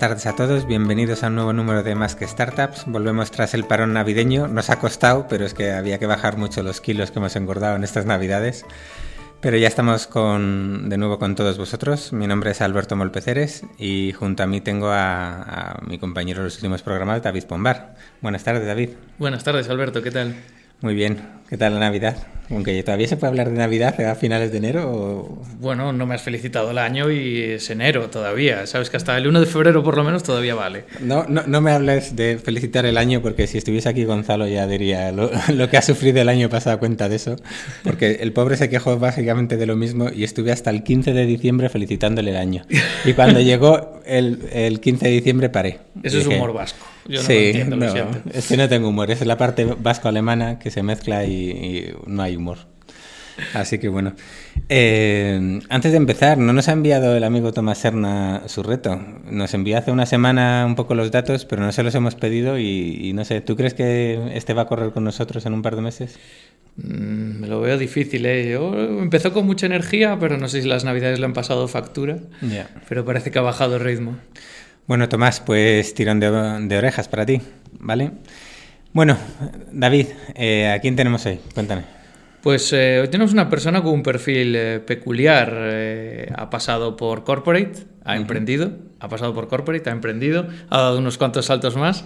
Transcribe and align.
Buenas 0.00 0.22
tardes 0.22 0.32
a 0.32 0.34
todos, 0.34 0.66
bienvenidos 0.66 1.22
a 1.22 1.26
un 1.26 1.34
nuevo 1.34 1.52
número 1.52 1.82
de 1.82 1.94
Más 1.94 2.14
que 2.14 2.26
Startups. 2.26 2.84
Volvemos 2.86 3.30
tras 3.30 3.52
el 3.52 3.64
parón 3.64 3.92
navideño, 3.92 4.48
nos 4.48 4.70
ha 4.70 4.78
costado, 4.78 5.26
pero 5.28 5.44
es 5.44 5.52
que 5.52 5.72
había 5.72 5.98
que 5.98 6.06
bajar 6.06 6.38
mucho 6.38 6.62
los 6.62 6.80
kilos 6.80 7.10
que 7.10 7.18
hemos 7.18 7.36
engordado 7.36 7.76
en 7.76 7.84
estas 7.84 8.06
navidades. 8.06 8.64
Pero 9.42 9.58
ya 9.58 9.68
estamos 9.68 10.06
con, 10.06 10.88
de 10.88 10.96
nuevo 10.96 11.18
con 11.18 11.34
todos 11.34 11.58
vosotros. 11.58 12.14
Mi 12.14 12.26
nombre 12.26 12.52
es 12.52 12.62
Alberto 12.62 12.96
Molpeceres 12.96 13.66
y 13.76 14.12
junto 14.12 14.42
a 14.42 14.46
mí 14.46 14.62
tengo 14.62 14.88
a, 14.88 15.42
a 15.42 15.80
mi 15.86 15.98
compañero 15.98 16.38
de 16.38 16.44
los 16.44 16.54
últimos 16.54 16.80
programas, 16.80 17.22
David 17.22 17.44
Pombar. 17.44 17.94
Buenas 18.22 18.42
tardes, 18.42 18.66
David. 18.66 18.92
Buenas 19.18 19.44
tardes, 19.44 19.68
Alberto, 19.68 20.00
¿qué 20.00 20.10
tal? 20.10 20.34
Muy 20.80 20.94
bien, 20.94 21.20
¿qué 21.50 21.58
tal 21.58 21.74
la 21.74 21.80
Navidad? 21.80 22.16
Aunque 22.50 22.82
todavía 22.82 23.06
se 23.06 23.16
puede 23.16 23.30
hablar 23.30 23.50
de 23.50 23.56
Navidad 23.56 24.00
a 24.00 24.14
finales 24.14 24.50
de 24.50 24.58
enero. 24.58 24.90
O... 24.90 25.38
Bueno, 25.60 25.92
no 25.92 26.06
me 26.06 26.14
has 26.14 26.22
felicitado 26.22 26.70
el 26.70 26.78
año 26.78 27.10
y 27.10 27.42
es 27.42 27.70
enero 27.70 28.10
todavía. 28.10 28.66
Sabes 28.66 28.90
que 28.90 28.96
hasta 28.96 29.16
el 29.16 29.26
1 29.26 29.40
de 29.40 29.46
febrero 29.46 29.82
por 29.82 29.96
lo 29.96 30.04
menos 30.04 30.22
todavía 30.22 30.54
vale. 30.54 30.84
No, 31.00 31.24
no, 31.28 31.42
no 31.46 31.60
me 31.60 31.70
hables 31.70 32.16
de 32.16 32.38
felicitar 32.38 32.86
el 32.86 32.98
año 32.98 33.22
porque 33.22 33.46
si 33.46 33.58
estuviese 33.58 33.88
aquí 33.88 34.04
Gonzalo 34.04 34.48
ya 34.48 34.66
diría 34.66 35.12
lo, 35.12 35.30
lo, 35.54 35.70
que 35.70 35.76
ha 35.76 35.82
sufrido 35.82 36.20
el 36.20 36.28
año 36.28 36.48
pasado 36.48 36.78
cuenta 36.78 37.08
de 37.08 37.16
eso. 37.16 37.36
Porque 37.84 38.18
el 38.20 38.32
pobre 38.32 38.56
se 38.56 38.68
quejó 38.68 38.98
básicamente 38.98 39.56
de 39.56 39.66
lo 39.66 39.76
mismo 39.76 40.08
y 40.14 40.24
estuve 40.24 40.52
hasta 40.52 40.70
el 40.70 40.82
15 40.82 41.12
de 41.12 41.26
diciembre 41.26 41.68
felicitándole 41.68 42.30
el 42.30 42.36
año. 42.36 42.64
Y 43.04 43.12
cuando 43.12 43.40
llegó 43.40 44.00
el, 44.06 44.48
el 44.52 44.80
15 44.80 45.06
de 45.06 45.12
diciembre 45.12 45.48
paré. 45.50 45.78
Eso 46.02 46.18
dije, 46.18 46.30
es 46.30 46.36
humor 46.36 46.52
vasco. 46.52 46.86
Yo 47.06 47.20
no 47.20 47.26
sí, 47.26 47.32
lo 47.32 47.40
entiendo, 47.40 47.76
no, 47.76 47.86
lo. 47.86 48.10
Es 48.32 48.46
que 48.48 48.56
no 48.56 48.68
tengo 48.68 48.88
humor, 48.88 49.10
es 49.10 49.24
la 49.24 49.36
parte 49.36 49.64
vasco-alemana 49.64 50.58
que 50.58 50.70
se 50.70 50.82
mezcla 50.82 51.24
y, 51.24 51.50
y, 51.50 51.94
no 52.06 52.22
hay 52.22 52.36
humor. 52.36 52.39
Así 53.54 53.78
que 53.78 53.88
bueno. 53.88 54.14
Eh, 54.68 55.60
antes 55.68 55.92
de 55.92 55.96
empezar, 55.96 56.38
no 56.38 56.52
nos 56.52 56.68
ha 56.68 56.72
enviado 56.72 57.16
el 57.16 57.24
amigo 57.24 57.52
Tomás 57.52 57.78
Serna 57.78 58.42
su 58.46 58.62
reto. 58.62 59.00
Nos 59.24 59.54
envió 59.54 59.78
hace 59.78 59.90
una 59.90 60.06
semana 60.06 60.64
un 60.66 60.74
poco 60.74 60.94
los 60.94 61.10
datos, 61.10 61.44
pero 61.44 61.62
no 61.62 61.72
se 61.72 61.82
los 61.82 61.94
hemos 61.94 62.14
pedido 62.14 62.58
y, 62.58 62.98
y 63.02 63.12
no 63.12 63.24
sé, 63.24 63.40
¿tú 63.40 63.56
crees 63.56 63.74
que 63.74 64.32
este 64.34 64.54
va 64.54 64.62
a 64.62 64.66
correr 64.66 64.92
con 64.92 65.04
nosotros 65.04 65.46
en 65.46 65.54
un 65.54 65.62
par 65.62 65.76
de 65.76 65.82
meses? 65.82 66.18
Mm, 66.76 67.40
me 67.40 67.48
lo 67.48 67.60
veo 67.60 67.78
difícil, 67.78 68.26
¿eh? 68.26 68.50
Yo 68.50 68.74
empezó 68.74 69.32
con 69.32 69.46
mucha 69.46 69.66
energía, 69.66 70.18
pero 70.20 70.38
no 70.38 70.48
sé 70.48 70.62
si 70.62 70.68
las 70.68 70.84
navidades 70.84 71.18
le 71.18 71.24
han 71.24 71.32
pasado 71.32 71.66
factura. 71.68 72.18
Yeah. 72.40 72.68
Pero 72.88 73.04
parece 73.04 73.30
que 73.30 73.38
ha 73.38 73.42
bajado 73.42 73.76
el 73.76 73.82
ritmo. 73.82 74.16
Bueno, 74.86 75.08
Tomás, 75.08 75.40
pues 75.40 75.94
tirón 75.94 76.20
de, 76.20 76.30
de 76.30 76.78
orejas 76.78 77.08
para 77.08 77.24
ti, 77.26 77.40
¿vale? 77.78 78.12
Bueno, 78.92 79.16
David, 79.72 80.06
eh, 80.34 80.68
¿a 80.68 80.80
quién 80.80 80.96
tenemos 80.96 81.24
hoy? 81.26 81.38
Cuéntame. 81.54 81.99
Pues 82.42 82.72
eh, 82.72 83.00
hoy 83.02 83.08
tenemos 83.08 83.32
una 83.32 83.50
persona 83.50 83.82
con 83.82 83.92
un 83.92 84.02
perfil 84.02 84.56
eh, 84.56 84.80
peculiar. 84.80 85.52
Eh, 85.54 86.32
ha 86.34 86.48
pasado 86.48 86.96
por 86.96 87.24
corporate, 87.24 87.72
ha 88.04 88.12
uh 88.12 88.14
-huh. 88.14 88.20
emprendido, 88.20 88.72
ha 88.98 89.08
pasado 89.08 89.34
por 89.34 89.48
corporate, 89.48 89.90
ha 89.90 89.92
emprendido, 89.92 90.46
ha 90.70 90.78
dado 90.78 90.98
unos 90.98 91.18
cuantos 91.18 91.46
saltos 91.46 91.76
más. 91.76 92.04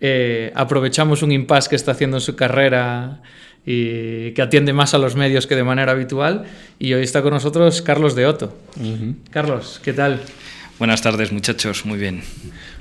Eh, 0.00 0.52
aprovechamos 0.54 1.22
un 1.22 1.32
impasse 1.32 1.68
que 1.68 1.76
está 1.76 1.92
haciendo 1.92 2.16
en 2.16 2.22
su 2.22 2.34
carrera 2.34 3.20
y 3.66 4.32
que 4.32 4.42
atiende 4.42 4.72
más 4.72 4.94
a 4.94 4.98
los 4.98 5.16
medios 5.16 5.46
que 5.46 5.54
de 5.54 5.64
manera 5.64 5.92
habitual. 5.92 6.44
Y 6.78 6.94
hoy 6.94 7.02
está 7.02 7.22
con 7.22 7.34
nosotros 7.34 7.82
Carlos 7.82 8.14
de 8.14 8.26
Otto. 8.26 8.56
Uh 8.76 8.82
-huh. 8.82 9.14
Carlos, 9.30 9.80
¿qué 9.84 9.92
tal? 9.92 10.20
Buenas 10.78 11.02
tardes, 11.02 11.30
muchachos, 11.30 11.84
muy 11.86 11.98
bien. 11.98 12.22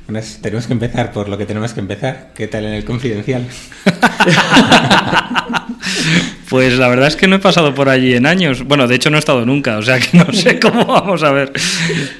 Bueno, 0.08 0.26
tenemos 0.42 0.68
que 0.68 0.74
empezar 0.74 1.12
por 1.12 1.30
lo 1.30 1.38
que 1.38 1.46
tenemos 1.46 1.74
que 1.74 1.81
empezar. 1.81 2.31
¿Qué 2.34 2.48
tal 2.48 2.66
en 2.66 2.74
el 2.74 2.86
confidencial? 2.86 3.46
pues 6.53 6.78
la 6.78 6.88
verdad 6.88 7.08
es 7.08 7.16
que 7.16 7.28
no 7.28 7.38
he 7.38 7.40
pasado 7.40 7.74
por 7.74 7.90
allí 7.90 8.14
en 8.14 8.28
años. 8.28 8.62
Bueno, 8.62 8.88
de 8.88 8.94
hecho 8.94 9.09
no 9.09 9.16
he 9.16 9.19
estado 9.19 9.44
nunca, 9.44 9.80
o 9.80 9.81
sea 9.81 10.00
que 10.00 10.16
no 10.16 10.31
sé 10.31 10.59
cómo 10.62 10.86
vamos 10.86 11.24
a 11.24 11.31
ver. 11.31 11.52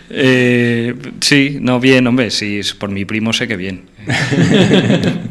Eh, 0.10 0.96
sí, 1.22 1.60
no, 1.62 1.80
bien, 1.80 2.08
hombre, 2.08 2.32
sí, 2.32 2.60
por 2.80 2.90
mi 2.90 3.06
primo 3.06 3.32
sé 3.32 3.48
que 3.48 3.56
bien. 3.58 3.84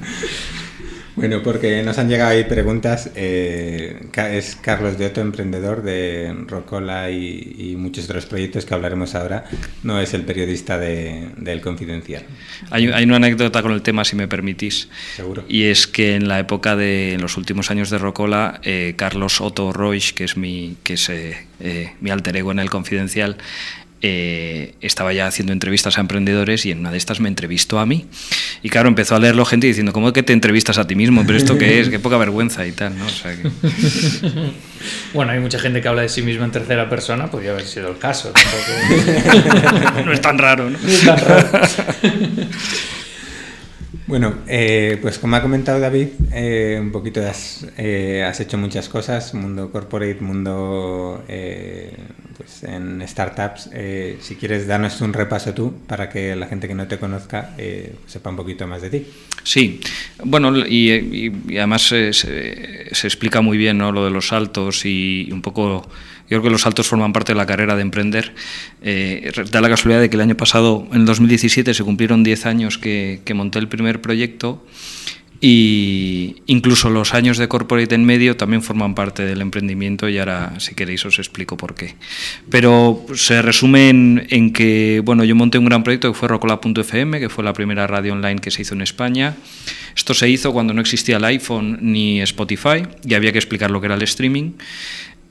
Bueno, 1.22 1.40
porque 1.40 1.84
nos 1.84 1.98
han 1.98 2.08
llegado 2.08 2.32
ahí 2.32 2.42
preguntas. 2.42 3.12
Eh, 3.14 4.08
es 4.32 4.56
Carlos 4.56 4.98
de 4.98 5.06
Otto, 5.06 5.20
emprendedor 5.20 5.84
de 5.84 6.34
Rocola 6.48 7.12
y, 7.12 7.54
y, 7.56 7.76
muchos 7.76 8.06
otros 8.06 8.26
proyectos 8.26 8.64
que 8.66 8.74
hablaremos 8.74 9.14
ahora. 9.14 9.44
No 9.84 10.00
es 10.00 10.14
el 10.14 10.22
periodista 10.22 10.80
de, 10.80 11.28
del 11.36 11.60
Confidencial. 11.60 12.24
Hay, 12.70 12.88
hay, 12.88 13.04
una 13.04 13.18
anécdota 13.18 13.62
con 13.62 13.70
el 13.70 13.82
tema, 13.82 14.04
si 14.04 14.16
me 14.16 14.26
permitís. 14.26 14.88
Seguro. 15.14 15.44
Y 15.48 15.66
es 15.66 15.86
que 15.86 16.16
en 16.16 16.26
la 16.26 16.40
época 16.40 16.74
de 16.74 17.12
en 17.12 17.20
los 17.20 17.36
últimos 17.36 17.70
años 17.70 17.88
de 17.90 17.98
Rocola, 17.98 18.58
eh, 18.64 18.94
Carlos 18.96 19.40
Otto 19.40 19.72
Roig, 19.72 20.14
que 20.14 20.24
es 20.24 20.36
mi, 20.36 20.76
que 20.82 20.94
es, 20.94 21.08
eh, 21.08 21.92
mi 22.00 22.10
alter 22.10 22.36
ego 22.36 22.50
en 22.50 22.58
el 22.58 22.68
Confidencial, 22.68 23.36
eh, 24.02 24.74
estaba 24.80 25.12
ya 25.12 25.26
haciendo 25.28 25.52
entrevistas 25.52 25.96
a 25.96 26.00
emprendedores 26.00 26.66
y 26.66 26.72
en 26.72 26.80
una 26.80 26.90
de 26.90 26.98
estas 26.98 27.20
me 27.20 27.28
entrevistó 27.28 27.78
a 27.78 27.86
mí. 27.86 28.06
Y 28.62 28.68
claro, 28.68 28.88
empezó 28.88 29.14
a 29.14 29.20
leerlo 29.20 29.44
gente 29.44 29.68
diciendo, 29.68 29.92
¿cómo 29.92 30.12
que 30.12 30.22
te 30.22 30.32
entrevistas 30.32 30.78
a 30.78 30.86
ti 30.86 30.96
mismo? 30.96 31.24
¿Pero 31.24 31.38
esto 31.38 31.56
qué 31.56 31.80
es? 31.80 31.88
Qué 31.88 31.98
poca 31.98 32.16
vergüenza 32.16 32.66
y 32.66 32.72
tal, 32.72 32.98
¿no? 32.98 33.06
O 33.06 33.10
sea 33.10 33.36
que... 33.36 33.48
Bueno, 35.14 35.30
hay 35.30 35.38
mucha 35.38 35.60
gente 35.60 35.80
que 35.80 35.86
habla 35.86 36.02
de 36.02 36.08
sí 36.08 36.22
misma 36.22 36.44
en 36.44 36.50
tercera 36.50 36.88
persona, 36.88 37.30
podría 37.30 37.52
haber 37.52 37.64
sido 37.64 37.88
el 37.90 37.98
caso. 37.98 38.32
Tampoco... 38.32 40.02
no 40.04 40.12
es 40.12 40.20
tan 40.20 40.38
raro, 40.38 40.69
¿no? 40.69 40.78
no 40.78 40.88
es 40.88 41.04
tan 41.04 41.19
raro. 41.19 41.50
Bueno, 44.06 44.34
eh, 44.48 44.98
pues 45.00 45.18
como 45.18 45.36
ha 45.36 45.42
comentado 45.42 45.78
David, 45.78 46.08
eh, 46.32 46.76
un 46.80 46.90
poquito 46.90 47.24
has, 47.24 47.66
eh, 47.78 48.24
has, 48.26 48.40
hecho 48.40 48.58
muchas 48.58 48.88
cosas, 48.88 49.32
mundo 49.32 49.70
corporate, 49.70 50.20
mundo 50.20 51.24
eh, 51.28 51.94
pues 52.36 52.64
en 52.64 53.06
startups. 53.06 53.70
si 54.20 54.34
quieres, 54.34 54.66
darnos 54.66 55.00
un 55.00 55.12
repaso 55.12 55.54
tú 55.54 55.74
para 55.86 56.08
que 56.08 56.34
la 56.34 56.46
gente 56.46 56.66
que 56.66 56.74
no 56.74 56.88
te 56.88 56.98
conozca 56.98 57.54
sepa 58.06 58.30
un 58.30 58.36
poquito 58.36 58.66
más 58.66 58.82
de 58.82 58.90
ti. 58.90 59.06
Sí, 59.44 59.80
bueno, 60.24 60.56
y, 60.66 60.92
y, 60.92 61.32
y 61.48 61.58
además 61.58 61.82
se, 61.82 62.12
se, 62.12 63.06
explica 63.06 63.40
muy 63.40 63.56
bien 63.56 63.78
¿no? 63.78 63.92
lo 63.92 64.04
de 64.04 64.10
los 64.10 64.28
saltos 64.28 64.84
y 64.84 65.28
un 65.32 65.42
poco 65.42 65.88
yo 66.28 66.38
creo 66.38 66.42
que 66.42 66.50
los 66.50 66.62
saltos 66.62 66.86
forman 66.86 67.12
parte 67.12 67.32
de 67.32 67.36
la 67.38 67.46
carrera 67.46 67.76
de 67.76 67.82
emprender. 67.82 68.34
Eh, 68.82 69.32
da 69.50 69.60
la 69.60 69.68
casualidad 69.68 70.00
de 70.00 70.10
que 70.10 70.16
el 70.16 70.22
año 70.22 70.36
pasado, 70.36 70.86
en 70.92 71.04
2017, 71.04 71.74
se 71.74 71.84
cumplieron 71.84 72.22
10 72.22 72.46
años 72.46 72.78
que, 72.78 73.20
que, 73.24 73.34
monté 73.34 73.58
el 73.58 73.68
primer 73.68 74.00
proyecto 74.00 74.64
y 75.44 76.36
incluso 76.46 76.88
los 76.88 77.14
años 77.14 77.36
de 77.36 77.48
corporate 77.48 77.96
en 77.96 78.04
medio 78.04 78.36
también 78.36 78.62
forman 78.62 78.94
parte 78.94 79.24
del 79.24 79.40
emprendimiento 79.40 80.08
y 80.08 80.16
ahora, 80.18 80.54
si 80.60 80.76
queréis, 80.76 81.04
os 81.04 81.18
explico 81.18 81.56
por 81.56 81.74
qué. 81.74 81.96
Pero 82.48 83.04
se 83.14 83.42
resume 83.42 83.88
en, 83.88 84.52
que, 84.52 85.02
bueno, 85.04 85.24
yo 85.24 85.34
monté 85.34 85.58
un 85.58 85.64
gran 85.64 85.82
proyecto 85.82 86.12
que 86.12 86.16
fue 86.16 86.28
Rocola.fm, 86.28 87.18
que 87.18 87.28
fue 87.28 87.42
la 87.42 87.52
primera 87.54 87.88
radio 87.88 88.12
online 88.12 88.40
que 88.40 88.52
se 88.52 88.62
hizo 88.62 88.74
en 88.74 88.82
España. 88.82 89.34
Esto 89.96 90.14
se 90.14 90.28
hizo 90.28 90.52
cuando 90.52 90.74
no 90.74 90.80
existía 90.80 91.16
el 91.16 91.24
iPhone 91.24 91.76
ni 91.80 92.20
Spotify 92.20 92.86
y 93.04 93.14
había 93.14 93.32
que 93.32 93.38
explicar 93.38 93.72
lo 93.72 93.80
que 93.80 93.86
era 93.86 93.96
el 93.96 94.02
streaming. 94.02 94.52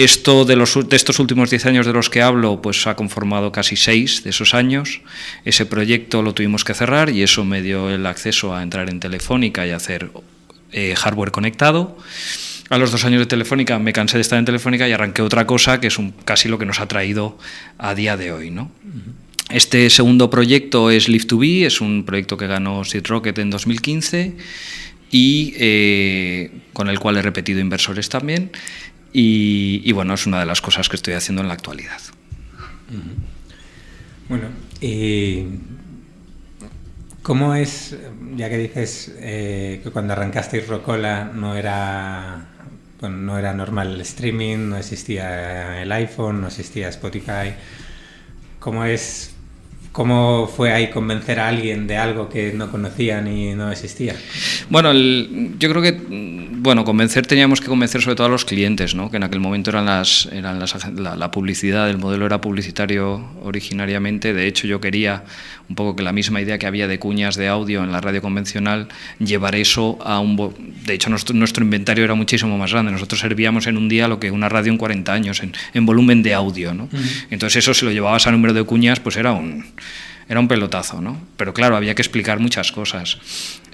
Esto 0.02 0.46
de, 0.46 0.56
los, 0.56 0.90
de 0.90 0.96
estos 0.96 1.20
últimos 1.20 1.52
10 1.52 1.68
años 1.68 1.86
de 1.86 1.94
los 1.94 2.10
que 2.10 2.24
hablo, 2.24 2.60
pues 2.60 2.88
ha 2.88 2.96
conformado 2.96 3.52
casi 3.52 3.76
6 3.76 4.24
de 4.24 4.32
esos 4.32 4.56
años. 4.56 5.02
Ese 5.46 5.68
proyecto 5.68 6.24
lo 6.24 6.34
tuvimos 6.34 6.64
que 6.64 6.74
cerrar 6.74 7.12
y 7.12 7.22
eso 7.22 7.46
me 7.46 7.62
dio 7.62 7.88
el 7.88 8.08
acceso 8.08 8.56
a 8.56 8.64
entrar 8.64 8.90
en 8.90 9.00
Telefónica 9.00 9.68
y 9.68 9.70
hacer 9.70 10.10
eh, 10.72 10.96
hardware 10.98 11.30
conectado. 11.30 12.00
A 12.70 12.80
los 12.80 12.92
dos 12.92 13.06
años 13.06 13.20
de 13.20 13.28
Telefónica 13.28 13.78
me 13.78 13.94
cansé 13.94 14.18
de 14.18 14.22
estar 14.22 14.40
en 14.40 14.46
Telefónica 14.46 14.90
y 14.90 14.92
arranqué 14.92 15.22
otra 15.22 15.46
cosa 15.46 15.80
que 15.80 15.86
es 15.86 16.00
un, 16.00 16.10
casi 16.26 16.50
lo 16.50 16.58
que 16.58 16.66
nos 16.66 16.80
ha 16.80 16.88
traído 16.88 17.38
a 17.78 17.94
día 17.94 18.18
de 18.18 18.32
hoy. 18.32 18.50
¿no? 18.50 18.72
Este 19.52 19.88
segundo 19.92 20.32
proyecto 20.32 20.90
es 20.90 21.10
Live2Be, 21.10 21.68
es 21.68 21.80
un 21.80 22.06
proyecto 22.06 22.38
que 22.38 22.48
ganó 22.48 22.84
Seed 22.86 23.06
Rocket 23.06 23.38
en 23.38 23.52
2015 23.52 24.36
y 25.12 25.54
eh, 25.58 26.50
con 26.74 26.90
el 26.90 26.98
cual 27.00 27.18
he 27.18 27.22
repetido 27.22 27.60
inversores 27.60 28.10
también. 28.10 28.52
Y, 29.14 29.92
bueno, 29.92 30.14
es 30.14 30.26
una 30.26 30.40
de 30.40 30.46
las 30.46 30.62
cosas 30.62 30.88
que 30.88 30.96
estoy 30.96 31.14
haciendo 31.14 31.42
en 31.42 31.50
la 31.50 31.54
actualidad. 31.54 32.00
Bueno, 34.30 34.48
y 34.80 35.46
¿cómo 37.22 37.56
es, 37.56 37.98
ya 38.36 38.50
que 38.50 38.58
dices 38.58 39.14
eh, 39.18 39.82
que 39.84 39.90
cuando 39.92 40.14
arrancasteis 40.14 40.68
Rocola 40.68 41.32
no 41.34 41.56
era, 41.56 42.48
bueno, 43.00 43.18
no 43.18 43.38
era 43.38 43.54
normal 43.54 43.96
el 43.96 44.02
streaming, 44.02 44.70
no 44.70 44.78
existía 44.78 45.82
el 45.82 45.92
iPhone, 45.92 46.42
no 46.42 46.48
existía 46.48 46.88
Spotify, 46.90 47.54
¿cómo 48.60 48.86
es 48.86 49.36
¿Cómo 49.92 50.48
fue 50.48 50.72
ahí 50.72 50.90
convencer 50.90 51.40
a 51.40 51.50
alguien 51.50 51.86
de 51.86 51.98
algo 51.98 52.30
que 52.30 52.54
no 52.54 52.72
conocían 52.72 53.28
y 53.28 53.54
no 53.56 53.70
existía? 53.70 54.16
Bueno, 54.70 54.94
yo 54.94 55.70
creo 55.70 55.82
que, 55.82 56.00
bueno, 56.10 56.86
convencer 56.86 57.28
teníamos 57.28 57.60
que 57.60 57.68
convencer 57.68 58.02
sobre 58.02 58.16
todo 58.16 58.28
a 58.28 58.30
los 58.30 58.46
clientes, 58.46 58.96
¿no? 58.96 59.12
que 59.12 59.18
en 59.18 59.24
aquel 59.24 59.42
momento 59.42 59.70
eran 59.70 59.86
las, 59.86 60.30
eran 60.32 60.60
la, 60.60 61.32
publicidad, 61.32 61.90
el 61.90 61.98
modelo 61.98 62.26
era 62.26 62.40
publicitario 62.40 63.22
originariamente, 63.44 64.34
de 64.34 64.48
hecho 64.48 64.66
yo 64.66 64.80
quería 64.80 65.26
un 65.72 65.76
poco 65.76 65.96
que 65.96 66.04
la 66.04 66.12
misma 66.12 66.42
idea 66.42 66.58
que 66.58 66.68
había 66.68 66.86
de 66.86 67.00
cuñas 67.00 67.38
de 67.38 67.48
audio 67.48 67.82
en 67.82 67.94
la 67.94 68.02
radio 68.02 68.22
convencional, 68.22 68.90
llevar 69.20 69.56
eso 69.56 69.98
a 70.04 70.20
un... 70.20 70.36
De 70.86 70.94
hecho 70.94 71.10
nuestro, 71.10 71.34
nuestro 71.34 71.64
inventario 71.64 72.04
era 72.04 72.14
muchísimo 72.14 72.58
más 72.58 72.74
grande, 72.74 72.92
nosotros 72.92 73.22
servíamos 73.22 73.68
en 73.68 73.78
un 73.78 73.88
día 73.88 74.10
lo 74.10 74.20
que 74.20 74.32
una 74.32 74.50
radio 74.50 74.74
en 74.74 74.78
40 74.78 75.14
años, 75.14 75.42
en, 75.42 75.54
en 75.74 75.86
volumen 75.86 76.24
de 76.24 76.34
audio, 76.34 76.74
¿no? 76.74 76.84
Uh 76.84 76.98
-huh. 76.98 77.26
Entonces 77.30 77.64
eso 77.64 77.74
si 77.74 77.86
lo 77.86 77.92
llevabas 77.92 78.28
a 78.28 78.32
número 78.32 78.54
de 78.54 78.64
cuñas, 78.66 79.00
pues 79.00 79.16
era 79.16 79.32
un 79.32 79.64
era 80.28 80.40
un 80.40 80.48
pelotazo, 80.48 81.02
¿no? 81.02 81.20
Pero 81.36 81.54
claro, 81.54 81.76
había 81.76 81.94
que 81.94 82.02
explicar 82.02 82.40
muchas 82.40 82.72
cosas. 82.72 83.18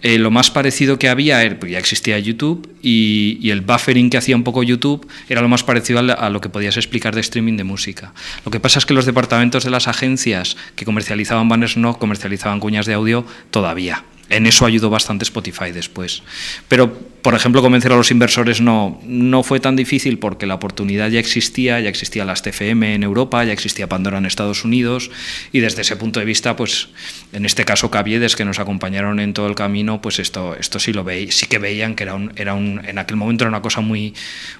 Eh, 0.01 0.17
lo 0.19 0.31
más 0.31 0.51
parecido 0.51 0.99
que 0.99 1.09
había, 1.09 1.43
era, 1.43 1.59
pues 1.59 1.71
ya 1.71 1.79
existía 1.79 2.19
YouTube 2.19 2.69
y, 2.81 3.49
el 3.49 3.61
buffering 3.61 4.09
que 4.09 4.17
hacía 4.17 4.35
un 4.35 4.43
poco 4.43 4.63
YouTube 4.63 5.07
era 5.29 5.41
lo 5.41 5.47
más 5.47 5.63
parecido 5.63 5.99
a, 5.99 6.29
lo 6.29 6.41
que 6.41 6.49
podías 6.49 6.77
explicar 6.77 7.15
de 7.15 7.21
streaming 7.21 7.57
de 7.57 7.63
música. 7.63 8.13
Lo 8.45 8.51
que 8.51 8.59
pasa 8.59 8.79
es 8.79 8.85
que 8.85 8.93
los 8.93 9.05
departamentos 9.05 9.63
de 9.63 9.71
las 9.71 9.87
agencias 9.87 10.57
que 10.75 10.85
comercializaban 10.85 11.49
banners 11.49 11.77
no 11.77 11.97
comercializaban 11.97 12.59
cuñas 12.59 12.85
de 12.85 12.93
audio 12.93 13.25
todavía. 13.51 14.03
En 14.29 14.45
eso 14.45 14.65
ayudó 14.65 14.89
bastante 14.89 15.23
Spotify 15.23 15.71
después. 15.71 16.23
Pero, 16.67 16.93
por 17.21 17.33
ejemplo, 17.33 17.61
convencer 17.61 17.91
a 17.91 17.95
los 17.95 18.11
inversores 18.11 18.61
no, 18.61 18.99
no 19.05 19.43
fue 19.43 19.59
tan 19.59 19.75
difícil 19.75 20.19
porque 20.19 20.45
la 20.45 20.55
oportunidad 20.55 21.09
ya 21.09 21.19
existía, 21.19 21.79
ya 21.79 21.89
existía 21.89 22.25
las 22.25 22.41
TFM 22.41 22.95
en 22.95 23.03
Europa, 23.03 23.43
ya 23.43 23.53
existía 23.53 23.87
Pandora 23.87 24.17
en 24.17 24.25
Estados 24.25 24.65
Unidos 24.65 25.11
y 25.51 25.59
desde 25.59 25.81
ese 25.81 25.95
punto 25.95 26.19
de 26.19 26.25
vista, 26.25 26.55
pues 26.55 26.89
en 27.31 27.45
este 27.45 27.65
caso 27.65 27.89
Caviedes, 27.89 28.35
que 28.35 28.45
nos 28.45 28.59
acompañaron 28.59 29.19
en 29.19 29.33
todo 29.33 29.47
el 29.47 29.55
camino, 29.55 30.01
pues 30.01 30.19
esto, 30.19 30.55
esto 30.55 30.79
sí 30.79 30.93
lo 30.93 31.05
sí 31.29 31.47
que 31.47 31.57
veían 31.59 31.95
que 31.95 32.03
era 32.03 32.15
un, 32.15 32.33
era 32.35 32.53
un, 32.53 32.81
en 32.85 32.97
aquel 32.97 33.15
momento 33.15 33.43
era 33.45 33.49
una 33.49 33.61
cosa 33.61 33.81
muy, 33.81 34.13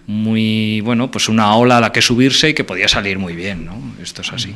muy, 0.06 0.82
bueno, 0.82 1.12
pues 1.12 1.30
una 1.30 1.56
ola 1.56 1.78
a 1.78 1.82
la 1.82 1.92
que 1.92 2.02
subirse 2.02 2.50
y 2.50 2.54
que 2.54 2.64
podía 2.64 2.88
salir 2.88 3.20
muy 3.20 3.36
bien, 3.36 3.66
¿no? 3.66 3.78
Esto 4.02 4.22
es 4.22 4.32
así. 4.32 4.54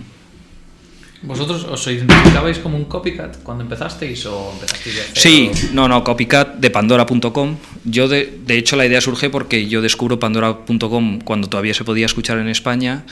¿Vosotros 1.23 1.65
os 1.69 1.85
identificabais 1.85 2.57
como 2.57 2.77
un 2.77 2.85
copycat 2.85 3.44
cuando 3.44 3.63
empezasteis 3.63 4.25
o 4.25 4.51
empezasteis 4.57 4.95
de 4.95 5.03
Sí, 5.13 5.51
no, 5.71 5.88
no, 5.88 6.03
copycat 6.03 6.57
de 6.57 6.69
pandora.com. 6.71 7.57
Yo, 7.85 8.07
de, 8.07 8.39
de 8.45 8.57
hecho, 8.57 8.75
la 8.75 8.85
idea 8.85 9.01
surge 9.01 9.29
porque 9.29 9.68
yo 9.68 9.81
descubro 9.81 10.19
pandora.com 10.19 11.19
cuando 11.21 11.47
todavía 11.47 11.73
se 11.73 11.83
podía 11.83 12.07
escuchar 12.07 12.39
en 12.39 12.50
España 12.50 13.06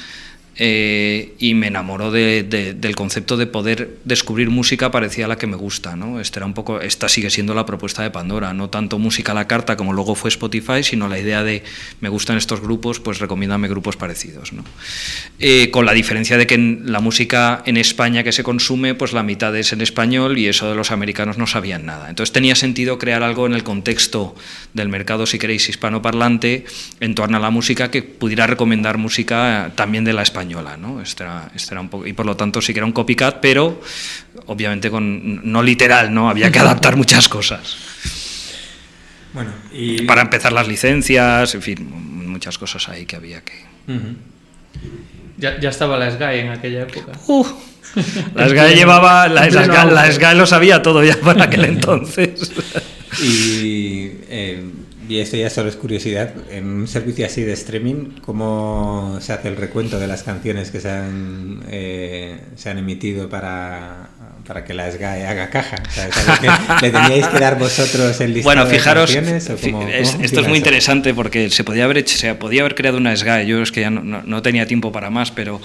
eh, 0.62 1.36
y 1.40 1.54
me 1.54 1.68
enamoró 1.68 2.12
del 2.12 2.96
concepto 2.98 3.38
de 3.38 3.48
poder 3.48 3.98
descubrir 4.04 4.50
música 4.50 4.92
parecida 4.92 5.24
a 5.24 5.30
la 5.30 5.38
que 5.38 5.48
me 5.48 5.56
gusta. 5.56 5.96
¿no? 5.96 6.20
Este 6.20 6.40
era 6.40 6.46
un 6.46 6.54
poco, 6.54 6.82
esta 6.82 7.08
sigue 7.08 7.30
siendo 7.30 7.54
la 7.54 7.66
propuesta 7.66 8.04
de 8.04 8.12
Pandora, 8.12 8.54
no 8.54 8.70
tanto 8.70 9.00
música 9.00 9.32
a 9.32 9.36
la 9.36 9.48
carta 9.48 9.78
como 9.78 9.94
luego 9.94 10.16
fue 10.16 10.28
Spotify, 10.28 10.84
sino 10.84 11.08
la 11.08 11.18
idea 11.18 11.44
de 11.44 11.64
me 12.02 12.10
gustan 12.10 12.36
estos 12.36 12.60
grupos, 12.60 13.00
pues 13.00 13.20
recomiéndame 13.20 13.70
grupos 13.70 13.96
parecidos. 13.96 14.52
¿no? 14.52 14.66
Eh, 15.40 15.72
con 15.72 15.86
la 15.86 15.94
diferencia 15.94 16.38
de 16.38 16.46
que 16.46 16.58
la 16.58 17.00
música 17.00 17.64
en 17.66 17.78
España 17.78 18.24
que 18.24 18.34
se 18.34 18.44
consume, 18.44 18.96
pues 18.96 19.14
la 19.14 19.24
mitad 19.24 19.56
es 19.56 19.72
en 19.72 19.80
español 19.80 20.38
y 20.38 20.48
eso 20.48 20.70
de 20.70 20.76
los 20.76 20.92
americanos 20.92 21.38
no 21.38 21.48
sabían 21.48 21.86
nada. 21.86 22.10
Entonces 22.10 22.34
tenía 22.34 22.56
sentido 22.56 23.00
crear 23.00 23.24
algo 23.24 23.46
en 23.46 23.54
el 23.54 23.64
contexto 23.64 24.36
del 24.74 24.90
mercado, 24.90 25.26
si 25.26 25.40
queréis, 25.40 25.70
hispanoparlante, 25.70 26.66
en 27.00 27.16
torno 27.16 27.38
a 27.38 27.40
la 27.40 27.50
música 27.50 27.90
que 27.90 28.04
pudiera 28.04 28.46
recomendar 28.46 28.98
música 28.98 29.72
también 29.76 30.04
de 30.04 30.12
la 30.12 30.24
española 30.24 30.49
¿no? 30.78 31.02
Este 31.02 31.26
este 31.56 31.74
era 31.74 31.82
un 31.82 31.90
poco, 31.90 32.08
y 32.08 32.14
por 32.14 32.26
lo 32.26 32.36
tanto 32.36 32.62
sí 32.62 32.74
que 32.74 32.80
era 32.80 32.86
un 32.86 32.92
copycat, 32.92 33.40
pero 33.42 33.82
obviamente 34.48 34.90
con, 34.90 35.52
no 35.52 35.62
literal, 35.64 36.14
¿no? 36.14 36.30
Había 36.30 36.52
que 36.52 36.60
adaptar 36.60 36.96
muchas 36.96 37.30
cosas. 37.30 37.78
Bueno, 39.34 39.52
y... 39.72 40.04
Para 40.04 40.22
empezar 40.22 40.52
las 40.52 40.68
licencias, 40.68 41.54
en 41.54 41.62
fin, 41.62 41.90
muchas 42.30 42.58
cosas 42.58 42.90
ahí 42.90 43.06
que 43.06 43.16
había 43.16 43.42
que... 43.44 43.54
ya, 45.38 45.60
ya, 45.60 45.70
estaba 45.70 45.98
la 45.98 46.12
SGAE 46.12 46.42
en 46.42 46.50
aquella 46.50 46.84
época. 46.84 47.12
Uh, 47.28 47.46
la 48.36 48.50
SGAE 48.50 48.76
llevaba, 48.76 49.28
la, 49.28 49.48
la, 49.50 50.12
SGAE, 50.12 50.36
lo 50.36 50.46
sabía 50.46 50.82
todo 50.82 51.04
ya 51.04 51.16
para 51.18 51.46
aquel 51.46 51.66
entonces. 51.66 52.52
y 53.22 54.12
eh, 54.30 54.64
y 55.10 55.20
esto 55.20 55.38
ya 55.38 55.50
solo 55.50 55.70
es 55.70 55.76
curiosidad, 55.76 56.34
en 56.52 56.68
un 56.68 56.88
servicio 56.88 57.26
así 57.26 57.42
de 57.42 57.54
streaming, 57.54 58.20
¿cómo 58.22 59.18
se 59.20 59.34
hace 59.34 59.48
el 59.48 59.56
recuento 59.56 60.00
de 60.00 60.06
las 60.06 60.22
canciones 60.22 60.70
que 60.70 60.80
se 60.80 60.90
han, 60.90 61.64
eh, 61.68 62.40
se 62.56 62.70
han 62.70 62.78
emitido 62.78 63.28
para, 63.28 64.10
para 64.46 64.64
que 64.64 64.76
la 64.76 64.90
SGAE 64.92 65.26
haga 65.26 65.50
caja? 65.50 65.78
¿Le 66.84 66.92
teníais 66.92 67.26
que 67.26 67.40
dar 67.40 67.58
vosotros 67.58 68.22
el 68.22 68.36
listado 68.36 68.56
bueno, 68.56 68.70
fijaros, 68.70 69.10
de 69.10 69.16
canciones? 69.16 69.50
esto 70.22 70.42
es 70.42 70.48
muy 70.48 70.60
interesante 70.60 71.16
porque 71.16 71.50
se 71.50 71.64
podía 71.64 71.86
haber, 71.86 72.08
se 72.08 72.36
podía 72.36 72.62
haber 72.62 72.76
creado 72.76 72.98
una 72.98 73.16
SGAE, 73.16 73.48
yo 73.48 73.64
es 73.64 73.72
que 73.72 73.82
ya 73.82 73.90
no, 73.90 74.04
no, 74.04 74.42
tenía 74.44 74.68
tiempo 74.68 74.92
para 74.92 75.10
más, 75.10 75.32
pero, 75.32 75.60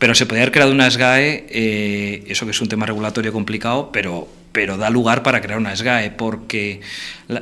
pero 0.00 0.16
se 0.16 0.26
podía 0.26 0.42
haber 0.42 0.52
creado 0.52 0.72
una 0.72 0.90
SGAE, 0.90 1.46
eh, 1.48 2.24
eso 2.26 2.44
que 2.44 2.50
es 2.50 2.60
un 2.60 2.68
tema 2.68 2.86
regulatorio 2.86 3.32
complicado, 3.32 3.90
pero 3.92 4.26
pero 4.52 4.76
da 4.76 4.90
lugar 4.90 5.22
para 5.22 5.40
crear 5.40 5.58
una 5.58 5.74
SGAE, 5.74 6.10
porque 6.10 6.80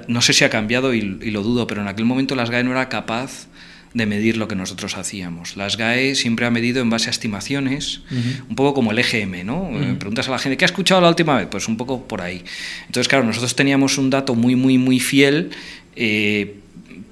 no 0.09 0.21
sé 0.21 0.33
si 0.33 0.45
ha 0.45 0.51
cambiado 0.51 0.95
y, 0.95 1.01
lo 1.01 1.43
dudo, 1.43 1.67
pero 1.67 1.81
en 1.81 1.89
aquel 1.89 2.05
momento 2.05 2.35
la 2.35 2.47
SGAE 2.47 2.65
no 2.65 2.73
era 2.73 2.89
capaz 2.89 3.49
de 3.95 4.05
medir 4.05 4.37
lo 4.37 4.49
que 4.49 4.55
nosotros 4.55 4.97
hacíamos. 4.97 5.57
La 5.57 5.69
SGAE 5.69 6.15
siempre 6.15 6.45
ha 6.45 6.51
medido 6.51 6.83
en 6.83 6.91
base 6.91 7.09
a 7.09 7.11
estimaciones, 7.11 8.03
un 8.49 8.55
poco 8.55 8.75
como 8.75 8.93
el 8.93 8.99
EGM, 8.99 9.47
¿no? 9.47 9.71
Preguntas 9.99 10.29
a 10.29 10.33
la 10.33 10.39
gente, 10.39 10.57
¿qué 10.57 10.65
ha 10.65 10.67
escuchado 10.67 11.01
la 11.01 11.09
última 11.09 11.37
vez? 11.37 11.49
Pues 11.51 11.69
un 11.69 11.77
poco 11.77 12.07
por 12.07 12.21
ahí. 12.21 12.45
Entonces, 12.87 13.09
claro, 13.09 13.25
nosotros 13.25 13.57
teníamos 13.57 13.97
un 13.97 14.11
dato 14.11 14.35
muy, 14.35 14.55
muy, 14.57 14.77
muy 14.77 15.01
fiel, 15.01 15.51
eh, 15.97 16.57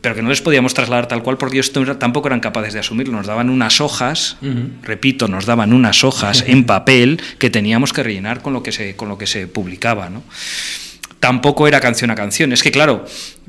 pero 0.07 0.15
que 0.15 0.23
no 0.23 0.29
les 0.29 0.41
podíamos 0.41 0.73
trasladar 0.73 1.09
tal 1.09 1.25
cual 1.25 1.37
porque 1.37 1.57
ellos 1.57 1.73
tampoco 1.99 2.29
eran 2.29 2.39
capaces 2.39 2.73
de 2.73 2.79
asumirlo. 2.79 3.17
Nos 3.17 3.27
daban 3.27 3.51
unas 3.51 3.81
hojas, 3.81 4.37
repito, 4.85 5.27
nos 5.27 5.47
daban 5.47 5.73
unas 5.73 6.05
hojas 6.05 6.45
en 6.47 6.63
papel 6.75 7.21
que 7.41 7.51
teníamos 7.51 7.93
que 7.93 8.05
rellenar 8.05 8.41
con 8.41 8.53
lo 8.53 8.63
que 8.63 8.71
se, 8.71 8.95
con 8.95 9.09
lo 9.09 9.19
que 9.19 9.27
se 9.27 9.49
publicaba. 9.49 10.09
¿no? 10.09 10.23
Tampoco 11.19 11.67
era 11.67 11.81
canción 11.81 12.13
a 12.13 12.15
canción. 12.15 12.53
Es 12.53 12.63
que, 12.63 12.71
claro, 12.71 13.05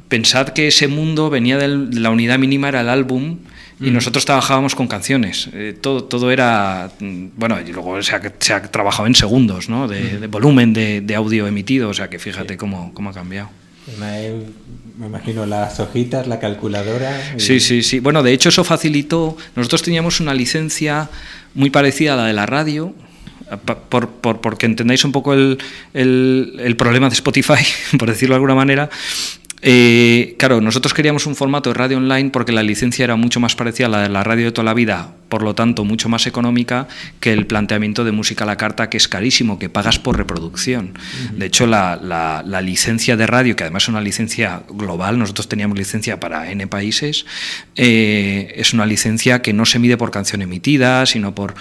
pensad 0.08 0.48
que 0.48 0.70
ese 0.70 0.88
mundo 0.88 1.30
venía 1.30 1.60
de 1.60 1.68
la 1.68 2.10
unidad 2.10 2.40
mínima, 2.40 2.70
era 2.70 2.82
el 2.82 2.90
álbum, 2.90 3.38
y 3.80 3.92
nosotros 3.92 4.26
trabajábamos 4.26 4.74
con 4.74 4.88
canciones. 4.88 5.52
Eh, 5.54 5.78
todo, 5.80 6.06
todo 6.06 6.32
era. 6.32 6.90
Bueno, 7.00 7.60
y 7.62 7.72
luego 7.72 8.02
se 8.02 8.16
ha, 8.16 8.34
se 8.40 8.54
ha 8.54 8.64
trabajado 8.64 9.06
en 9.06 9.14
segundos, 9.14 9.70
¿no? 9.70 9.88
De, 9.88 10.26
volumen 10.26 10.74
de, 10.74 11.02
de, 11.02 11.14
audio 11.14 11.46
emitido, 11.46 11.90
o 11.90 11.94
sea 11.94 12.10
que 12.10 12.18
fíjate 12.18 12.58
cómo, 12.58 12.96
cómo 12.96 13.12
ha 13.12 13.14
cambiado 13.14 13.52
me 14.98 15.08
imagino 15.08 15.46
las 15.46 15.80
hojitas, 15.80 16.28
la 16.28 16.40
calculadora. 16.40 17.36
Sí, 17.38 17.60
sí, 17.60 17.84
sí. 17.84 18.00
Bueno, 18.00 18.24
de 18.24 18.34
hecho 18.34 18.50
eso 18.50 18.64
facilitó. 18.64 19.38
Nosotros 19.56 19.84
teníamos 19.84 20.20
una 20.20 20.34
licencia 20.34 21.10
muy 21.54 21.70
parecida 21.70 22.14
a 22.14 22.18
la 22.18 22.26
de 22.26 22.34
la 22.34 22.46
radio, 22.46 22.94
por, 23.90 24.10
por, 24.10 24.42
porque 24.42 24.66
entendáis 24.66 25.06
un 25.06 25.12
poco 25.12 25.34
el, 25.34 25.58
el, 25.94 26.76
problema 26.78 27.10
de 27.10 27.14
Spotify, 27.14 27.64
por 28.00 28.10
decirlo 28.10 28.34
de 28.34 28.38
alguna 28.38 28.56
manera, 28.56 28.90
eh, 29.62 30.36
claro, 30.38 30.62
nosotros 30.62 30.94
queríamos 30.94 31.26
un 31.26 31.36
formato 31.36 31.72
de 31.72 31.74
radio 31.74 31.98
online 31.98 32.30
porque 32.30 32.52
la 32.52 32.62
licencia 32.62 33.04
era 33.04 33.16
mucho 33.16 33.40
más 33.40 33.56
parecida 33.56 33.88
a 33.88 33.90
la 33.90 34.02
de 34.04 34.10
la 34.10 34.24
radio 34.24 34.46
de 34.46 34.52
toda 34.52 34.66
la 34.66 34.76
vida, 34.76 35.16
por 35.30 35.42
lo 35.42 35.56
tanto 35.56 35.84
mucho 35.84 36.10
más 36.10 36.28
económica 36.28 36.88
que 37.20 37.34
el 37.34 37.48
planteamiento 37.48 38.04
de 38.04 38.12
música 38.12 38.44
a 38.44 38.48
la 38.48 38.56
carta, 38.56 38.90
que 38.90 38.98
es 38.98 39.08
carísimo, 39.08 39.58
que 39.58 39.70
pagas 39.70 39.98
por 39.98 40.16
reproducción. 40.16 40.94
De 41.34 41.48
hecho, 41.48 41.66
la, 41.66 42.44
licencia 42.62 43.18
de 43.18 43.26
radio, 43.26 43.56
que 43.56 43.64
además 43.64 43.84
es 43.84 43.90
una 43.90 44.02
licencia 44.02 44.62
global, 44.70 45.18
nosotros 45.18 45.50
teníamos 45.50 45.78
licencia 45.78 46.20
para 46.20 46.52
N 46.52 46.68
países, 46.68 47.26
eh, 47.76 48.54
es 48.58 48.74
una 48.74 48.86
licencia 48.86 49.42
que 49.42 49.54
no 49.54 49.66
se 49.66 49.80
mide 49.80 49.98
por 49.98 50.12
canción 50.12 50.44
emitida, 50.44 51.06
sino 51.08 51.34
por, 51.34 51.56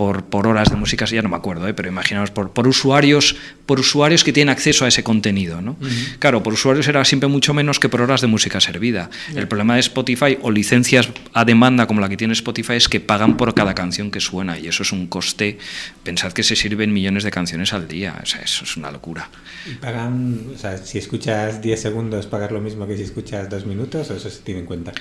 por, 0.00 0.46
horas 0.46 0.70
de 0.70 0.76
música, 0.76 1.04
ya 1.04 1.20
no 1.20 1.28
me 1.28 1.36
acuerdo, 1.36 1.68
¿eh? 1.68 1.74
pero 1.74 1.90
imaginaos, 1.90 2.30
por, 2.30 2.52
por, 2.52 2.66
usuarios, 2.66 3.36
por 3.66 3.78
usuarios 3.78 4.24
que 4.24 4.32
tienen 4.32 4.50
acceso 4.50 4.86
a 4.86 4.88
ese 4.88 5.04
contenido. 5.04 5.60
¿no? 5.60 5.76
Claro, 6.18 6.42
por 6.42 6.54
usuarios 6.54 6.88
era 6.88 7.04
siempre 7.04 7.28
mucho 7.28 7.52
menos 7.52 7.78
que 7.78 7.90
por 7.90 8.00
horas 8.00 8.22
de 8.22 8.26
música 8.26 8.60
servida. 8.60 9.10
El 9.36 9.46
problema 9.46 9.74
de 9.74 9.80
Spotify 9.80 10.38
o 10.40 10.50
licencias 10.50 11.10
a 11.34 11.44
demanda 11.44 11.86
como 11.86 12.00
la 12.00 12.08
que 12.08 12.16
tiene 12.16 12.32
Spotify 12.32 12.74
es 12.74 12.88
que 12.88 12.98
pagan 12.98 13.36
por 13.36 13.52
cada 13.52 13.74
canción 13.74 14.10
que 14.10 14.20
suena 14.20 14.58
y 14.58 14.68
eso 14.68 14.84
es 14.84 14.92
un 14.92 15.06
coste. 15.06 15.58
Pensad 16.02 16.32
que 16.32 16.44
se 16.44 16.56
sirven 16.56 16.94
millones 16.94 17.22
de 17.22 17.30
canciones 17.30 17.74
al 17.74 17.86
día, 17.86 18.18
o 18.22 18.24
sea, 18.24 18.40
eso 18.40 18.64
es 18.64 18.78
una 18.78 18.90
locura. 18.90 19.28
¿Y 19.70 19.74
pagan, 19.74 20.46
o 20.54 20.58
sea, 20.58 20.78
si 20.78 20.96
escuchas 20.96 21.60
10 21.60 21.78
segundos, 21.78 22.26
pagas 22.26 22.52
lo 22.52 22.62
mismo 22.62 22.86
que 22.86 22.96
si 22.96 23.02
escuchas 23.02 23.50
2 23.50 23.66
minutos 23.66 24.10
o 24.10 24.16
eso 24.16 24.30
se 24.30 24.40
tiene 24.40 24.60
en 24.60 24.66
cuenta? 24.66 24.94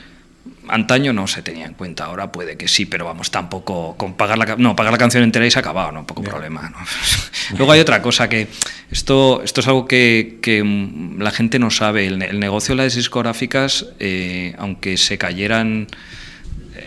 Antaño 0.68 1.14
no 1.14 1.28
se 1.28 1.42
tenía 1.42 1.66
en 1.66 1.74
cuenta, 1.74 2.06
ahora 2.06 2.32
puede 2.32 2.56
que 2.56 2.68
sí, 2.68 2.86
pero 2.86 3.06
vamos, 3.06 3.32
tampoco 3.32 3.96
con 3.98 4.14
pagar 4.14 4.38
la, 4.38 4.56
no, 4.58 4.76
pagar 4.76 4.92
la 4.92 4.98
canción 4.98 5.24
entera 5.24 5.46
y 5.46 5.52
se 5.52 5.60
ha 5.60 5.62
acabado, 5.62 5.92
no, 5.92 6.06
poco 6.06 6.22
problema. 6.22 6.72
Luego 7.58 7.72
hay 7.72 7.80
otra 7.80 8.02
cosa 8.02 8.30
que 8.30 8.48
esto, 8.92 9.42
esto 9.44 9.62
es 9.62 9.68
algo 9.68 9.88
que, 9.88 10.38
que 10.42 10.64
mm, 10.64 11.22
la 11.22 11.32
gente 11.32 11.60
no 11.60 11.72
sabe. 11.72 12.08
El, 12.08 12.40
negocio 12.40 12.76
de 12.76 12.84
las 12.84 12.96
discográficas, 12.96 13.88
eh, 14.00 14.56
aunque 14.58 14.98
se 14.98 15.18
cayeran 15.18 15.88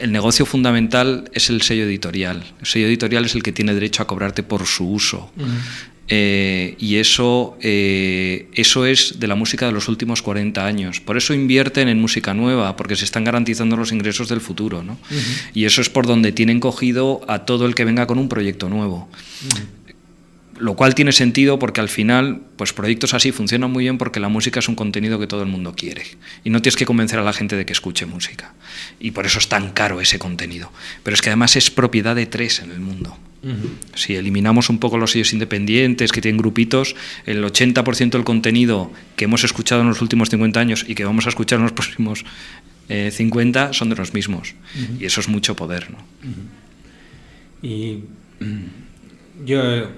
el 0.00 0.12
negocio 0.12 0.46
fundamental 0.46 1.30
es 1.32 1.50
el 1.50 1.62
sello 1.62 1.84
editorial. 1.84 2.42
El 2.60 2.66
sello 2.66 2.86
editorial 2.86 3.24
es 3.24 3.34
el 3.34 3.42
que 3.42 3.52
tiene 3.52 3.74
derecho 3.74 4.02
a 4.02 4.06
cobrarte 4.06 4.42
por 4.42 4.66
su 4.66 4.88
uso. 4.88 5.30
Eh, 6.08 6.74
y 6.78 6.96
eso, 6.96 7.56
eh, 7.60 8.48
eso 8.54 8.86
es 8.86 9.20
de 9.20 9.26
la 9.28 9.34
música 9.34 9.66
de 9.66 9.72
los 9.72 9.88
últimos 9.88 10.22
40 10.22 10.64
años. 10.64 11.00
Por 11.00 11.16
eso 11.16 11.32
invierten 11.34 11.88
en 11.88 12.00
música 12.00 12.34
nueva, 12.34 12.76
porque 12.76 12.96
se 12.96 13.04
están 13.04 13.24
garantizando 13.24 13.76
los 13.76 13.92
ingresos 13.92 14.28
del 14.28 14.40
futuro. 14.40 14.82
¿no? 14.82 14.98
Y 15.54 15.64
eso 15.64 15.80
es 15.80 15.88
por 15.88 16.06
donde 16.06 16.32
tienen 16.32 16.60
cogido 16.60 17.22
a 17.28 17.40
todo 17.40 17.66
el 17.66 17.74
que 17.74 17.84
venga 17.84 18.06
con 18.06 18.18
un 18.18 18.28
proyecto 18.28 18.68
nuevo. 18.68 19.08
Lo 20.58 20.74
cual 20.74 20.94
tiene 20.94 21.12
sentido 21.12 21.58
porque 21.58 21.80
al 21.80 21.88
final, 21.88 22.42
pues 22.56 22.72
proyectos 22.72 23.14
así 23.14 23.32
funcionan 23.32 23.70
muy 23.72 23.84
bien 23.84 23.98
porque 23.98 24.20
la 24.20 24.28
música 24.28 24.60
es 24.60 24.68
un 24.68 24.74
contenido 24.74 25.18
que 25.18 25.26
todo 25.26 25.42
el 25.42 25.48
mundo 25.48 25.74
quiere. 25.74 26.04
Y 26.44 26.50
no 26.50 26.60
tienes 26.60 26.76
que 26.76 26.84
convencer 26.84 27.18
a 27.18 27.22
la 27.22 27.32
gente 27.32 27.56
de 27.56 27.64
que 27.64 27.72
escuche 27.72 28.06
música. 28.06 28.54
Y 29.00 29.12
por 29.12 29.24
eso 29.24 29.38
es 29.38 29.48
tan 29.48 29.70
caro 29.70 30.00
ese 30.00 30.18
contenido. 30.18 30.70
Pero 31.02 31.14
es 31.14 31.22
que 31.22 31.30
además 31.30 31.56
es 31.56 31.70
propiedad 31.70 32.14
de 32.14 32.26
tres 32.26 32.60
en 32.60 32.70
el 32.70 32.80
mundo 32.80 33.16
Si 33.94 34.14
eliminamos 34.14 34.70
un 34.70 34.78
poco 34.78 34.98
los 34.98 35.12
sellos 35.12 35.32
independientes 35.32 36.12
que 36.12 36.20
tienen 36.20 36.38
grupitos, 36.38 36.94
el 37.26 37.44
80% 37.44 38.10
del 38.10 38.24
contenido 38.24 38.92
que 39.16 39.24
hemos 39.24 39.42
escuchado 39.42 39.80
en 39.80 39.88
los 39.88 40.00
últimos 40.00 40.30
50 40.30 40.60
años 40.60 40.84
y 40.86 40.94
que 40.94 41.04
vamos 41.04 41.26
a 41.26 41.30
escuchar 41.30 41.58
en 41.58 41.64
los 41.64 41.72
próximos 41.80 42.24
50 42.88 43.64
eh, 43.64 43.68
son 43.72 43.88
de 43.88 43.96
los 43.96 44.14
mismos. 44.14 44.54
Y 45.00 45.04
eso 45.04 45.20
es 45.20 45.28
mucho 45.28 45.56
poder. 45.56 45.88
¿no? 45.90 45.98
Y 47.62 48.00
yo 49.44 49.88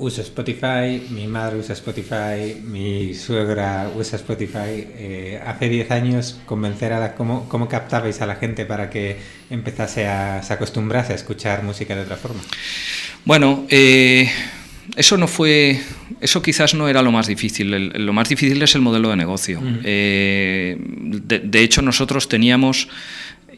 uso 0.00 0.22
Spotify, 0.22 1.02
mi 1.10 1.26
madre 1.26 1.58
usa 1.58 1.74
Spotify, 1.74 2.60
mi 2.64 3.14
suegra 3.14 3.90
usa 3.94 4.16
Spotify. 4.16 4.86
Eh, 4.96 5.40
hace 5.46 5.68
10 5.68 5.90
años 5.90 6.40
convencer 6.46 6.92
a 6.92 7.00
la, 7.00 7.14
¿cómo, 7.14 7.48
¿cómo, 7.48 7.68
captabais 7.68 8.20
a 8.20 8.26
la 8.26 8.36
gente 8.36 8.64
para 8.64 8.90
que 8.90 9.18
empezase 9.50 10.06
a 10.06 10.42
se 10.42 10.52
acostumbrase 10.52 11.12
a 11.12 11.16
escuchar 11.16 11.62
música 11.62 11.94
de 11.94 12.02
otra 12.02 12.16
forma? 12.16 12.40
Bueno, 13.24 13.66
eh, 13.68 14.28
eso 14.96 15.16
no 15.16 15.28
fue, 15.28 15.80
eso 16.20 16.42
quizás 16.42 16.74
no 16.74 16.88
era 16.88 17.02
lo 17.02 17.12
más 17.12 17.26
difícil. 17.26 17.70
lo 17.70 18.12
más 18.12 18.28
difícil 18.28 18.60
es 18.62 18.74
el 18.74 18.80
modelo 18.80 19.10
de 19.10 19.16
negocio. 19.16 19.62
Eh, 19.84 20.76
de 20.80 21.62
hecho, 21.62 21.82
nosotros 21.82 22.28
teníamos 22.28 22.88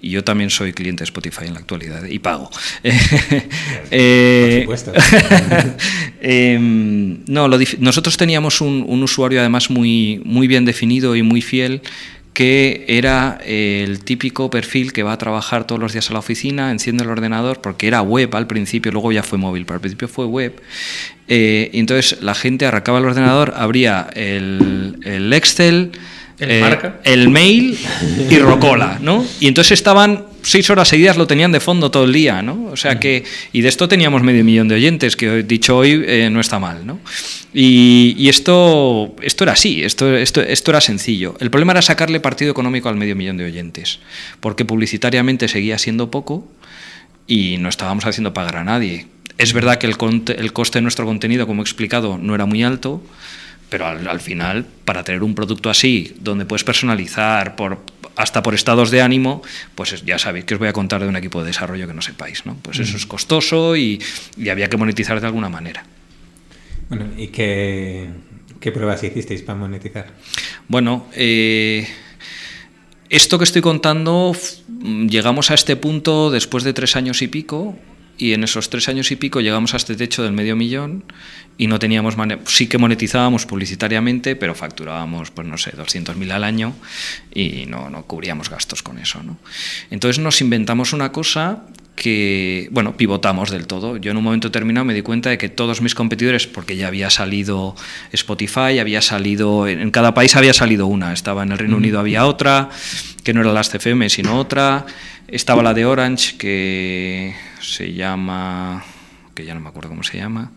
y 0.03 0.11
yo 0.11 0.25
también 0.25 0.51
soy 0.51 0.73
cliente 0.73 1.03
de 1.03 1.05
Spotify 1.05 1.47
en 1.47 1.55
la 1.55 1.61
actualidad 1.61 2.05
y 2.05 2.19
pago. 2.19 2.51
Eh, 3.95 4.65
Por 4.67 4.79
supuesto. 4.79 4.93
Em, 6.21 7.19
no, 7.27 7.49
nosotros 7.79 8.17
teníamos 8.17 8.61
un, 8.61 9.03
usuario 9.03 9.41
además 9.41 9.71
muy, 9.71 10.21
muy 10.25 10.47
bien 10.47 10.65
definido 10.65 11.15
y 11.15 11.23
muy 11.23 11.43
fiel 11.43 11.83
que 12.33 12.87
era 12.89 13.39
el 13.45 14.03
típico 14.05 14.49
perfil 14.49 14.93
que 14.93 15.03
va 15.03 15.13
a 15.13 15.19
trabajar 15.19 15.67
todos 15.67 15.81
los 15.81 15.93
días 15.93 16.09
a 16.09 16.15
la 16.15 16.21
oficina, 16.21 16.71
enciende 16.71 17.05
el 17.05 17.11
ordenador, 17.11 17.61
porque 17.61 17.87
era 17.87 18.01
web 18.01 18.35
al 18.35 18.47
principio, 18.47 18.91
luego 18.91 19.13
ya 19.13 19.23
fue 19.23 19.37
móvil, 19.39 19.67
pero 19.67 19.75
al 19.75 19.81
principio 19.81 20.09
fue 20.09 20.25
web. 20.25 20.63
Eh, 21.29 21.71
y 21.73 21.79
entonces 21.79 22.23
la 22.23 22.35
gente 22.35 22.65
arrancaba 22.65 22.99
el 22.99 23.05
ordenador, 23.05 23.53
abría 23.55 24.09
el, 24.15 24.99
el 25.05 25.31
Excel, 25.35 25.93
¿El, 26.43 26.51
eh, 26.51 26.93
el 27.05 27.29
mail 27.29 27.79
y 28.31 28.39
Rocola, 28.41 28.99
¿no? 29.01 29.25
Y 29.41 29.47
entonces 29.47 29.73
estaban 29.73 30.27
seis 30.43 30.69
horas 30.71 30.89
seguidas, 30.89 31.17
lo 31.17 31.27
tenían 31.27 31.53
de 31.53 31.61
fondo 31.61 31.91
todo 31.91 32.05
el 32.05 32.13
día, 32.13 32.43
¿no? 32.43 32.67
O 32.67 32.77
sea 32.77 32.99
que, 32.99 33.25
y 33.53 33.61
de 33.61 33.69
esto 33.69 33.89
teníamos 33.89 34.23
medio 34.23 34.45
millón 34.45 34.69
de 34.69 34.75
oyentes, 34.75 35.17
que 35.17 35.43
dicho 35.43 35.77
hoy 35.77 36.03
eh, 36.07 36.29
no 36.31 36.41
está 36.41 36.59
mal, 36.59 36.87
¿no? 36.87 37.01
Y, 37.55 38.29
esto, 38.29 39.15
esto 39.23 39.45
era 39.45 39.53
así, 39.53 39.85
esto, 39.85 40.17
esto, 40.17 40.41
esto 40.41 40.71
era 40.71 40.81
sencillo. 40.81 41.37
El 41.39 41.51
problema 41.51 41.73
era 41.73 41.83
sacarle 41.83 42.19
partido 42.21 42.51
económico 42.51 42.89
al 42.89 42.97
medio 42.97 43.15
millón 43.15 43.37
de 43.37 43.45
oyentes, 43.45 44.01
porque 44.41 44.65
publicitariamente 44.65 45.49
seguía 45.49 45.79
siendo 45.79 46.11
poco 46.11 46.47
y 47.27 47.59
no 47.59 47.69
estábamos 47.69 48.05
haciendo 48.07 48.35
pagar 48.35 48.57
a 48.57 48.65
nadie. 48.65 49.07
Es 49.39 49.53
verdad 49.53 49.79
que 49.79 49.87
el, 49.87 49.97
el 50.37 50.53
coste 50.53 50.79
de 50.79 50.83
nuestro 50.83 51.07
contenido, 51.07 51.47
como 51.47 51.63
he 51.63 51.65
explicado, 51.65 52.19
no 52.19 52.35
era 52.35 52.47
muy 52.47 52.63
alto, 52.63 53.03
pero 53.73 53.87
al, 53.87 54.21
final, 54.21 54.67
para 54.85 55.03
tener 55.03 55.23
un 55.23 55.35
producto 55.35 55.71
así, 55.71 56.15
donde 56.21 56.45
puedes 56.45 56.63
personalizar 56.63 57.57
por, 57.57 57.79
hasta 58.17 58.43
por 58.43 58.55
estados 58.55 58.91
de 58.91 59.01
ánimo, 59.01 59.41
pues 59.75 60.05
ya 60.05 60.19
sabéis 60.19 60.45
que 60.45 60.53
os 60.53 60.59
voy 60.61 60.69
a 60.69 60.75
contar 60.75 61.01
de 61.01 61.09
un 61.09 61.17
equipo 61.17 61.41
de 61.41 61.47
desarrollo 61.47 61.87
que 61.87 61.95
no 61.95 62.03
sepáis. 62.03 62.45
¿no? 62.45 62.59
Pues 62.61 62.81
eso 62.81 62.99
es 62.99 63.07
costoso 63.07 63.75
y, 63.75 63.99
había 64.51 64.69
que 64.69 64.77
monetizar 64.77 65.23
de 65.23 65.27
alguna 65.27 65.49
manera. 65.49 65.87
Bueno, 66.91 67.07
¿y 67.17 67.29
qué, 67.29 68.11
qué 68.61 68.73
pruebas 68.73 69.03
hicisteis 69.05 69.41
para 69.41 69.59
monetizar? 69.59 70.09
Bueno, 70.69 71.07
eh, 71.15 71.89
esto 73.09 73.39
que 73.39 73.45
estoy 73.45 73.63
contando, 73.63 74.37
llegamos 75.09 75.51
a 75.51 75.55
este 75.55 75.77
punto 75.77 76.31
después 76.31 76.63
de 76.63 76.75
tres 76.75 76.95
años 76.95 77.23
y 77.23 77.29
pico, 77.29 77.75
y 78.19 78.33
en 78.33 78.45
esos 78.45 78.71
tres 78.71 78.89
años 78.89 79.11
y 79.11 79.17
pico 79.17 79.41
llegamos 79.41 79.75
a 79.75 79.77
este 79.77 79.95
techo 79.97 80.23
del 80.23 80.33
medio 80.33 80.57
millón 80.57 81.05
y 81.59 81.67
no 81.67 81.79
teníamos 81.79 82.17
sí 82.47 82.67
que 82.67 82.79
monetizábamos 82.79 83.47
publicitariamente 83.47 84.37
pero 84.37 84.55
facturábamos 84.55 85.31
pues 85.31 85.47
no 85.47 85.59
sé 85.59 85.73
200.000 85.73 86.31
al 86.33 86.45
año 86.45 86.75
y 87.35 87.67
no, 87.67 87.91
no 87.91 88.05
cubríamos 88.05 88.51
gastos 88.51 88.83
con 88.83 88.99
eso 88.99 89.23
¿no? 89.23 89.39
entonces 89.91 90.23
nos 90.23 90.41
inventamos 90.41 90.93
una 90.93 91.13
cosa 91.13 91.65
que, 91.95 92.69
bueno, 92.71 92.97
pivotamos 92.97 93.51
del 93.51 93.67
todo. 93.67 93.97
Yo 93.97 94.11
en 94.11 94.17
un 94.17 94.25
momento 94.25 94.49
determinado 94.49 94.85
me 94.85 94.95
di 94.95 95.03
cuenta 95.03 95.31
de 95.31 95.39
que 95.39 95.49
todos 95.49 95.83
mis 95.83 95.95
competidores, 95.95 96.47
porque 96.47 96.77
ya 96.77 96.89
había 96.89 97.11
salido 97.11 97.77
Spotify, 98.13 98.79
había 98.81 99.03
salido, 99.03 99.69
en 99.69 99.91
cada 99.91 100.15
país 100.15 100.35
había 100.35 100.55
salido 100.55 100.87
una, 100.87 101.13
estaba 101.13 101.43
en 101.43 101.53
el 101.53 101.59
Reino 101.59 101.77
Unido 101.77 102.01
había 102.01 102.25
otra, 102.27 102.71
que 103.23 103.35
no 103.35 103.43
era 103.43 103.53
la 103.53 103.63
CFM 103.63 104.09
sino 104.09 104.39
otra, 104.39 104.87
estaba 105.29 105.63
la 105.63 105.75
de 105.75 105.85
Orange, 105.85 106.37
que 106.39 107.35
se 107.63 107.93
llama, 107.93 108.85
que 109.35 109.45
ya 109.45 109.55
no 109.55 109.61
me 109.61 109.69
acuerdo 109.69 109.91
cómo 109.91 110.03
se 110.03 110.19
llama, 110.19 110.53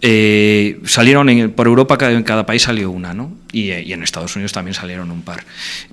eh, 0.00 0.78
salieron 0.84 1.52
por 1.56 1.66
Europa, 1.66 1.98
en 2.10 2.22
cada 2.22 2.46
país 2.46 2.62
salió 2.62 2.90
una, 2.90 3.14
¿no? 3.14 3.36
Y, 3.52 3.72
y, 3.72 3.92
en 3.92 4.02
Estados 4.04 4.36
Unidos 4.36 4.52
también 4.52 4.74
salieron 4.74 5.10
un 5.10 5.22
par. 5.22 5.44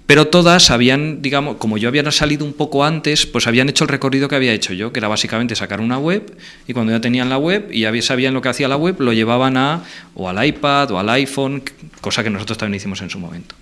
Pero 0.05 0.27
todas 0.27 0.69
habían, 0.69 1.23
digamos, 1.23 1.57
como 1.57 1.79
yo 1.79 1.89
había 1.89 2.09
salido 2.11 2.45
un 2.45 2.53
poco 2.53 2.83
antes, 2.85 3.25
pues 3.25 3.47
habían 3.47 3.67
hecho 3.67 3.85
el 3.85 3.87
recorrido 3.87 4.27
que 4.27 4.35
había 4.35 4.53
hecho 4.53 4.73
yo, 4.73 4.91
que 4.93 4.99
era 4.99 5.07
básicamente 5.07 5.55
sacar 5.55 5.81
una 5.81 5.97
web 5.97 6.37
y 6.67 6.73
cuando 6.73 6.91
ya 6.91 7.01
tenían 7.01 7.29
la 7.29 7.37
web 7.37 7.67
y 7.71 7.81
ya 7.81 8.01
sabían 8.03 8.35
lo 8.35 8.41
que 8.41 8.49
hacía 8.49 8.67
la 8.67 8.77
web, 8.77 8.97
lo 8.99 9.11
llevaban 9.11 9.57
a 9.57 9.83
o 10.13 10.29
al 10.29 10.45
iPad 10.45 10.91
o 10.91 10.99
al 10.99 11.09
iPhone, 11.09 11.63
cosa 12.01 12.23
que 12.23 12.29
nosotros 12.29 12.59
también 12.59 12.77
hicimos 12.77 13.01
en 13.01 13.09
su 13.09 13.17
momento. 13.17 13.55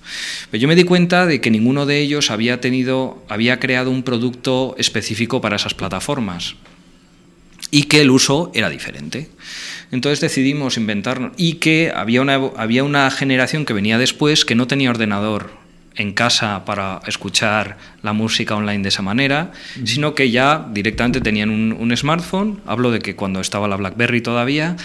Pero 0.52 0.62
yo 0.62 0.68
me 0.68 0.76
di 0.76 0.84
cuenta 0.84 1.26
de 1.26 1.40
que 1.40 1.52
ninguno 1.52 1.86
de 1.86 2.00
ellos 2.00 2.32
había 2.32 2.60
tenido, 2.60 3.24
había 3.30 3.60
creado 3.60 3.92
un 3.92 4.04
producto 4.04 4.76
específico 4.78 5.40
para 5.40 5.56
esas 5.56 5.74
plataformas 5.74 6.56
y 7.72 7.84
que 7.84 8.02
el 8.02 8.12
uso 8.12 8.52
era 8.54 8.70
diferente. 8.70 9.30
Entonces 9.94 10.22
decidimos 10.22 10.78
inventarnos. 10.78 11.34
Y 11.38 11.54
que 11.56 11.92
había 11.96 12.24
una, 12.24 12.34
había 12.58 12.84
una 12.84 13.12
generación 13.12 13.64
que 13.64 13.74
venía 13.74 14.00
después 14.00 14.44
que 14.44 14.56
no 14.56 14.66
tenía 14.66 14.90
ordenador 14.90 15.63
en 15.96 16.14
casa 16.14 16.66
para 16.66 17.02
escuchar 17.08 17.78
la 18.02 18.14
música 18.14 18.56
online 18.56 18.84
de 18.84 18.90
esa 18.90 19.02
manera, 19.02 19.52
sino 19.86 20.16
que 20.16 20.32
ya 20.32 20.66
directamente 20.72 21.22
tenían 21.22 21.50
un, 21.50 21.94
smartphone. 21.96 22.62
Hablo 22.66 22.92
de 22.92 23.00
que 23.00 23.16
cuando 23.16 23.40
estaba 23.40 23.68
la 23.68 23.76
BlackBerry 23.76 24.22
todavía, 24.22 24.76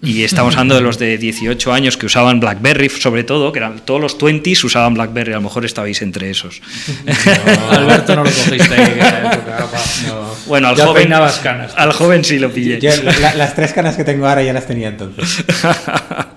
y 0.00 0.22
estamos 0.24 0.54
hablando 0.54 0.76
de 0.76 0.80
los 0.80 0.98
de 0.98 1.18
18 1.18 1.72
años 1.72 1.96
que 1.96 2.06
usaban 2.06 2.40
BlackBerry, 2.40 2.88
sobre 2.88 3.24
todo, 3.24 3.52
que 3.52 3.58
eran 3.58 3.80
todos 3.80 4.00
los 4.00 4.18
20s 4.18 4.64
usaban 4.64 4.94
BlackBerry, 4.94 5.32
a 5.32 5.36
lo 5.36 5.42
mejor 5.42 5.64
estabais 5.64 6.00
entre 6.02 6.30
esos. 6.30 6.62
Alberto 7.70 8.16
no 8.16 8.24
lo 8.24 8.30
cogiste 8.30 8.74
ahí, 8.74 9.00
Bueno, 10.46 10.68
al 10.68 10.76
joven, 10.76 11.08
canas. 11.42 11.74
al 11.76 11.92
joven 11.92 12.24
sí 12.24 12.38
lo 12.38 12.52
pillé. 12.52 12.78
las 13.36 13.54
tres 13.54 13.72
canas 13.72 13.96
que 13.96 14.04
tengo 14.04 14.26
ahora 14.26 14.42
ya 14.42 14.52
las 14.52 14.66
tenía 14.66 14.88
entonces. 14.88 15.44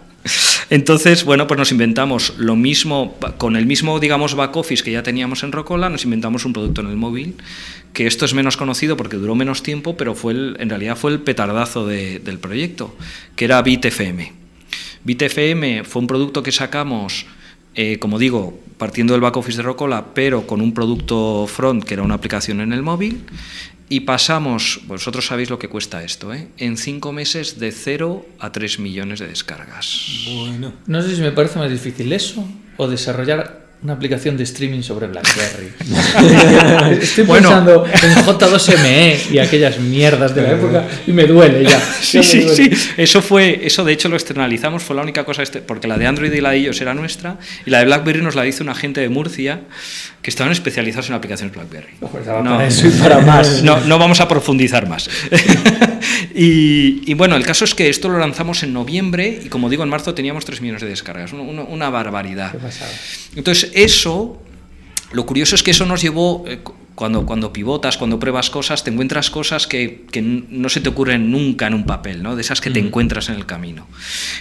Entonces, 0.69 1.23
bueno, 1.25 1.45
pues 1.47 1.59
nos 1.59 1.71
inventamos 1.71 2.33
lo 2.37 2.55
mismo, 2.55 3.15
con 3.37 3.55
el 3.55 3.65
mismo, 3.65 3.99
digamos, 3.99 4.33
back 4.33 4.55
office 4.55 4.83
que 4.83 4.91
ya 4.91 5.03
teníamos 5.03 5.43
en 5.43 5.51
Rocola, 5.51 5.89
nos 5.89 6.05
inventamos 6.05 6.43
un 6.45 6.53
producto 6.53 6.81
en 6.81 6.87
el 6.87 6.95
móvil, 6.95 7.35
que 7.93 8.07
esto 8.07 8.25
es 8.25 8.33
menos 8.33 8.57
conocido 8.57 8.97
porque 8.97 9.17
duró 9.17 9.35
menos 9.35 9.61
tiempo, 9.61 9.95
pero 9.95 10.15
fue 10.15 10.33
en 10.33 10.69
realidad 10.69 10.97
fue 10.97 11.11
el 11.11 11.19
petardazo 11.19 11.85
del 11.85 12.39
proyecto, 12.39 12.95
que 13.35 13.45
era 13.45 13.61
BitFM. 13.61 14.33
BitFM 15.03 15.83
fue 15.83 16.01
un 16.01 16.07
producto 16.07 16.41
que 16.41 16.51
sacamos, 16.51 17.27
eh, 17.75 17.99
como 17.99 18.17
digo, 18.17 18.59
partiendo 18.79 19.13
del 19.13 19.21
back 19.21 19.37
office 19.37 19.57
de 19.57 19.63
Rocola, 19.63 20.07
pero 20.15 20.47
con 20.47 20.61
un 20.61 20.73
producto 20.73 21.45
front 21.47 21.83
que 21.83 21.93
era 21.93 22.03
una 22.03 22.15
aplicación 22.15 22.59
en 22.59 22.73
el 22.73 22.81
móvil, 22.81 23.21
y 23.87 24.01
pasamos, 24.01 24.81
vosotros 24.87 25.27
sabéis 25.27 25.49
lo 25.49 25.59
que 25.59 25.67
cuesta 25.67 26.03
esto, 26.03 26.33
¿eh? 26.33 26.47
en 26.57 26.77
cinco 26.77 27.11
meses 27.11 27.59
de 27.59 27.71
0 27.71 28.25
a 28.39 28.51
3 28.51 28.79
millones 28.79 29.19
de 29.19 29.27
descargas. 29.27 30.25
Bueno. 30.25 30.73
No 30.87 31.01
sé 31.01 31.15
si 31.15 31.21
me 31.21 31.31
parece 31.31 31.59
más 31.59 31.69
difícil 31.69 32.11
eso 32.11 32.47
o 32.77 32.87
desarrollar 32.87 33.64
una 33.83 33.93
aplicación 33.93 34.35
de 34.35 34.43
streaming 34.43 34.81
sobre 34.81 35.07
BlackBerry. 35.07 35.71
Estoy 37.01 37.25
pensando 37.25 37.85
en 37.85 38.15
J2ME 38.25 39.31
y 39.31 39.39
aquellas 39.39 39.79
mierdas 39.79 40.33
de 40.33 40.41
la 40.41 40.51
época 40.53 40.87
y 41.05 41.11
me 41.11 41.25
duele 41.25 41.63
ya. 41.63 41.79
Sí, 42.01 42.23
sí, 42.23 42.47
sí. 42.55 42.71
Eso 42.97 43.21
fue, 43.21 43.61
eso 43.63 43.83
de 43.83 43.93
hecho 43.93 44.09
lo 44.09 44.15
externalizamos, 44.15 44.83
fue 44.83 44.95
la 44.95 45.01
única 45.01 45.23
cosa, 45.23 45.43
este, 45.43 45.59
porque 45.59 45.87
la 45.87 45.97
de 45.97 46.07
Android 46.07 46.31
y 46.31 46.41
la 46.41 46.51
de 46.51 46.59
iOS 46.59 46.81
era 46.81 46.93
nuestra 46.93 47.37
y 47.65 47.69
la 47.69 47.79
de 47.79 47.85
BlackBerry 47.85 48.21
nos 48.21 48.35
la 48.35 48.45
hizo 48.45 48.63
una 48.63 48.75
gente 48.75 49.01
de 49.01 49.09
Murcia 49.09 49.61
que 50.21 50.31
estaban 50.31 50.51
especializados 50.51 51.09
en 51.09 51.15
aplicaciones 51.15 51.53
BlackBerry. 51.55 51.93
no, 53.63 53.79
no, 53.85 53.99
vamos 53.99 54.21
a 54.21 54.27
profundizar 54.27 54.89
más. 54.89 55.07
y, 56.33 57.13
bueno, 57.13 57.35
el 57.35 57.45
caso 57.45 57.65
es 57.65 57.75
que 57.75 57.89
esto 57.89 58.09
lo 58.09 58.17
lanzamos 58.17 58.63
en 58.63 58.73
noviembre 58.73 59.41
y 59.43 59.49
como 59.49 59.69
digo, 59.69 59.83
en 59.83 59.89
marzo 59.89 60.15
teníamos 60.15 60.43
3 60.45 60.61
millones 60.61 60.81
de 60.81 60.87
descargas, 60.87 61.31
una, 61.33 61.63
una 61.63 61.89
barbaridad. 61.91 62.55
Entonces, 63.35 63.64
eso, 63.73 64.41
lo 65.11 65.25
curioso 65.25 65.55
es 65.55 65.63
que 65.63 65.71
eso 65.71 65.85
nos 65.85 66.01
llevó, 66.01 66.43
eh, 66.47 66.59
cuando, 66.95 67.25
cuando 67.25 67.51
pivotas, 67.51 67.97
cuando 67.97 68.19
pruebas 68.19 68.49
cosas, 68.49 68.83
te 68.83 68.89
encuentras 68.89 69.29
cosas 69.29 69.67
que, 69.67 70.05
que 70.11 70.21
no 70.21 70.69
se 70.69 70.79
te 70.79 70.87
ocurren 70.87 71.29
nunca 71.29 71.67
en 71.67 71.73
un 71.73 71.85
papel, 71.85 72.23
¿no? 72.23 72.35
de 72.37 72.41
esas 72.41 72.61
que 72.61 72.71
te 72.71 72.79
encuentras 72.79 73.27
en 73.27 73.35
el 73.35 73.45
camino. 73.45 73.85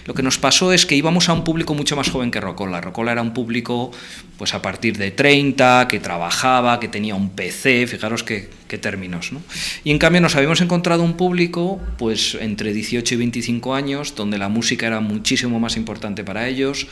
Lo 0.07 0.15
que 0.15 0.23
nos 0.23 0.39
pasó 0.39 0.73
es 0.73 0.87
que 0.87 0.95
íbamos 0.95 1.29
a 1.29 1.33
un 1.33 1.43
público 1.43 1.75
mucho 1.75 1.97
más 1.97 2.11
joven 2.11 2.31
que 2.31 2.41
Rocola. 2.41 2.81
Rocola 2.81 3.11
era 3.11 3.23
un 3.23 3.35
público 3.35 3.91
pues, 4.39 4.55
a 4.55 4.63
partir 4.63 4.97
de 4.99 5.11
30, 5.11 5.89
que 5.89 5.99
trabajaba, 5.99 6.79
que 6.79 6.87
tenía 6.87 7.17
un 7.17 7.31
PC, 7.31 7.89
fijaros 7.89 8.23
qué, 8.23 8.49
qué 8.69 8.79
términos. 8.79 9.33
¿no? 9.33 9.43
Y 9.83 9.91
en 9.91 9.99
cambio 9.99 10.21
nos 10.21 10.37
habíamos 10.37 10.61
encontrado 10.61 11.03
un 11.03 11.15
público 11.15 11.81
pues, 11.99 12.37
entre 12.41 12.73
18 12.73 13.15
y 13.15 13.17
25 13.17 13.75
años, 13.75 14.15
donde 14.15 14.39
la 14.39 14.49
música 14.49 14.87
era 14.87 15.01
muchísimo 15.01 15.59
más 15.59 15.77
importante 15.77 16.23
para 16.23 16.47
ellos 16.47 16.87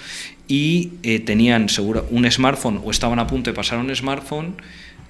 y 0.49 0.91
eh, 1.05 1.21
tenían 1.21 1.69
seguro 1.69 2.07
un 2.11 2.29
smartphone 2.31 2.81
o 2.85 2.91
estaban 2.91 3.21
a 3.21 3.29
punto 3.29 3.49
de 3.51 3.55
pasar 3.55 3.79
un 3.79 3.95
smartphone 3.95 4.57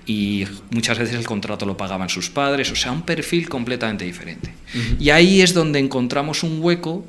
y 0.07 0.47
muchas 0.71 0.99
veces 0.99 1.17
el 1.17 1.27
contrato 1.27 1.67
lo 1.67 1.77
pagaban 1.77 2.09
sus 2.09 2.31
padres, 2.31 2.71
o 2.73 2.77
sea, 2.77 2.93
un 2.93 3.03
perfil 3.03 3.49
completamente 3.49 4.05
diferente. 4.05 4.53
Y 4.99 5.11
ahí 5.11 5.43
es 5.43 5.55
donde 5.55 5.79
encontramos 5.79 6.43
un 6.43 6.59
hueco 6.61 7.05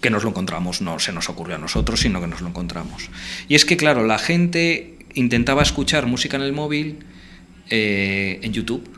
que 0.00 0.10
nos 0.10 0.24
lo 0.24 0.30
encontramos, 0.30 0.80
no 0.80 0.98
se 0.98 1.12
nos 1.12 1.28
ocurrió 1.28 1.56
a 1.56 1.58
nosotros, 1.58 2.00
sino 2.00 2.20
que 2.20 2.26
nos 2.26 2.40
lo 2.40 2.48
encontramos. 2.48 3.08
Y 3.48 3.54
es 3.54 3.64
que, 3.64 3.76
claro, 3.76 4.04
la 4.06 4.18
gente 4.18 4.98
intentaba 5.14 5.62
escuchar 5.62 6.06
música 6.06 6.36
en 6.36 6.42
el 6.42 6.52
móvil 6.52 6.98
eh, 7.70 8.40
en 8.42 8.52
YouTube, 8.52 8.88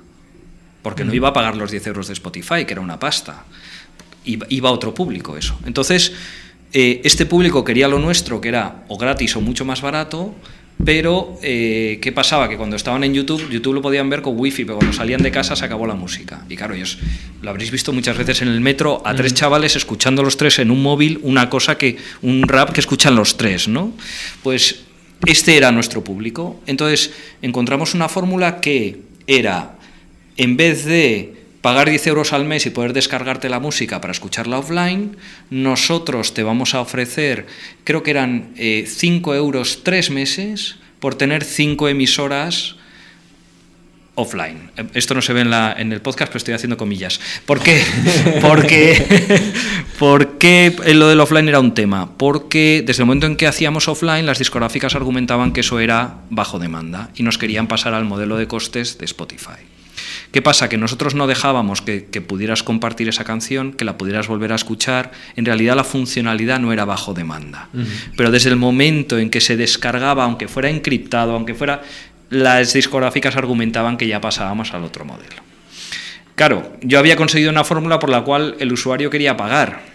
porque 0.82 1.04
no 1.04 1.12
iba 1.12 1.28
a 1.28 1.32
pagar 1.32 1.56
los 1.56 1.70
10 1.70 1.86
euros 1.88 2.06
de 2.06 2.14
Spotify, 2.14 2.64
que 2.64 2.72
era 2.72 2.80
una 2.80 2.98
pasta. 2.98 3.44
Iba, 4.24 4.46
iba 4.48 4.68
a 4.70 4.72
otro 4.72 4.94
público 4.94 5.36
eso. 5.36 5.58
Entonces, 5.66 6.12
eh, 6.72 7.02
este 7.04 7.26
público 7.26 7.64
quería 7.64 7.86
lo 7.86 7.98
nuestro, 7.98 8.40
que 8.40 8.48
era 8.48 8.84
o 8.88 8.96
gratis 8.96 9.36
o 9.36 9.40
mucho 9.40 9.64
más 9.64 9.82
barato, 9.82 10.34
pero, 10.82 11.38
eh, 11.42 11.98
¿qué 12.02 12.10
pasaba? 12.10 12.48
Que 12.48 12.56
cuando 12.56 12.76
estaban 12.76 13.04
en 13.04 13.14
YouTube, 13.14 13.48
YouTube 13.48 13.74
lo 13.74 13.82
podían 13.82 14.10
ver 14.10 14.22
con 14.22 14.38
wifi, 14.38 14.64
pero 14.64 14.78
cuando 14.78 14.96
salían 14.96 15.22
de 15.22 15.30
casa 15.30 15.54
se 15.54 15.64
acabó 15.64 15.86
la 15.86 15.94
música. 15.94 16.44
Y 16.48 16.56
claro, 16.56 16.74
ellos 16.74 16.98
lo 17.42 17.50
habréis 17.50 17.70
visto 17.70 17.92
muchas 17.92 18.18
veces 18.18 18.42
en 18.42 18.48
el 18.48 18.60
metro, 18.60 19.00
a 19.04 19.14
tres 19.14 19.34
chavales 19.34 19.76
escuchando 19.76 20.22
los 20.22 20.36
tres 20.36 20.58
en 20.58 20.70
un 20.70 20.82
móvil, 20.82 21.20
una 21.22 21.48
cosa 21.48 21.78
que, 21.78 21.96
un 22.22 22.48
rap 22.48 22.72
que 22.72 22.80
escuchan 22.80 23.14
los 23.14 23.36
tres, 23.36 23.68
¿no? 23.68 23.92
Pues 24.42 24.80
este 25.26 25.56
era 25.56 25.70
nuestro 25.70 26.02
público. 26.02 26.60
Entonces, 26.66 27.12
encontramos 27.40 27.94
una 27.94 28.08
fórmula 28.08 28.60
que 28.60 28.98
era, 29.26 29.76
en 30.36 30.56
vez 30.56 30.84
de 30.84 31.43
pagar 31.64 31.88
10 31.88 32.08
euros 32.08 32.34
al 32.34 32.44
mes 32.44 32.66
y 32.66 32.70
poder 32.70 32.92
descargarte 32.92 33.48
la 33.48 33.58
música 33.58 33.98
para 34.02 34.12
escucharla 34.12 34.58
offline, 34.58 35.16
nosotros 35.48 36.34
te 36.34 36.42
vamos 36.42 36.74
a 36.74 36.82
ofrecer, 36.82 37.46
creo 37.84 38.02
que 38.02 38.10
eran 38.10 38.52
5 38.54 39.34
eh, 39.34 39.36
euros 39.38 39.80
tres 39.82 40.10
meses 40.10 40.76
por 41.00 41.14
tener 41.14 41.42
5 41.42 41.88
emisoras 41.88 42.76
offline. 44.14 44.72
Esto 44.92 45.14
no 45.14 45.22
se 45.22 45.32
ve 45.32 45.40
en, 45.40 45.48
la, 45.48 45.74
en, 45.78 45.90
el 45.90 46.02
podcast, 46.02 46.30
pero 46.30 46.36
estoy 46.36 46.52
haciendo 46.52 46.76
comillas. 46.76 47.18
¿Por 47.46 47.60
qué? 47.60 47.82
Porque, 48.42 49.40
porque 49.98 50.76
lo 50.92 51.08
del 51.08 51.18
offline 51.18 51.48
era 51.48 51.60
un 51.60 51.72
tema. 51.72 52.18
Porque 52.18 52.82
desde 52.84 53.04
el 53.04 53.06
momento 53.06 53.26
en 53.26 53.36
que 53.36 53.46
hacíamos 53.46 53.88
offline, 53.88 54.26
las 54.26 54.38
discográficas 54.38 54.96
argumentaban 54.96 55.54
que 55.54 55.60
eso 55.60 55.80
era 55.80 56.16
bajo 56.28 56.58
demanda 56.58 57.08
y 57.14 57.22
nos 57.22 57.38
querían 57.38 57.68
pasar 57.68 57.94
al 57.94 58.04
modelo 58.04 58.36
de 58.36 58.46
costes 58.46 58.98
de 58.98 59.06
Spotify. 59.06 59.73
¿Qué 60.34 60.42
pasa? 60.42 60.68
Que 60.68 60.76
nosotros 60.76 61.14
no 61.14 61.28
dejábamos 61.28 61.80
que, 61.80 62.00
pudieras 62.20 62.64
compartir 62.64 63.08
esa 63.08 63.22
canción, 63.22 63.72
que 63.72 63.84
la 63.84 63.96
pudieras 63.96 64.26
volver 64.26 64.50
a 64.50 64.56
escuchar. 64.56 65.12
En 65.36 65.44
realidad 65.44 65.76
la 65.76 65.84
funcionalidad 65.84 66.58
no 66.58 66.72
era 66.72 66.84
bajo 66.84 67.14
demanda. 67.14 67.68
Pero 68.16 68.32
desde 68.32 68.50
el 68.50 68.56
momento 68.56 69.16
en 69.16 69.30
que 69.30 69.40
se 69.40 69.56
descargaba, 69.56 70.24
aunque 70.24 70.48
fuera 70.48 70.68
encriptado, 70.68 71.34
aunque 71.34 71.54
fuera... 71.54 71.82
Las 72.30 72.72
discográficas 72.72 73.36
argumentaban 73.36 73.96
que 73.96 74.08
ya 74.08 74.20
pasábamos 74.20 74.74
al 74.74 74.82
otro 74.82 75.04
modelo. 75.04 75.36
Claro, 76.34 76.72
yo 76.82 76.98
había 76.98 77.14
conseguido 77.14 77.52
una 77.52 77.62
fórmula 77.62 78.00
por 78.00 78.10
la 78.10 78.22
cual 78.22 78.56
el 78.58 78.72
usuario 78.72 79.10
quería 79.10 79.36
pagar 79.36 79.93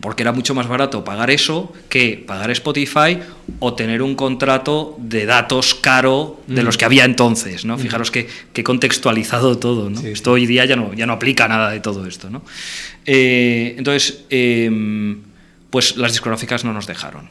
porque 0.00 0.22
era 0.22 0.32
mucho 0.32 0.54
más 0.54 0.68
barato 0.68 1.04
pagar 1.04 1.30
eso 1.30 1.72
que 1.88 2.22
pagar 2.24 2.50
Spotify 2.50 3.18
o 3.58 3.74
tener 3.74 4.02
un 4.02 4.14
contrato 4.14 4.96
de 4.98 5.26
datos 5.26 5.74
caro 5.74 6.40
de 6.46 6.62
los 6.62 6.76
que 6.76 6.84
había 6.84 7.04
entonces, 7.04 7.64
¿no? 7.64 7.78
Fijaros 7.78 8.10
que, 8.10 8.28
que 8.52 8.62
contextualizado 8.62 9.58
todo, 9.58 9.90
¿no? 9.90 10.00
esto 10.00 10.32
hoy 10.32 10.46
día 10.46 10.64
ya 10.64 10.76
no, 10.76 10.94
ya 10.94 11.06
no 11.06 11.14
aplica 11.14 11.48
nada 11.48 11.70
de 11.70 11.80
todo 11.80 12.06
esto, 12.06 12.30
¿no? 12.30 12.42
Eh, 13.06 13.74
entonces, 13.76 14.24
em, 14.30 15.22
pues 15.70 15.96
las 15.96 16.12
discográficas 16.12 16.64
no 16.64 16.72
nos 16.72 16.86
dejaron. 16.86 17.28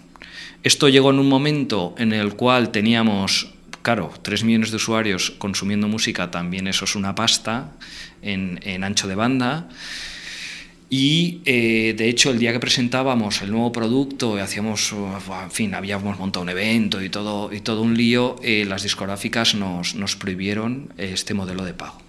Esto 0.63 0.89
llegó 0.89 1.12
en 1.12 1.19
un 1.19 1.30
momento 1.30 1.95
en 1.97 2.12
el 2.12 2.34
cual 2.34 2.71
teníamos, 2.71 3.53
claro, 3.82 4.12
3 4.21 4.43
millones 4.43 4.71
de 4.71 4.77
usuarios 4.77 5.32
consumiendo 5.38 5.88
música, 5.88 6.32
también 6.32 6.67
eso 6.67 6.86
es 6.86 6.95
una 6.95 7.15
pasta 7.15 7.71
en, 8.21 8.60
en 8.63 8.84
ancho 8.84 9.08
de 9.08 9.15
banda. 9.15 9.69
Y 10.89 11.41
eh, 11.43 11.93
de 11.97 12.08
hecho, 12.08 12.32
el 12.32 12.39
día 12.39 12.54
que 12.54 12.62
presentábamos 12.62 13.41
el 13.41 13.52
nuevo 13.52 13.73
producto, 13.73 14.38
hacíamos, 14.41 14.93
en 14.93 15.52
fin, 15.52 15.76
habíamos 15.76 16.17
montado 16.17 16.43
un 16.43 16.50
evento 16.50 17.02
y 17.02 17.10
todo, 17.10 17.52
y 17.52 17.60
todo 17.60 17.82
un 17.82 17.97
lío, 17.97 18.38
eh, 18.41 18.63
las 18.65 18.84
discográficas 18.84 19.54
nos, 19.56 19.95
nos, 19.95 20.15
prohibieron 20.15 20.93
este 20.97 21.34
modelo 21.34 21.65
de 21.65 21.73
pago. 21.73 22.02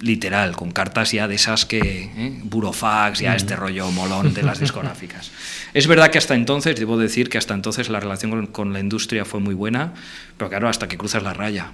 Literal, 0.00 0.56
con 0.56 0.72
cartas 0.72 1.12
ya 1.12 1.28
de 1.28 1.36
esas 1.36 1.64
que. 1.64 1.78
¿eh? 1.78 2.40
Burofax, 2.42 3.20
ya 3.20 3.34
este 3.34 3.54
rollo 3.54 3.90
molón 3.90 4.34
de 4.34 4.42
las 4.42 4.58
discográficas. 4.58 5.30
es 5.74 5.86
verdad 5.86 6.10
que 6.10 6.18
hasta 6.18 6.34
entonces, 6.34 6.76
debo 6.76 6.98
decir 6.98 7.28
que 7.28 7.38
hasta 7.38 7.54
entonces 7.54 7.88
la 7.88 8.00
relación 8.00 8.30
con, 8.30 8.46
con 8.48 8.72
la 8.72 8.80
industria 8.80 9.24
fue 9.24 9.38
muy 9.38 9.54
buena, 9.54 9.94
pero 10.36 10.50
claro, 10.50 10.68
hasta 10.68 10.88
que 10.88 10.98
cruzas 10.98 11.22
la 11.22 11.34
raya. 11.34 11.72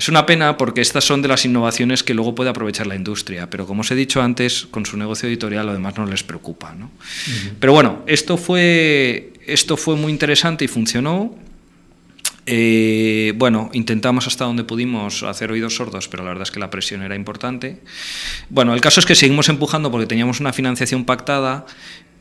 Es 0.00 0.08
una 0.08 0.24
pena 0.24 0.56
porque 0.56 0.80
estas 0.80 1.04
son 1.04 1.20
de 1.20 1.28
las 1.28 1.44
innovaciones 1.44 2.02
que 2.02 2.14
luego 2.14 2.34
puede 2.34 2.48
aprovechar 2.48 2.86
la 2.86 2.94
industria, 2.94 3.50
pero 3.50 3.66
como 3.66 3.82
os 3.82 3.90
he 3.90 3.94
dicho 3.94 4.22
antes, 4.22 4.66
con 4.70 4.86
su 4.86 4.96
negocio 4.96 5.28
editorial 5.28 5.66
lo 5.66 5.74
demás 5.74 5.98
no 5.98 6.06
les 6.06 6.22
preocupa. 6.22 6.74
¿no? 6.74 6.90
Pero 7.58 7.74
bueno, 7.74 8.02
esto 8.06 8.38
fue, 8.38 9.34
esto 9.46 9.76
fue 9.76 9.96
muy 9.96 10.10
interesante 10.10 10.64
y 10.64 10.68
funcionó. 10.68 11.36
Eh, 12.46 13.34
bueno, 13.36 13.68
intentamos 13.74 14.26
hasta 14.26 14.46
donde 14.46 14.64
pudimos 14.64 15.22
hacer 15.22 15.52
oídos 15.52 15.76
sordos, 15.76 16.08
pero 16.08 16.22
la 16.22 16.30
verdad 16.30 16.44
es 16.44 16.50
que 16.50 16.60
la 16.60 16.70
presión 16.70 17.02
era 17.02 17.14
importante. 17.14 17.82
Bueno, 18.48 18.72
el 18.72 18.80
caso 18.80 19.00
es 19.00 19.06
que 19.06 19.14
seguimos 19.14 19.50
empujando 19.50 19.90
porque 19.90 20.06
teníamos 20.06 20.40
una 20.40 20.54
financiación 20.54 21.04
pactada 21.04 21.66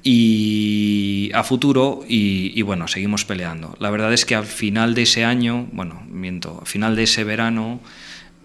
y 0.04 1.32
a 1.34 1.44
futuro 1.44 2.04
y, 2.08 2.62
bueno, 2.62 2.88
seguimos 2.88 3.26
peleando. 3.26 3.76
La 3.80 3.90
verdad 3.90 4.14
es 4.14 4.26
que 4.26 4.36
al 4.36 4.46
final 4.46 4.96
de 4.96 5.04
ese 5.04 5.26
año, 5.26 5.68
bueno, 5.72 6.04
miento, 6.10 6.60
al 6.62 6.68
final 6.68 6.96
de 6.96 7.04
ese 7.04 7.24
verano, 7.24 7.80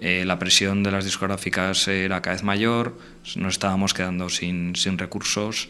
eh, 0.01 0.25
la 0.27 0.39
presión 0.39 0.83
de 0.83 0.91
las 0.91 1.05
discográficas 1.05 1.87
era 1.89 2.21
cada 2.23 2.35
vez 2.35 2.43
mayor, 2.43 2.99
nos 3.37 3.55
estábamos 3.55 3.95
quedando 3.95 4.29
sin, 4.29 4.75
sin 4.77 4.99
recursos 4.99 5.69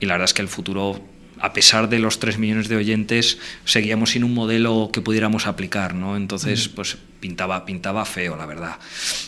y 0.00 0.06
la 0.06 0.14
verdad 0.14 0.26
es 0.26 0.34
que 0.34 0.42
el 0.42 0.48
futuro 0.48 1.02
a 1.42 1.52
pesar 1.52 1.88
de 1.88 1.98
los 1.98 2.20
3 2.20 2.38
millones 2.38 2.68
de 2.68 2.76
oyentes, 2.76 3.38
seguíamos 3.64 4.10
sin 4.10 4.22
un 4.22 4.32
modelo 4.32 4.90
que 4.92 5.00
pudiéramos 5.00 5.48
aplicar, 5.48 5.92
¿no? 5.92 6.16
Entonces, 6.16 6.68
pues 6.68 6.96
pintaba, 7.18 7.66
pintaba 7.66 8.04
feo, 8.04 8.36
la 8.36 8.46
verdad. 8.46 8.76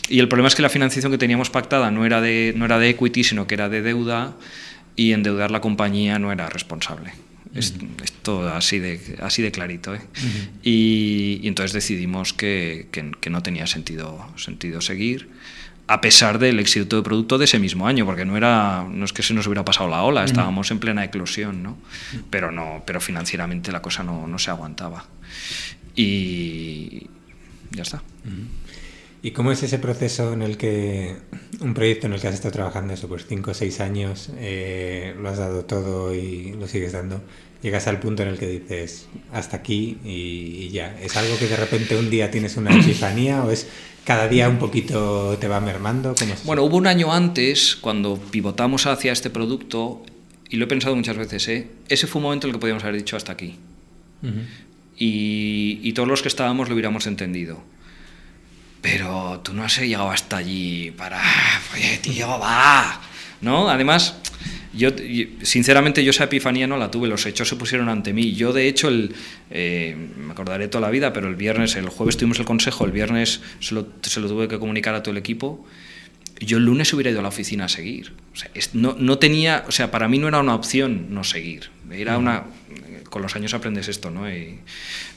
Y 0.07 0.19
el 0.19 0.29
problema 0.29 0.47
es 0.47 0.55
que 0.55 0.61
la 0.61 0.69
financiación 0.69 1.11
que 1.11 1.17
teníamos 1.17 1.49
pactada 1.49 1.91
no 1.91 2.05
era 2.05 2.21
de, 2.21 2.53
no 2.55 2.63
era 2.63 2.79
de 2.79 2.87
equity, 2.87 3.25
sino 3.25 3.47
que 3.47 3.55
era 3.55 3.67
de 3.67 3.81
deuda 3.81 4.33
y 4.95 5.13
endeudar 5.13 5.51
la 5.51 5.61
compañía 5.61 6.19
no 6.19 6.31
era 6.31 6.49
responsable. 6.49 7.13
Es, 7.53 7.73
todo 8.21 8.53
así 8.53 8.79
de, 8.79 9.17
así 9.21 9.41
de 9.41 9.51
clarito. 9.51 9.95
¿eh? 9.95 10.01
y, 10.61 11.47
entonces 11.47 11.71
decidimos 11.73 12.33
que, 12.33 12.87
que, 12.91 13.29
no 13.29 13.43
tenía 13.43 13.65
sentido, 13.65 14.27
sentido 14.35 14.81
seguir, 14.81 15.29
a 15.87 16.01
pesar 16.01 16.39
del 16.39 16.59
éxito 16.59 16.97
de 16.97 17.03
producto 17.03 17.37
de 17.37 17.45
ese 17.45 17.59
mismo 17.59 17.87
año, 17.87 18.05
porque 18.05 18.25
no, 18.25 18.35
era, 18.35 18.85
no 18.89 19.05
es 19.05 19.13
que 19.13 19.23
se 19.23 19.33
nos 19.33 19.47
hubiera 19.47 19.63
pasado 19.63 19.89
la 19.89 20.03
ola, 20.03 20.25
estábamos 20.25 20.69
en 20.71 20.79
plena 20.79 21.05
eclosión, 21.05 21.63
¿no? 21.63 21.77
pero, 22.29 22.51
no, 22.51 22.83
pero 22.85 22.99
financieramente 22.99 23.71
la 23.71 23.81
cosa 23.81 24.03
no, 24.03 24.27
no 24.27 24.37
se 24.37 24.49
aguantaba. 24.49 25.05
Y 25.95 27.07
ya 27.71 27.83
está. 27.83 28.01
¿Y 29.25 29.31
cómo 29.31 29.51
es 29.51 29.63
ese 29.63 29.79
proceso 29.79 30.33
en 30.33 30.43
el 30.43 30.55
que 30.55 31.15
un 31.59 31.73
proyecto 31.73 32.05
en 32.05 32.13
el 32.13 32.21
que 32.21 32.27
has 32.27 32.35
estado 32.35 32.51
trabajando 32.51 32.93
eso, 32.93 33.07
pues 33.07 33.25
5 33.27 33.49
o 33.49 33.53
6 33.55 33.79
años, 33.79 34.29
eh, 34.37 35.15
lo 35.19 35.27
has 35.27 35.39
dado 35.39 35.65
todo 35.65 36.13
y 36.13 36.53
lo 36.53 36.67
sigues 36.67 36.91
dando? 36.91 37.23
Llegas 37.63 37.87
al 37.87 37.99
punto 37.99 38.21
en 38.21 38.29
el 38.29 38.37
que 38.37 38.45
dices, 38.45 39.07
hasta 39.33 39.57
aquí 39.57 39.97
y, 40.05 40.69
ya. 40.69 40.95
¿Es 41.01 41.17
algo 41.17 41.39
que 41.39 41.47
de 41.47 41.55
repente 41.55 41.97
un 41.97 42.11
día 42.11 42.29
tienes 42.29 42.55
una 42.55 42.69
epifanía 42.79 43.43
o 43.43 43.49
es 43.49 43.67
cada 44.03 44.27
día 44.27 44.47
un 44.47 44.59
poquito 44.59 45.35
te 45.39 45.47
va 45.47 45.59
mermando? 45.59 46.13
bueno, 46.43 46.61
hubo 46.61 46.77
un 46.77 46.85
año 46.85 47.11
antes, 47.11 47.75
cuando 47.75 48.19
pivotamos 48.19 48.85
hacia 48.85 49.11
este 49.11 49.31
producto, 49.31 50.03
y 50.51 50.57
lo 50.57 50.65
he 50.65 50.67
pensado 50.67 50.95
muchas 50.95 51.17
veces, 51.17 51.47
¿eh? 51.47 51.67
ese 51.89 52.05
fue 52.05 52.19
un 52.19 52.25
momento 52.25 52.45
en 52.45 52.51
el 52.51 52.57
que 52.57 52.61
podíamos 52.61 52.83
haber 52.83 52.97
dicho 52.97 53.17
hasta 53.17 53.31
aquí. 53.31 53.55
y, 54.95 55.79
y 55.81 55.93
todos 55.93 56.07
los 56.07 56.21
que 56.21 56.27
estábamos 56.27 56.69
lo 56.69 56.75
hubiéramos 56.75 57.07
entendido 57.07 57.73
pero 58.85 59.41
tú 59.43 59.51
no 59.55 59.63
has 59.63 59.79
llegado 59.79 60.11
hasta 60.11 60.37
allí 60.37 60.91
para, 60.91 61.19
oye, 61.73 61.97
tío, 62.03 62.37
va, 62.37 63.01
¿no? 63.41 63.67
Además, 63.67 64.15
yo, 64.73 64.89
sinceramente, 65.41 66.03
yo 66.03 66.11
esa 66.11 66.25
epifanía 66.25 66.67
no 66.67 66.77
la 66.77 66.91
tuve, 66.91 67.07
los 67.07 67.25
hechos 67.25 67.49
se 67.49 67.55
pusieron 67.55 67.89
ante 67.89 68.13
mí. 68.13 68.33
Yo, 68.33 68.53
de 68.53 68.67
hecho, 68.67 68.89
el, 68.89 69.15
eh, 69.49 69.97
me 70.17 70.33
acordaré 70.33 70.67
toda 70.67 70.81
la 70.81 70.91
vida, 70.91 71.13
pero 71.13 71.27
el 71.27 71.35
viernes, 71.35 71.75
el 71.77 71.89
jueves 71.89 72.15
tuvimos 72.15 72.37
el 72.37 72.45
consejo, 72.45 72.85
el 72.85 72.91
viernes 72.91 73.41
se 73.59 73.73
lo, 73.73 73.87
se 74.03 74.19
lo 74.19 74.27
tuve 74.27 74.47
que 74.47 74.59
comunicar 74.59 74.93
a 74.93 75.01
todo 75.01 75.13
el 75.13 75.17
equipo. 75.17 75.65
Yo 76.39 76.57
el 76.59 76.65
lunes 76.65 76.93
hubiera 76.93 77.09
ido 77.09 77.21
a 77.21 77.23
la 77.23 77.29
oficina 77.29 77.65
a 77.65 77.69
seguir. 77.69 78.13
O 78.33 78.35
sea, 78.35 78.51
no, 78.73 78.95
no, 78.99 79.17
tenía, 79.17 79.65
o 79.67 79.71
sea, 79.71 79.89
para 79.89 80.07
mí 80.07 80.19
no 80.19 80.27
era 80.27 80.39
una 80.39 80.53
opción 80.53 81.07
no 81.09 81.23
seguir. 81.23 81.71
Era 81.89 82.19
una, 82.19 82.43
con 83.09 83.23
los 83.23 83.35
años 83.35 83.55
aprendes 83.55 83.87
esto, 83.87 84.11
¿no? 84.11 84.27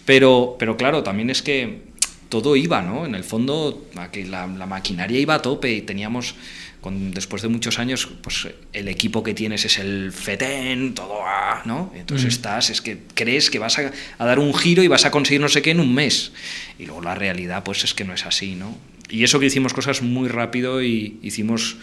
pero, 0.07 0.57
pero 0.59 0.79
claro, 0.79 1.03
también 1.03 1.29
es 1.29 1.43
que 1.43 1.98
todo 2.29 2.57
iba, 2.57 2.83
¿no? 2.83 3.07
En 3.07 3.15
el 3.15 3.25
fondo, 3.25 3.87
la, 3.95 4.47
la 4.47 4.67
maquinaria 4.67 5.19
iba 5.19 5.35
a 5.35 5.43
tope 5.43 5.73
y 5.73 5.83
teníamos 5.83 6.35
con, 6.81 7.11
después 7.11 7.43
de 7.43 7.49
muchos 7.49 7.79
años, 7.79 8.09
pues 8.23 8.49
el 8.73 8.89
equipo 8.89 9.23
que 9.23 9.35
tienes 9.35 9.65
es 9.65 9.79
el 9.79 10.13
FETEN, 10.13 10.95
todo, 10.95 11.19
ah, 11.25 11.63
¿no? 11.65 11.93
Entonces 11.95 12.29
estás, 12.29 12.71
es 12.71 12.81
que 12.81 12.99
crees 13.15 13.51
que 13.51 13.59
vas 13.59 13.79
a, 13.79 13.93
dar 14.25 14.39
un 14.39 14.55
giro 14.55 14.83
y 14.83 14.89
vas 14.89 15.05
a 15.05 15.11
conseguir 15.11 15.41
no 15.41 15.49
sé 15.49 15.63
qué 15.63 15.73
en 15.73 15.81
un 15.81 15.93
mes. 15.93 16.33
Y 16.79 16.87
luego 16.87 17.03
la 17.03 17.15
realidad, 17.15 17.65
pues 17.65 17.83
es 17.85 17.95
que 17.95 18.05
no 18.05 18.15
es 18.15 18.25
así, 18.27 18.55
¿no? 18.55 18.77
Y 19.11 19.25
eso 19.25 19.41
que 19.41 19.47
hicimos 19.47 19.73
cosas 19.73 20.03
muy 20.03 20.29
rápido 20.29 20.83
y 20.83 21.19
hicimos 21.23 21.77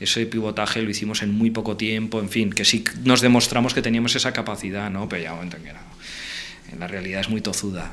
ese 0.00 0.26
pivotaje 0.26 0.80
lo 0.80 0.90
hicimos 0.90 1.22
en 1.22 1.34
muy 1.34 1.50
poco 1.50 1.76
tiempo, 1.76 2.20
en 2.20 2.28
fin, 2.28 2.50
que 2.50 2.64
sí 2.64 2.84
nos 3.04 3.20
demostramos 3.20 3.74
que 3.74 3.82
teníamos 3.82 4.14
esa 4.14 4.32
capacidad, 4.32 4.90
¿no? 4.90 5.08
Pero 5.08 5.24
ya 5.24 5.34
momento 5.34 5.56
en 5.56 5.64
que 5.64 5.70
en 6.72 6.80
la 6.80 6.86
realidad 6.86 7.20
es 7.20 7.28
muy 7.28 7.40
tozuda. 7.40 7.90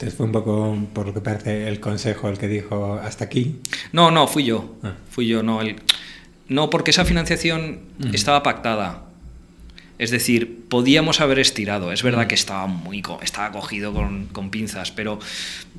Entonces 0.00 0.16
fue 0.16 0.24
un 0.24 0.32
poco, 0.32 0.78
por 0.94 1.08
lo 1.08 1.12
que 1.12 1.20
parece, 1.20 1.68
el 1.68 1.78
consejo 1.78 2.30
el 2.30 2.38
que 2.38 2.48
dijo 2.48 2.94
hasta 2.94 3.26
aquí. 3.26 3.60
No, 3.92 4.10
no, 4.10 4.26
fui 4.26 4.44
yo. 4.44 4.76
Ah. 4.82 4.94
Fui 5.10 5.26
yo, 5.26 5.42
no. 5.42 5.60
El, 5.60 5.76
no, 6.48 6.70
porque 6.70 6.90
esa 6.90 7.04
financiación 7.04 7.80
estaba 8.14 8.42
pactada. 8.42 9.02
Es 9.98 10.10
decir, 10.10 10.64
podíamos 10.70 11.20
haber 11.20 11.38
estirado. 11.38 11.92
Es 11.92 12.02
verdad 12.02 12.28
que 12.28 12.34
estaba 12.34 12.66
muy 12.66 13.02
estaba 13.20 13.52
cogido 13.52 13.92
con, 13.92 14.24
con, 14.28 14.48
pinzas, 14.48 14.90
pero, 14.90 15.18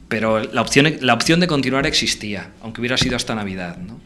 pero 0.07 0.43
la, 0.43 0.61
opción, 0.61 0.97
la 1.01 1.15
opción 1.15 1.39
de 1.39 1.47
continuar 1.47 1.87
existía, 1.87 2.51
aunque 2.61 2.79
hubiera 2.79 2.97
sido 2.97 3.15
hasta 3.15 3.33
Navidad. 3.33 3.77
¿no? 3.77 3.99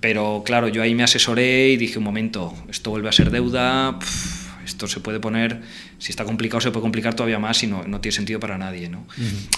Pero 0.00 0.42
claro, 0.44 0.66
yo 0.66 0.82
ahí 0.82 0.96
me 0.96 1.04
asesoré 1.04 1.68
y 1.68 1.76
dije, 1.76 1.98
un 1.98 2.04
momento, 2.04 2.52
esto 2.68 2.90
vuelve 2.90 3.10
a 3.10 3.12
ser 3.12 3.30
deuda 3.30 3.96
esto 4.66 4.86
se 4.86 5.00
puede 5.00 5.20
poner, 5.20 5.60
si 5.98 6.10
está 6.10 6.24
complicado, 6.24 6.60
se 6.60 6.70
puede 6.70 6.82
complicar 6.82 7.14
todavía 7.14 7.38
más 7.38 7.62
y 7.62 7.66
no, 7.66 7.84
no 7.84 8.00
tiene 8.00 8.14
sentido 8.14 8.38
para 8.40 8.58
nadie. 8.58 8.88
¿no? 8.88 9.06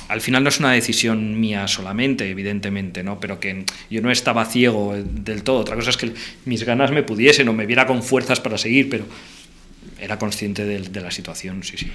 Al 0.09 0.21
final 0.21 0.43
no 0.43 0.49
es 0.49 0.61
una 0.61 0.73
decisión 0.73 1.41
mía 1.41 1.67
solamente, 1.67 2.31
evidentemente, 2.31 3.03
¿no? 3.03 3.19
pero 3.19 3.41
que 3.41 3.65
yo 3.91 4.01
no 4.03 4.11
estaba 4.11 4.45
ciego 4.45 4.95
del 4.97 5.43
todo. 5.43 5.59
Otra 5.59 5.75
cosa 5.75 5.91
es 5.91 5.97
que 5.97 6.13
mis 6.45 6.63
ganas 6.65 6.93
me 6.93 7.03
pudiesen 7.03 7.49
o 7.49 7.53
me 7.53 7.67
viera 7.67 7.87
con 7.87 8.03
fuerzas 8.03 8.41
para 8.41 8.59
seguir, 8.59 8.89
pero 8.89 9.05
era 9.99 10.19
consciente 10.19 10.65
de, 10.65 10.81
de 10.81 11.01
la 11.01 11.11
situación, 11.11 11.63
sí, 11.63 11.77
sí. 11.77 11.91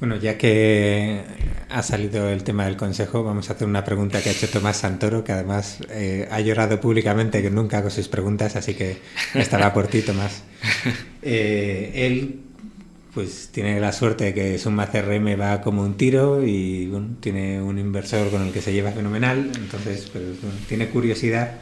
Bueno, 0.00 0.16
ya 0.16 0.36
que 0.36 1.22
ha 1.70 1.82
salido 1.82 2.28
el 2.28 2.42
tema 2.42 2.66
del 2.66 2.76
consejo, 2.76 3.22
vamos 3.22 3.48
a 3.48 3.52
hacer 3.52 3.68
una 3.68 3.84
pregunta 3.84 4.20
que 4.20 4.28
ha 4.28 4.32
hecho 4.32 4.48
Tomás 4.48 4.78
Santoro, 4.78 5.22
que 5.22 5.32
además 5.32 5.78
eh, 5.90 6.28
ha 6.30 6.40
llorado 6.40 6.80
públicamente 6.80 7.40
que 7.42 7.50
nunca 7.50 7.78
hago 7.78 7.90
sus 7.90 8.08
preguntas, 8.08 8.56
así 8.56 8.74
que 8.74 8.98
estará 9.34 9.72
por 9.72 9.86
ti, 9.86 10.02
Tomás. 10.02 10.42
Eh, 11.26 12.06
él 12.06 12.40
pues 13.14 13.48
tiene 13.50 13.80
la 13.80 13.92
suerte 13.92 14.24
de 14.24 14.34
que 14.34 14.58
Summa 14.58 14.90
CRM 14.90 15.40
va 15.40 15.62
como 15.62 15.80
un 15.80 15.96
tiro 15.96 16.46
y 16.46 16.92
tiene 17.20 17.62
un 17.62 17.78
inversor 17.78 18.28
con 18.30 18.42
el 18.42 18.52
que 18.52 18.60
se 18.60 18.74
lleva 18.74 18.90
fenomenal, 18.90 19.50
entonces 19.56 20.10
pues, 20.12 20.24
tiene 20.68 20.88
curiosidad 20.88 21.52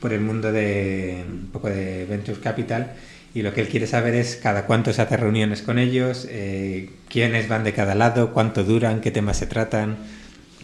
por 0.00 0.12
el 0.12 0.22
mundo 0.22 0.50
de 0.50 1.24
un 1.30 1.50
poco 1.52 1.68
de 1.68 2.04
Venture 2.06 2.40
Capital 2.40 2.94
y 3.34 3.42
lo 3.42 3.54
que 3.54 3.62
él 3.62 3.68
quiere 3.68 3.86
saber 3.86 4.14
es 4.14 4.36
cada 4.36 4.66
cuánto 4.66 4.92
se 4.92 5.02
hace 5.02 5.16
reuniones 5.16 5.62
con 5.62 5.78
ellos, 5.78 6.26
eh, 6.30 6.90
quiénes 7.08 7.48
van 7.48 7.64
de 7.64 7.72
cada 7.72 7.94
lado, 7.94 8.32
cuánto 8.32 8.64
duran, 8.64 9.00
qué 9.00 9.10
temas 9.10 9.38
se 9.38 9.46
tratan. 9.46 9.96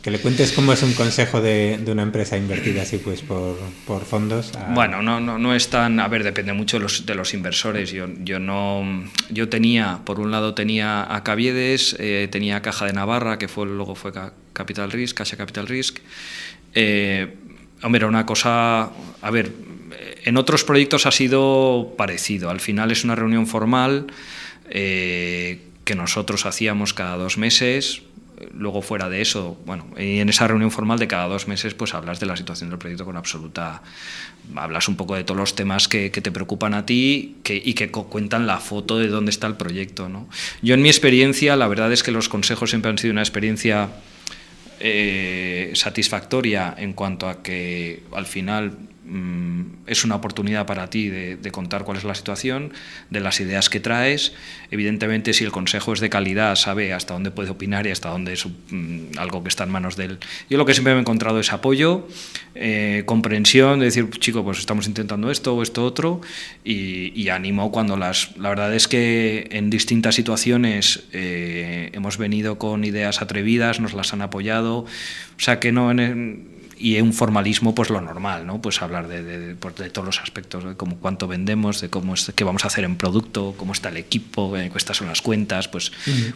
Que 0.02 0.12
le 0.12 0.20
cuentes 0.20 0.52
cómo 0.52 0.72
es 0.72 0.84
un 0.84 0.92
consejo 0.92 1.40
de, 1.40 1.76
de 1.84 1.90
una 1.90 2.02
empresa 2.02 2.36
invertida 2.36 2.82
así 2.82 2.98
pues 2.98 3.20
por, 3.20 3.58
por 3.84 4.04
fondos. 4.04 4.52
Bueno, 4.72 5.02
no, 5.02 5.18
no, 5.18 5.38
no 5.38 5.54
es 5.56 5.70
tan... 5.70 5.98
A 5.98 6.06
ver, 6.06 6.22
depende 6.22 6.52
mucho 6.52 6.76
de 6.76 6.84
los, 6.84 7.04
de 7.04 7.16
los 7.16 7.34
inversores. 7.34 7.90
Yo, 7.90 8.06
yo, 8.20 8.38
no, 8.38 8.84
yo 9.28 9.48
tenía, 9.48 9.98
por 10.04 10.20
un 10.20 10.30
lado 10.30 10.54
tenía 10.54 11.12
a 11.12 11.24
Caviedes, 11.24 11.96
eh, 11.98 12.28
tenía 12.30 12.62
Caja 12.62 12.86
de 12.86 12.92
Navarra, 12.92 13.38
que 13.38 13.48
fue, 13.48 13.66
luego 13.66 13.96
fue 13.96 14.12
Capital 14.52 14.92
Risk, 14.92 15.16
Caja 15.16 15.36
Capital 15.36 15.66
Risk. 15.66 15.98
Eh, 16.74 17.34
hombre, 17.82 17.98
era 17.98 18.06
una 18.06 18.24
cosa... 18.24 18.90
A 19.20 19.30
ver, 19.32 19.50
en 20.28 20.36
otros 20.36 20.62
proyectos 20.62 21.06
ha 21.06 21.10
sido 21.10 21.94
parecido. 21.96 22.50
Al 22.50 22.60
final 22.60 22.90
es 22.90 23.02
una 23.02 23.14
reunión 23.14 23.46
formal 23.46 24.08
eh, 24.68 25.62
que 25.84 25.94
nosotros 25.94 26.44
hacíamos 26.44 26.92
cada 26.92 27.16
dos 27.16 27.38
meses. 27.38 28.02
Luego 28.52 28.82
fuera 28.82 29.08
de 29.08 29.22
eso, 29.22 29.58
bueno, 29.64 29.86
y 29.98 30.18
en 30.18 30.28
esa 30.28 30.46
reunión 30.46 30.70
formal 30.70 30.98
de 30.98 31.08
cada 31.08 31.26
dos 31.28 31.48
meses, 31.48 31.72
pues 31.72 31.94
hablas 31.94 32.20
de 32.20 32.26
la 32.26 32.36
situación 32.36 32.68
del 32.68 32.78
proyecto 32.78 33.06
con 33.06 33.16
absoluta, 33.16 33.82
hablas 34.54 34.86
un 34.86 34.96
poco 34.96 35.16
de 35.16 35.24
todos 35.24 35.40
los 35.40 35.54
temas 35.56 35.88
que, 35.88 36.10
te 36.10 36.30
preocupan 36.30 36.74
a 36.74 36.84
ti 36.84 37.38
y 37.48 37.72
que 37.72 37.90
cuentan 37.90 38.46
la 38.46 38.58
foto 38.58 38.98
de 38.98 39.08
dónde 39.08 39.30
está 39.30 39.46
el 39.46 39.54
proyecto. 39.54 40.10
¿no? 40.10 40.28
Yo 40.60 40.74
en 40.74 40.82
mi 40.82 40.90
experiencia, 40.90 41.56
la 41.56 41.66
verdad 41.68 41.90
es 41.90 42.02
que 42.02 42.12
los 42.12 42.28
consejos 42.28 42.68
siempre 42.68 42.90
han 42.90 42.98
sido 42.98 43.12
una 43.12 43.22
experiencia 43.22 43.88
eh, 44.78 45.72
satisfactoria 45.74 46.74
en 46.76 46.92
cuanto 46.92 47.28
a 47.28 47.42
que 47.42 48.04
al 48.12 48.26
final 48.26 48.76
es 49.86 50.04
una 50.04 50.16
oportunidad 50.16 50.66
para 50.66 50.90
ti 50.90 51.08
de, 51.08 51.50
contar 51.50 51.84
cuál 51.84 51.96
es 51.96 52.04
la 52.04 52.14
situación, 52.14 52.72
de 53.10 53.20
las 53.20 53.40
ideas 53.40 53.70
que 53.70 53.80
traes. 53.80 54.34
Evidentemente, 54.70 55.32
si 55.32 55.44
el 55.44 55.50
consejo 55.50 55.94
es 55.94 56.00
de 56.00 56.10
calidad, 56.10 56.54
sabe 56.56 56.92
hasta 56.92 57.14
dónde 57.14 57.30
puede 57.30 57.50
opinar 57.50 57.86
y 57.86 57.90
hasta 57.90 58.10
dónde 58.10 58.34
es 58.34 58.46
mm, 58.46 59.18
algo 59.18 59.42
que 59.42 59.48
está 59.48 59.64
en 59.64 59.70
manos 59.70 59.96
de 59.96 60.04
él. 60.04 60.18
Yo 60.50 60.58
lo 60.58 60.66
que 60.66 60.74
siempre 60.74 60.92
me 60.92 60.98
he 60.98 61.00
encontrado 61.00 61.40
es 61.40 61.52
apoyo, 61.52 62.06
eh, 62.54 63.04
comprensión, 63.06 63.78
de 63.78 63.86
decir, 63.86 64.10
chico, 64.10 64.44
pues 64.44 64.58
estamos 64.58 64.86
intentando 64.86 65.30
esto 65.30 65.54
o 65.56 65.62
esto 65.62 65.84
otro, 65.84 66.20
y, 66.64 67.28
ánimo 67.28 67.70
cuando 67.70 67.96
las... 67.96 68.36
La 68.38 68.48
verdad 68.48 68.74
es 68.74 68.88
que 68.88 69.48
en 69.50 69.68
distintas 69.68 70.14
situaciones 70.14 71.04
eh, 71.12 71.90
hemos 71.92 72.16
venido 72.16 72.58
con 72.58 72.84
ideas 72.84 73.20
atrevidas, 73.20 73.80
nos 73.80 73.92
las 73.92 74.12
han 74.12 74.22
apoyado, 74.22 74.78
o 74.78 74.86
sea 75.40 75.60
que 75.60 75.72
no... 75.72 75.90
En, 75.90 76.57
y 76.78 77.00
un 77.00 77.12
formalismo 77.12 77.74
pues 77.74 77.90
lo 77.90 78.00
normal 78.00 78.46
no 78.46 78.62
pues 78.62 78.80
hablar 78.82 79.08
de, 79.08 79.22
de, 79.22 79.54
pues, 79.56 79.76
de 79.76 79.90
todos 79.90 80.06
los 80.06 80.20
aspectos 80.20 80.64
de 80.64 80.76
cómo 80.76 80.96
cuánto 80.98 81.26
vendemos 81.26 81.80
de 81.80 81.90
cómo 81.90 82.14
es, 82.14 82.32
qué 82.34 82.44
vamos 82.44 82.64
a 82.64 82.68
hacer 82.68 82.84
en 82.84 82.96
producto 82.96 83.54
cómo 83.56 83.72
está 83.72 83.88
el 83.88 83.96
equipo 83.96 84.56
eh, 84.56 84.70
estas 84.74 84.96
son 84.96 85.08
las 85.08 85.20
cuentas 85.20 85.68
pues 85.68 85.92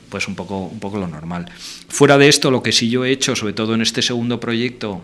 pues 0.09 0.29
un 0.29 0.35
poco 0.35 0.59
un 0.59 0.81
poco 0.81 0.99
lo 0.99 1.07
normal. 1.07 1.51
Fuera 1.89 2.19
de 2.19 2.29
esto 2.29 2.51
lo 2.51 2.63
que 2.63 2.73
sí 2.73 2.91
yo 2.91 3.05
he 3.05 3.11
hecho 3.11 3.37
sobre 3.37 3.53
todo 3.53 3.75
en 3.75 3.83
este 3.83 4.03
segundo 4.03 4.41
proyecto 4.41 5.01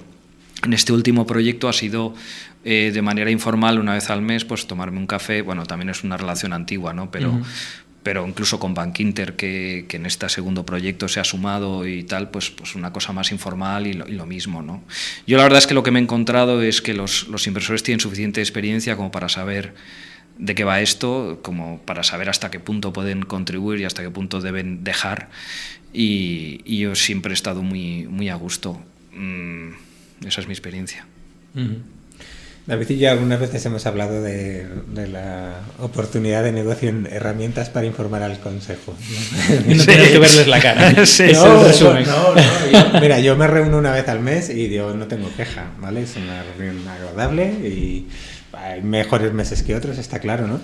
en 0.65 0.73
este 0.73 0.93
último 0.93 1.27
proyecto 1.27 1.69
ha 1.69 1.73
sido 1.73 2.15
eh, 2.65 2.91
de 2.93 3.03
manera 3.03 3.31
informal 3.31 3.79
una 3.79 3.95
vez 3.95 4.11
al 4.11 4.23
mes 4.23 4.45
pues 4.45 4.67
tomarme 4.67 4.99
un 4.99 5.07
café. 5.07 5.43
Bueno 5.43 5.65
también 5.67 5.91
es 5.91 6.03
una 6.03 6.17
relación 6.17 6.53
antigua 6.53 6.93
no 6.93 7.11
pero 7.11 7.41
pero 8.09 8.27
incluso 8.27 8.59
con 8.59 8.73
Bank 8.73 9.01
Inter, 9.01 9.37
que, 9.37 9.85
que, 9.87 9.99
en 9.99 10.07
este 10.07 10.27
segundo 10.31 10.65
proyecto 10.65 11.09
se 11.09 11.21
ha 11.21 11.25
sumado 11.25 11.87
y 11.87 12.05
tal, 12.05 12.31
pues, 12.31 12.49
pues 12.49 12.75
una 12.75 12.91
cosa 12.91 13.13
más 13.13 13.33
informal 13.33 13.87
y 13.87 13.93
lo, 13.93 14.09
y 14.09 14.13
lo, 14.13 14.25
mismo. 14.25 14.63
¿no? 14.63 14.83
Yo 15.27 15.37
la 15.37 15.43
verdad 15.43 15.59
es 15.59 15.67
que 15.67 15.75
lo 15.75 15.83
que 15.83 15.91
me 15.91 15.99
he 15.99 16.03
encontrado 16.03 16.63
es 16.63 16.81
que 16.81 16.95
los, 16.95 17.29
los, 17.29 17.47
inversores 17.47 17.83
tienen 17.83 18.01
suficiente 18.01 18.41
experiencia 18.41 18.97
como 18.97 19.11
para 19.11 19.29
saber 19.29 19.75
de 20.39 20.55
qué 20.55 20.65
va 20.65 20.81
esto, 20.81 21.41
como 21.43 21.83
para 21.83 22.03
saber 22.03 22.31
hasta 22.31 22.51
qué 22.51 22.61
punto 22.61 22.95
pueden 22.95 23.27
contribuir 23.27 23.79
y 23.81 23.85
hasta 23.85 24.03
qué 24.03 24.09
punto 24.09 24.41
deben 24.41 24.85
dejar. 24.85 25.29
Y, 25.93 26.63
y 26.65 26.79
yo 26.79 26.95
siempre 26.95 27.33
he 27.33 27.35
estado 27.35 27.63
muy, 27.63 28.07
muy 28.07 28.31
a 28.31 28.37
gusto. 28.37 28.81
Mm, 29.13 29.73
esa 30.27 30.41
es 30.41 30.47
mi 30.47 30.55
experiencia. 30.55 31.05
Uh 31.55 31.59
-huh. 31.59 31.98
David 32.69 32.91
y 32.91 32.99
yo 32.99 33.11
algunas 33.11 33.41
veces 33.41 33.65
hemos 33.65 33.87
hablado 33.87 34.21
de, 34.21 34.67
de, 34.89 35.09
la 35.09 35.55
oportunidad 35.79 36.45
de 36.45 36.53
negocio 36.53 36.91
en 36.91 37.09
herramientas 37.11 37.71
para 37.71 37.87
informar 37.87 38.23
al 38.23 38.39
consejo. 38.41 38.95
No, 39.67 39.75
no 39.75 39.81
sí. 39.81 39.87
tienes 39.87 40.09
que 40.11 40.19
verles 40.19 40.47
la 40.47 40.61
cara. 40.61 40.95
Sí, 41.07 41.33
no, 41.33 41.47
no, 41.47 41.63
no, 41.63 42.35
yo, 42.71 43.01
mira, 43.01 43.21
yo 43.21 43.37
me 43.37 43.47
reúno 43.47 43.79
una 43.79 43.93
vez 43.93 44.07
al 44.09 44.21
mes 44.21 44.51
y 44.51 44.69
yo 44.69 44.93
no 44.93 45.07
tengo 45.07 45.35
queja, 45.35 45.71
¿vale? 45.81 46.03
Es 46.03 46.17
una 46.17 46.43
reunión 46.59 46.87
agradable 46.87 47.47
y 47.47 48.07
hay 48.53 48.83
mejores 48.83 49.33
meses 49.33 49.63
que 49.63 49.75
otros, 49.75 49.97
está 49.97 50.19
claro, 50.19 50.47
¿no? 50.47 50.61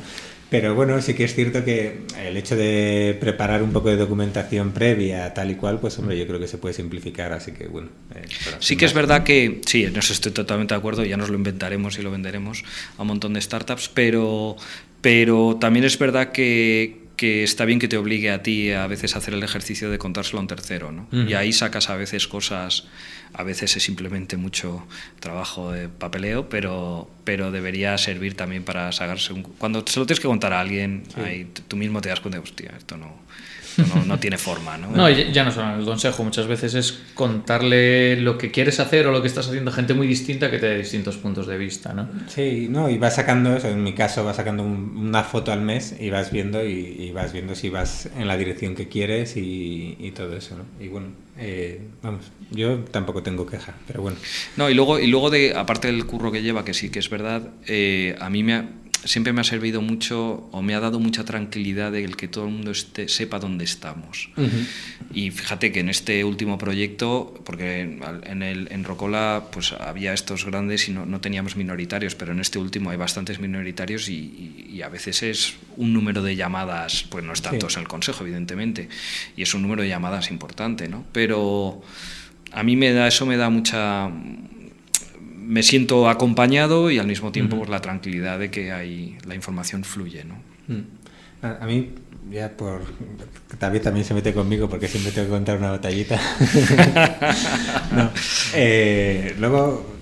Pero 0.54 0.76
bueno, 0.76 1.02
sí 1.02 1.14
que 1.14 1.24
es 1.24 1.34
cierto 1.34 1.64
que 1.64 2.02
el 2.16 2.36
hecho 2.36 2.54
de 2.54 3.16
preparar 3.18 3.60
un 3.60 3.72
poco 3.72 3.88
de 3.88 3.96
documentación 3.96 4.70
previa, 4.70 5.34
tal 5.34 5.50
y 5.50 5.56
cual, 5.56 5.80
pues 5.80 5.98
hombre, 5.98 6.16
yo 6.16 6.28
creo 6.28 6.38
que 6.38 6.46
se 6.46 6.58
puede 6.58 6.72
simplificar, 6.72 7.32
así 7.32 7.50
que 7.50 7.66
bueno. 7.66 7.88
Eh, 8.14 8.22
sí 8.60 8.76
que 8.76 8.84
es 8.84 8.94
verdad 8.94 9.24
que, 9.24 9.62
sí, 9.66 9.82
en 9.82 9.96
eso 9.96 10.12
estoy 10.12 10.30
totalmente 10.30 10.72
de 10.72 10.78
acuerdo, 10.78 11.04
ya 11.04 11.16
nos 11.16 11.28
lo 11.28 11.34
inventaremos 11.34 11.98
y 11.98 12.02
lo 12.02 12.12
venderemos 12.12 12.62
a 12.96 13.02
un 13.02 13.08
montón 13.08 13.32
de 13.32 13.40
startups, 13.40 13.90
pero, 13.92 14.54
pero 15.00 15.56
también 15.60 15.84
es 15.84 15.98
verdad 15.98 16.30
que, 16.30 17.03
que 17.16 17.44
está 17.44 17.64
bien 17.64 17.78
que 17.78 17.88
te 17.88 17.96
obligue 17.96 18.30
a 18.30 18.42
ti 18.42 18.72
a 18.72 18.86
veces 18.86 19.14
a 19.14 19.18
hacer 19.18 19.34
el 19.34 19.42
ejercicio 19.42 19.90
de 19.90 19.98
contárselo 19.98 20.38
a 20.38 20.42
un 20.42 20.48
tercero, 20.48 20.92
¿no? 20.92 21.06
Y 21.12 21.34
ahí 21.34 21.52
sacas 21.52 21.90
a 21.90 21.96
veces 21.96 22.26
cosas, 22.26 22.86
a 23.32 23.42
veces 23.42 23.76
es 23.76 23.82
simplemente 23.82 24.36
mucho 24.36 24.86
trabajo 25.20 25.72
de 25.72 25.88
papeleo, 25.88 26.48
pero, 26.48 27.10
pero 27.24 27.50
debería 27.50 27.96
servir 27.98 28.34
también 28.34 28.64
para 28.64 28.90
sacarse 28.92 29.32
un... 29.32 29.42
Cuando 29.42 29.84
se 29.86 30.00
lo 30.00 30.06
tienes 30.06 30.20
que 30.20 30.28
contar 30.28 30.52
a 30.52 30.60
alguien, 30.60 31.04
ahí 31.16 31.48
tú 31.68 31.76
mismo 31.76 32.00
te 32.00 32.08
das 32.08 32.20
cuenta, 32.20 32.40
hostia, 32.40 32.74
esto 32.76 32.96
no 32.96 33.24
no, 34.06 34.18
tiene 34.18 34.38
forma. 34.38 34.76
¿no? 34.76 34.90
no, 34.90 35.10
ya 35.10 35.44
no 35.44 35.50
solo 35.50 35.76
el 35.76 35.84
consejo, 35.84 36.24
muchas 36.24 36.46
veces 36.46 36.74
es 36.74 37.00
contarle 37.14 38.16
lo 38.16 38.38
que 38.38 38.50
quieres 38.50 38.80
hacer 38.80 39.06
o 39.06 39.12
lo 39.12 39.20
que 39.20 39.28
estás 39.28 39.48
haciendo 39.48 39.70
a 39.70 39.74
gente 39.74 39.94
muy 39.94 40.06
distinta 40.06 40.50
que 40.50 40.58
te 40.58 40.66
dé 40.66 40.78
distintos 40.78 41.16
puntos 41.16 41.46
de 41.46 41.58
vista. 41.58 41.92
¿no? 41.92 42.08
Sí, 42.28 42.68
no, 42.70 42.90
y 42.90 42.98
vas 42.98 43.16
sacando 43.16 43.56
eso, 43.56 43.68
en 43.68 43.82
mi 43.82 43.94
caso 43.94 44.24
vas 44.24 44.36
sacando 44.36 44.62
una 44.62 45.22
foto 45.24 45.52
al 45.52 45.60
mes 45.60 45.94
y 45.98 46.10
vas 46.10 46.30
viendo 46.30 46.64
y, 46.64 47.12
vas 47.12 47.32
viendo 47.32 47.54
si 47.54 47.68
vas 47.68 48.08
en 48.16 48.26
la 48.26 48.36
dirección 48.36 48.74
que 48.74 48.88
quieres 48.88 49.34
y, 49.36 50.12
todo 50.14 50.36
eso. 50.36 50.56
¿no? 50.56 50.64
Y 50.84 50.88
bueno, 50.88 51.08
eh, 51.38 51.80
vamos, 52.02 52.30
yo 52.50 52.78
tampoco 52.90 53.22
tengo 53.22 53.46
queja, 53.46 53.74
pero 53.86 54.02
bueno. 54.02 54.16
No, 54.56 54.70
y 54.70 54.74
luego, 54.74 54.98
y 55.00 55.08
luego 55.08 55.30
de, 55.30 55.54
aparte 55.56 55.88
del 55.88 56.06
curro 56.06 56.30
que 56.30 56.42
lleva, 56.42 56.64
que 56.64 56.74
sí 56.74 56.90
que 56.90 57.00
es 57.00 57.10
verdad, 57.10 57.50
eh, 57.66 58.16
a 58.20 58.30
mí 58.30 58.44
me 58.44 58.54
ha 58.54 58.68
siempre 59.04 59.32
me 59.32 59.40
ha 59.40 59.44
servido 59.44 59.82
mucho 59.82 60.48
o 60.50 60.62
me 60.62 60.74
ha 60.74 60.80
dado 60.80 60.98
mucha 60.98 61.24
tranquilidad 61.24 61.92
de 61.92 62.04
el 62.04 62.16
que 62.16 62.28
todo 62.28 62.46
el 62.46 62.52
mundo 62.52 62.70
esté, 62.70 63.08
sepa 63.08 63.38
dónde 63.38 63.64
estamos. 63.64 64.30
Y 65.12 65.30
fíjate 65.30 65.72
que 65.72 65.80
en 65.80 65.88
este 65.88 66.24
último 66.24 66.58
proyecto, 66.58 67.34
porque 67.44 67.80
en, 67.80 68.42
el, 68.42 68.68
en 68.70 68.84
Rocola 68.84 69.44
pues 69.52 69.72
había 69.72 70.12
estos 70.12 70.44
grandes 70.44 70.88
y 70.88 70.92
no, 70.92 71.06
no, 71.06 71.20
teníamos 71.20 71.56
minoritarios, 71.56 72.14
pero 72.14 72.32
en 72.32 72.40
este 72.40 72.58
último 72.58 72.90
hay 72.90 72.96
bastantes 72.96 73.40
minoritarios 73.40 74.08
y, 74.08 74.66
y, 74.68 74.82
a 74.82 74.88
veces 74.88 75.22
es 75.22 75.54
un 75.76 75.92
número 75.92 76.22
de 76.22 76.36
llamadas, 76.36 77.04
pues 77.08 77.24
no 77.24 77.32
es 77.32 77.42
tantos 77.42 77.76
en 77.76 77.82
el 77.82 77.88
Consejo, 77.88 78.24
evidentemente, 78.24 78.88
y 79.36 79.42
es 79.42 79.54
un 79.54 79.62
número 79.62 79.82
de 79.82 79.88
llamadas 79.88 80.30
importante, 80.30 80.88
¿no? 80.88 81.04
Pero 81.12 81.82
a 82.52 82.62
mí 82.62 82.76
me 82.76 82.92
da, 82.92 83.08
eso 83.08 83.26
me 83.26 83.36
da 83.36 83.50
mucha 83.50 84.10
me 85.44 85.62
siento 85.62 86.08
acompañado 86.08 86.90
y 86.90 86.98
al 86.98 87.06
mismo 87.06 87.32
tiempo 87.32 87.58
por 87.58 87.68
la 87.68 87.80
tranquilidad 87.80 88.38
de 88.38 88.50
que 88.50 88.72
hay, 88.72 89.18
la 89.26 89.34
información 89.34 89.84
fluye. 89.84 90.24
¿no? 90.24 90.36
Mm. 90.68 90.82
A, 91.42 91.66
mí, 91.66 91.90
ya 92.30 92.50
por. 92.50 92.82
David 93.60 93.82
también 93.82 94.04
se 94.04 94.14
mete 94.14 94.32
conmigo 94.32 94.68
porque 94.68 94.88
siempre 94.88 95.12
tengo 95.12 95.28
que 95.28 95.32
contar 95.32 95.58
una 95.58 95.70
batallita. 95.70 96.20
Eh, 98.56 99.34
luego, 99.38 99.93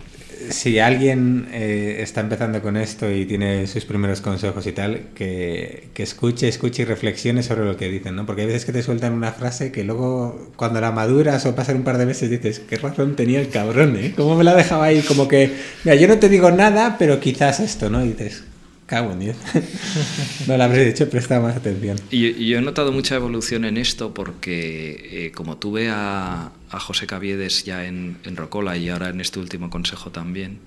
si 0.51 0.79
alguien 0.79 1.49
eh, 1.53 1.99
está 2.01 2.21
empezando 2.21 2.61
con 2.63 2.77
esto 2.77 3.11
y 3.11 3.27
tiene 3.27 3.67
sus 3.67 3.85
primeros 3.85 4.21
consejos 4.21 4.67
y 4.67 4.73
tal, 4.73 5.09
que, 5.15 5.89
que, 5.95 6.03
escuche, 6.03 6.49
escuche 6.49 6.83
y 6.83 6.85
reflexione 6.85 7.43
sobre 7.43 7.65
lo 7.65 7.77
que 7.77 7.89
dicen, 7.89 8.17
¿no? 8.17 8.27
Porque 8.27 8.43
hay 8.43 8.49
veces 8.49 8.65
que 8.65 8.73
te 8.73 8.83
sueltan 8.83 9.13
una 9.13 9.33
frase 9.33 9.73
que 9.73 9.85
luego, 9.85 10.53
cuando 10.57 10.81
la 10.81 10.93
maduras 10.93 11.47
o 11.47 11.55
pasan 11.55 11.77
un 11.77 11.85
par 11.85 11.99
de 11.99 12.07
meses, 12.07 12.31
dices, 12.31 12.61
qué 12.61 12.77
razón 12.77 13.17
tenía 13.17 13.41
el 13.41 13.49
cabrón, 13.49 13.97
¿eh? 13.97 14.13
¿Cómo 14.17 14.37
me 14.37 14.45
la 14.45 14.55
dejaba 14.55 14.87
ahí? 14.87 15.03
Como 15.03 15.29
que, 15.29 15.53
mira, 15.85 15.95
yo 15.97 16.09
no 16.09 16.19
te 16.19 16.29
digo 16.29 16.51
nada, 16.51 16.97
pero 16.99 17.21
quizás 17.21 17.61
esto, 17.61 17.91
¿no? 17.91 18.05
Y 18.05 18.09
dices, 18.09 18.45
cago 18.93 19.13
en 19.13 19.21
Dios. 19.21 19.37
no 20.47 20.55
le 20.59 20.63
habré 20.63 20.85
dicho, 20.85 21.09
presta 21.09 21.41
más 21.41 21.57
atención. 21.57 21.99
Y, 22.11 22.47
yo 22.47 22.59
he 22.59 22.61
notado 22.61 22.93
mucha 22.93 23.15
evolución 23.15 23.65
en 23.65 23.79
esto 23.79 24.13
porque, 24.13 25.27
eh, 25.27 25.33
como 25.33 25.57
tuve 25.57 25.89
a 25.89 26.53
a 26.73 26.81
José 26.81 27.07
Caviedes 27.07 27.65
ya 27.65 27.85
en, 27.85 28.19
en, 28.25 28.37
Rocola 28.37 28.77
y 28.77 28.89
ahora 28.89 29.11
en 29.11 29.21
este 29.21 29.39
último 29.39 29.69
consejo 29.71 30.11
también. 30.11 30.61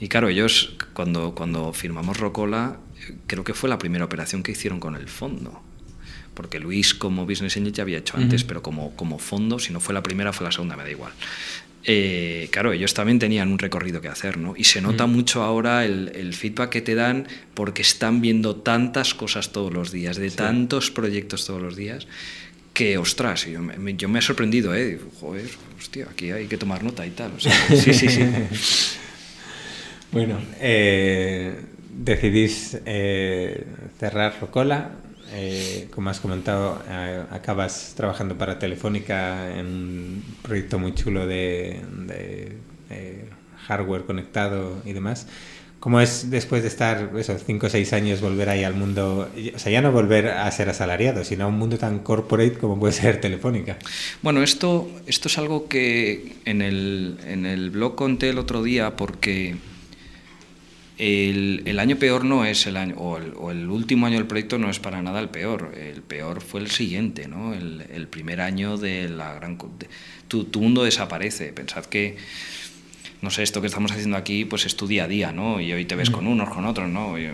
Y 0.00 0.08
claro, 0.08 0.28
ellos 0.28 0.76
cuando, 0.92 1.34
cuando 1.34 1.72
firmamos 1.72 2.18
Rocola, 2.18 2.78
creo 3.26 3.44
que 3.44 3.54
fue 3.54 3.68
la 3.68 3.78
primera 3.78 4.04
operación 4.04 4.42
que 4.42 4.52
hicieron 4.52 4.80
con 4.80 4.96
el 4.96 5.08
fondo. 5.08 5.62
Porque 6.34 6.58
Luis 6.58 6.94
como 6.94 7.26
Business 7.26 7.56
Angel 7.56 7.72
ya 7.72 7.82
había 7.82 7.98
hecho 7.98 8.16
antes, 8.16 8.44
pero 8.44 8.62
como, 8.62 8.94
como 8.96 9.18
fondo, 9.18 9.58
si 9.58 9.72
no 9.72 9.80
fue 9.80 9.94
la 9.94 10.02
primera, 10.02 10.32
fue 10.32 10.44
la 10.44 10.52
segunda, 10.52 10.76
me 10.76 10.84
da 10.84 10.90
igual. 10.90 11.12
Eh, 11.84 12.48
claro, 12.50 12.72
ellos 12.72 12.92
también 12.92 13.18
tenían 13.18 13.50
un 13.50 13.58
recorrido 13.58 14.00
que 14.00 14.08
hacer, 14.08 14.36
¿no? 14.36 14.54
Y 14.56 14.64
se 14.64 14.82
nota 14.82 15.06
mucho 15.06 15.42
ahora 15.42 15.86
el, 15.86 16.12
el, 16.14 16.34
feedback 16.34 16.68
que 16.68 16.82
te 16.82 16.94
dan 16.94 17.26
porque 17.54 17.80
están 17.80 18.20
viendo 18.20 18.56
tantas 18.56 19.14
cosas 19.14 19.50
todos 19.52 19.72
los 19.72 19.90
días, 19.90 20.16
de 20.18 20.30
tantos 20.30 20.90
proyectos 20.90 21.46
todos 21.46 21.62
los 21.62 21.76
días, 21.76 22.06
que, 22.74 22.98
ostras, 22.98 23.46
yo 23.46 23.60
me, 23.60 23.94
yo 23.96 24.08
me 24.08 24.18
he 24.18 24.22
sorprendido, 24.22 24.74
¿eh? 24.74 25.00
Joder, 25.20 25.48
hostia, 25.78 26.06
aquí 26.10 26.30
hay 26.30 26.46
que 26.46 26.58
tomar 26.58 26.84
nota 26.84 27.06
y 27.06 27.10
tal. 27.10 27.32
sí, 27.40 27.94
sí, 27.94 28.08
sí. 28.08 28.24
bueno, 30.12 30.38
eh, 30.60 31.54
decidís 31.90 32.78
eh, 32.84 33.64
cerrar 33.98 34.36
Rocola. 34.40 34.92
Eh, 35.32 35.88
como 35.94 36.10
has 36.10 36.20
comentado, 36.20 36.82
acabas 37.30 37.94
trabajando 37.96 38.36
para 38.36 38.58
Telefónica 38.58 39.56
en 39.58 39.66
un 39.66 40.24
proyecto 40.42 40.78
muy 40.78 40.94
chulo 40.94 41.26
de, 41.26 41.80
de 42.06 42.58
hardware 43.66 44.04
conectado 44.04 44.82
y 44.84 44.92
demás. 44.92 45.26
¿Cómo 45.80 45.98
es 46.02 46.28
después 46.28 46.60
de 46.60 46.68
estar 46.68 47.10
esos 47.16 47.42
5 47.42 47.66
o 47.66 47.70
6 47.70 47.92
años 47.94 48.20
volver 48.20 48.50
ahí 48.50 48.64
al 48.64 48.74
mundo? 48.74 49.30
O 49.54 49.58
sea, 49.58 49.72
ya 49.72 49.80
no 49.80 49.90
volver 49.92 50.28
a 50.28 50.50
ser 50.50 50.68
asalariado, 50.68 51.24
sino 51.24 51.44
a 51.44 51.46
un 51.46 51.58
mundo 51.58 51.78
tan 51.78 52.00
corporate 52.00 52.58
como 52.58 52.78
puede 52.78 52.92
ser 52.92 53.18
Telefónica. 53.18 53.78
Bueno, 54.20 54.42
esto, 54.42 54.90
esto 55.06 55.28
es 55.28 55.38
algo 55.38 55.68
que 55.68 56.36
en 56.44 56.60
el, 56.60 57.18
en 57.26 57.46
el 57.46 57.70
blog 57.70 57.94
conté 57.94 58.28
el 58.28 58.38
otro 58.38 58.62
día 58.62 58.94
porque 58.94 59.56
el, 61.00 61.62
el 61.64 61.78
año 61.78 61.96
peor 61.96 62.26
no 62.26 62.44
es 62.44 62.66
el 62.66 62.76
año, 62.76 62.94
o 62.98 63.16
el, 63.16 63.32
o 63.34 63.50
el, 63.50 63.70
último 63.70 64.06
año 64.06 64.18
del 64.18 64.26
proyecto 64.26 64.58
no 64.58 64.68
es 64.68 64.78
para 64.78 65.00
nada 65.00 65.18
el 65.18 65.30
peor. 65.30 65.72
El 65.74 66.02
peor 66.02 66.42
fue 66.42 66.60
el 66.60 66.70
siguiente, 66.70 67.26
¿no? 67.26 67.54
El, 67.54 68.06
primer 68.08 68.42
año 68.42 68.76
de 68.76 69.08
la 69.08 69.32
gran... 69.32 69.56
tu, 70.28 70.44
tu 70.44 70.60
mundo 70.60 70.84
desaparece. 70.84 71.54
Pensad 71.54 71.86
que 71.86 72.18
no 73.22 73.30
sé, 73.30 73.42
esto 73.42 73.60
que 73.60 73.66
estamos 73.66 73.92
haciendo 73.92 74.16
aquí, 74.16 74.44
pues 74.44 74.66
es 74.66 74.76
tu 74.76 74.86
día 74.86 75.04
a 75.04 75.08
día, 75.08 75.32
¿no? 75.32 75.60
Y 75.60 75.72
hoy 75.72 75.84
te 75.84 75.94
ves 75.94 76.10
con 76.10 76.26
unos, 76.26 76.48
con 76.48 76.64
otros, 76.64 76.88
¿no? 76.88 77.18
Eh, 77.18 77.32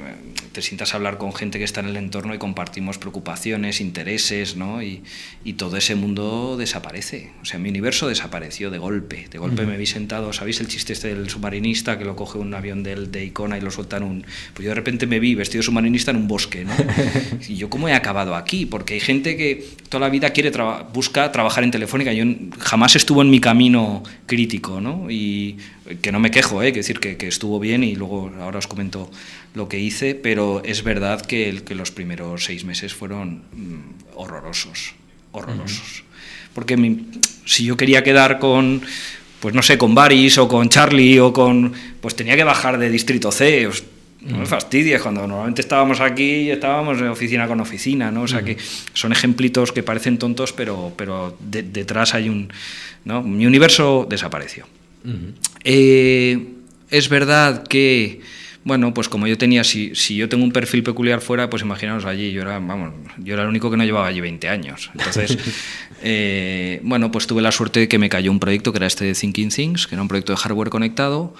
te 0.52 0.62
sientas 0.62 0.94
a 0.94 0.96
hablar 0.96 1.18
con 1.18 1.32
gente 1.32 1.58
que 1.58 1.64
está 1.64 1.80
en 1.80 1.86
el 1.86 1.96
entorno 1.96 2.34
y 2.34 2.38
compartimos 2.38 2.98
preocupaciones, 2.98 3.80
intereses, 3.80 4.56
¿no? 4.56 4.82
Y, 4.82 5.02
y 5.44 5.52
todo 5.52 5.76
ese 5.76 5.94
mundo 5.94 6.56
desaparece. 6.56 7.30
O 7.42 7.44
sea, 7.44 7.58
mi 7.58 7.68
universo 7.68 8.08
desapareció 8.08 8.70
de 8.70 8.78
golpe. 8.78 9.28
De 9.30 9.38
golpe 9.38 9.66
me 9.66 9.76
vi 9.76 9.86
sentado, 9.86 10.32
¿sabéis 10.32 10.60
el 10.60 10.66
chiste 10.66 10.92
este 10.92 11.14
del 11.14 11.30
submarinista 11.30 11.98
que 11.98 12.04
lo 12.04 12.16
coge 12.16 12.38
un 12.38 12.52
avión 12.54 12.82
del, 12.82 13.12
de 13.12 13.24
Icona 13.24 13.58
y 13.58 13.60
lo 13.60 13.70
suelta 13.70 13.98
en 13.98 14.02
un... 14.02 14.26
Pues 14.54 14.64
yo 14.64 14.70
de 14.70 14.74
repente 14.74 15.06
me 15.06 15.20
vi 15.20 15.34
vestido 15.34 15.62
submarinista 15.62 16.10
en 16.10 16.16
un 16.16 16.26
bosque, 16.26 16.64
¿no? 16.64 16.72
y 17.48 17.56
yo, 17.56 17.70
¿cómo 17.70 17.88
he 17.88 17.94
acabado 17.94 18.34
aquí? 18.34 18.66
Porque 18.66 18.94
hay 18.94 19.00
gente 19.00 19.36
que 19.36 19.64
toda 19.88 20.00
la 20.00 20.08
vida 20.08 20.30
quiere 20.30 20.50
busca 20.92 21.30
trabajar 21.32 21.64
en 21.64 21.70
Telefónica. 21.70 22.12
Yo 22.12 22.24
jamás 22.58 22.96
estuvo 22.96 23.22
en 23.22 23.30
mi 23.30 23.40
camino 23.40 24.02
crítico, 24.26 24.80
¿no? 24.80 25.10
Y 25.10 25.58
que 26.00 26.12
no 26.12 26.20
me 26.20 26.30
quejo, 26.30 26.62
¿eh? 26.62 26.72
que 26.72 26.80
decir 26.80 27.00
que, 27.00 27.16
que, 27.16 27.28
estuvo 27.28 27.58
bien 27.58 27.84
y 27.84 27.94
luego 27.94 28.30
ahora 28.40 28.58
os 28.58 28.66
comento 28.66 29.10
lo 29.54 29.68
que 29.68 29.78
hice, 29.78 30.14
pero 30.14 30.62
es 30.64 30.82
verdad 30.82 31.20
que, 31.20 31.48
el, 31.48 31.62
que 31.62 31.74
los 31.74 31.90
primeros 31.90 32.44
seis 32.44 32.64
meses 32.64 32.94
fueron 32.94 33.42
mm, 33.52 34.16
horrorosos, 34.16 34.94
horrorosos. 35.32 36.04
Porque 36.54 36.76
si 37.44 37.64
yo 37.64 37.76
quería 37.76 38.02
quedar 38.02 38.38
con, 38.38 38.82
pues 39.40 39.54
no 39.54 39.62
sé, 39.62 39.78
con 39.78 39.94
Baris 39.94 40.38
o 40.38 40.48
con 40.48 40.68
Charlie 40.68 41.20
o 41.20 41.32
con, 41.32 41.72
pues 42.00 42.16
tenía 42.16 42.36
que 42.36 42.44
bajar 42.44 42.78
de 42.78 42.90
Distrito 42.90 43.30
C, 43.30 43.68
no 44.22 44.38
me 44.38 44.46
fastidies, 44.46 45.02
cuando 45.02 45.26
normalmente 45.26 45.60
estábamos 45.60 46.00
aquí 46.00 46.24
y 46.24 46.50
estábamos 46.50 46.98
en 46.98 47.08
oficina 47.08 47.46
con 47.46 47.60
oficina, 47.60 48.10
¿no? 48.10 48.22
O 48.22 48.28
sea 48.28 48.42
que 48.42 48.56
son 48.92 49.12
ejemplitos 49.12 49.70
que 49.70 49.82
parecen 49.82 50.18
tontos, 50.18 50.52
pero, 50.52 50.92
pero 50.96 51.36
detrás 51.40 52.14
hay 52.14 52.28
un... 52.28 52.52
¿no? 53.04 53.22
Mi 53.22 53.46
universo 53.46 54.06
desapareció. 54.08 54.66
Eh, 55.68 56.46
es 56.90 57.08
verdad 57.08 57.64
que, 57.64 58.20
bueno, 58.62 58.94
pues 58.94 59.08
como 59.08 59.26
yo 59.26 59.36
tenía, 59.36 59.64
si, 59.64 59.96
si, 59.96 60.14
yo 60.14 60.28
tengo 60.28 60.44
un 60.44 60.52
perfil 60.52 60.84
peculiar 60.84 61.20
fuera, 61.20 61.50
pues 61.50 61.62
imaginaos 61.62 62.04
allí, 62.04 62.30
yo 62.30 62.42
era, 62.42 62.60
vamos, 62.60 62.94
yo 63.18 63.34
era 63.34 63.42
el 63.42 63.48
único 63.48 63.68
que 63.68 63.76
no 63.76 63.84
llevaba 63.84 64.06
allí 64.06 64.20
20 64.20 64.48
años. 64.48 64.90
Entonces, 64.94 65.36
eh, 66.04 66.78
bueno, 66.84 67.10
pues 67.10 67.26
tuve 67.26 67.42
la 67.42 67.50
suerte 67.50 67.80
de 67.80 67.88
que 67.88 67.98
me 67.98 68.08
cayó 68.08 68.30
un 68.30 68.38
proyecto 68.38 68.70
que 68.72 68.78
era 68.78 68.86
este 68.86 69.06
de 69.06 69.14
Thinking 69.14 69.48
Things, 69.48 69.88
que 69.88 69.96
era 69.96 70.02
un 70.02 70.08
proyecto 70.08 70.32
de 70.32 70.38
hardware 70.38 70.70
conectado, 70.70 71.34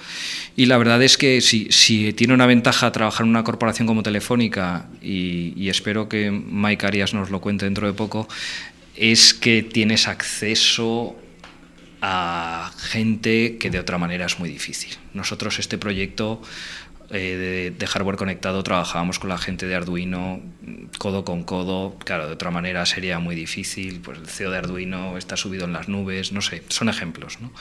y 0.56 0.66
la 0.66 0.76
verdad 0.76 1.00
es 1.04 1.16
que 1.16 1.40
si, 1.40 1.68
si 1.70 2.12
tiene 2.12 2.34
una 2.34 2.46
ventaja 2.46 2.90
trabajar 2.90 3.22
en 3.26 3.30
una 3.30 3.44
corporación 3.44 3.86
como 3.86 4.02
Telefónica, 4.02 4.88
y, 5.00 5.52
y 5.56 5.68
espero 5.68 6.08
que 6.08 6.32
Mike 6.32 6.84
Arias 6.84 7.14
nos 7.14 7.30
lo 7.30 7.40
cuente 7.40 7.64
dentro 7.64 7.86
de 7.86 7.92
poco, 7.92 8.26
es 8.96 9.34
que 9.34 9.62
tienes 9.62 10.08
acceso 10.08 11.16
a 12.00 12.72
gente 12.78 13.58
que 13.58 13.70
de 13.70 13.78
otra 13.78 13.98
manera 13.98 14.26
es 14.26 14.38
muy 14.38 14.48
difícil. 14.48 14.96
Nosotros 15.14 15.58
este 15.58 15.78
proyecto 15.78 16.42
eh, 17.10 17.72
de, 17.76 17.86
hardware 17.86 18.16
conectado 18.16 18.62
trabajábamos 18.62 19.18
con 19.18 19.28
la 19.28 19.38
gente 19.38 19.66
de 19.66 19.76
Arduino 19.76 20.40
codo 20.98 21.24
con 21.24 21.44
codo, 21.44 21.96
claro, 22.04 22.26
de 22.26 22.32
otra 22.32 22.50
manera 22.50 22.84
sería 22.84 23.20
muy 23.20 23.36
difícil, 23.36 24.00
pues 24.00 24.18
el 24.18 24.26
CEO 24.26 24.50
de 24.50 24.58
Arduino 24.58 25.16
está 25.16 25.36
subido 25.36 25.66
en 25.66 25.72
las 25.72 25.88
nubes, 25.88 26.32
no 26.32 26.42
sé, 26.42 26.62
son 26.68 26.88
ejemplos. 26.88 27.38
¿no? 27.40 27.52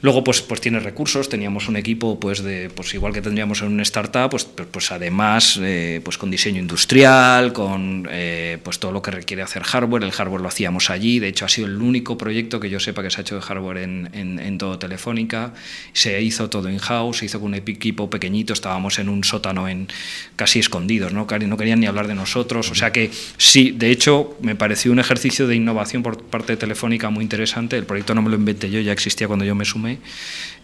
Luego, 0.00 0.22
pues, 0.22 0.42
pues 0.42 0.60
tienes 0.60 0.82
recursos, 0.82 1.28
teníamos 1.28 1.68
un 1.68 1.76
equipo, 1.76 2.20
pues, 2.20 2.42
de, 2.42 2.70
pues 2.70 2.94
igual 2.94 3.12
que 3.12 3.20
tendríamos 3.20 3.62
en 3.62 3.68
una 3.68 3.82
startup, 3.82 4.30
pues, 4.30 4.44
pues, 4.44 4.68
pues 4.70 4.92
además, 4.92 5.58
eh, 5.62 6.00
pues 6.04 6.18
con 6.18 6.30
diseño 6.30 6.60
industrial, 6.60 7.52
con 7.52 8.08
eh, 8.10 8.58
pues 8.62 8.78
todo 8.78 8.92
lo 8.92 9.02
que 9.02 9.10
requiere 9.10 9.42
hacer 9.42 9.62
hardware, 9.62 10.04
el 10.04 10.12
hardware 10.12 10.40
lo 10.40 10.48
hacíamos 10.48 10.90
allí, 10.90 11.18
de 11.18 11.28
hecho 11.28 11.44
ha 11.44 11.48
sido 11.48 11.66
el 11.66 11.80
único 11.80 12.18
proyecto 12.18 12.60
que 12.60 12.70
yo 12.70 12.80
sepa 12.80 13.02
que 13.02 13.10
se 13.10 13.20
ha 13.20 13.22
hecho 13.22 13.36
de 13.36 13.40
hardware 13.40 13.78
en, 13.78 14.10
en, 14.12 14.38
en 14.38 14.58
todo 14.58 14.78
Telefónica, 14.78 15.54
se 15.92 16.20
hizo 16.22 16.50
todo 16.50 16.70
in-house, 16.70 17.18
se 17.18 17.26
hizo 17.26 17.40
con 17.40 17.48
un 17.48 17.54
equipo 17.54 18.10
pequeñito, 18.10 18.52
estábamos 18.52 18.98
en 18.98 19.08
un 19.08 19.24
sótano 19.24 19.68
en 19.68 19.88
casi 20.36 20.58
escondidos, 20.58 21.12
¿no? 21.12 21.26
no 21.28 21.56
querían 21.56 21.80
ni 21.80 21.86
hablar 21.86 22.08
de 22.08 22.14
nosotros, 22.14 22.70
o 22.70 22.74
sea 22.74 22.92
que 22.92 23.10
sí, 23.36 23.72
de 23.72 23.90
hecho 23.90 24.36
me 24.42 24.54
pareció 24.54 24.92
un 24.92 24.98
ejercicio 24.98 25.46
de 25.46 25.56
innovación 25.56 26.02
por 26.02 26.22
parte 26.22 26.52
de 26.52 26.56
Telefónica 26.56 27.10
muy 27.10 27.22
interesante, 27.22 27.76
el 27.76 27.84
proyecto 27.84 28.14
no 28.14 28.22
me 28.22 28.30
lo 28.30 28.36
inventé 28.36 28.70
yo, 28.70 28.80
ya 28.80 28.92
existía 28.92 29.26
cuando 29.26 29.44
yo 29.44 29.54
me 29.54 29.64
sumé, 29.64 29.87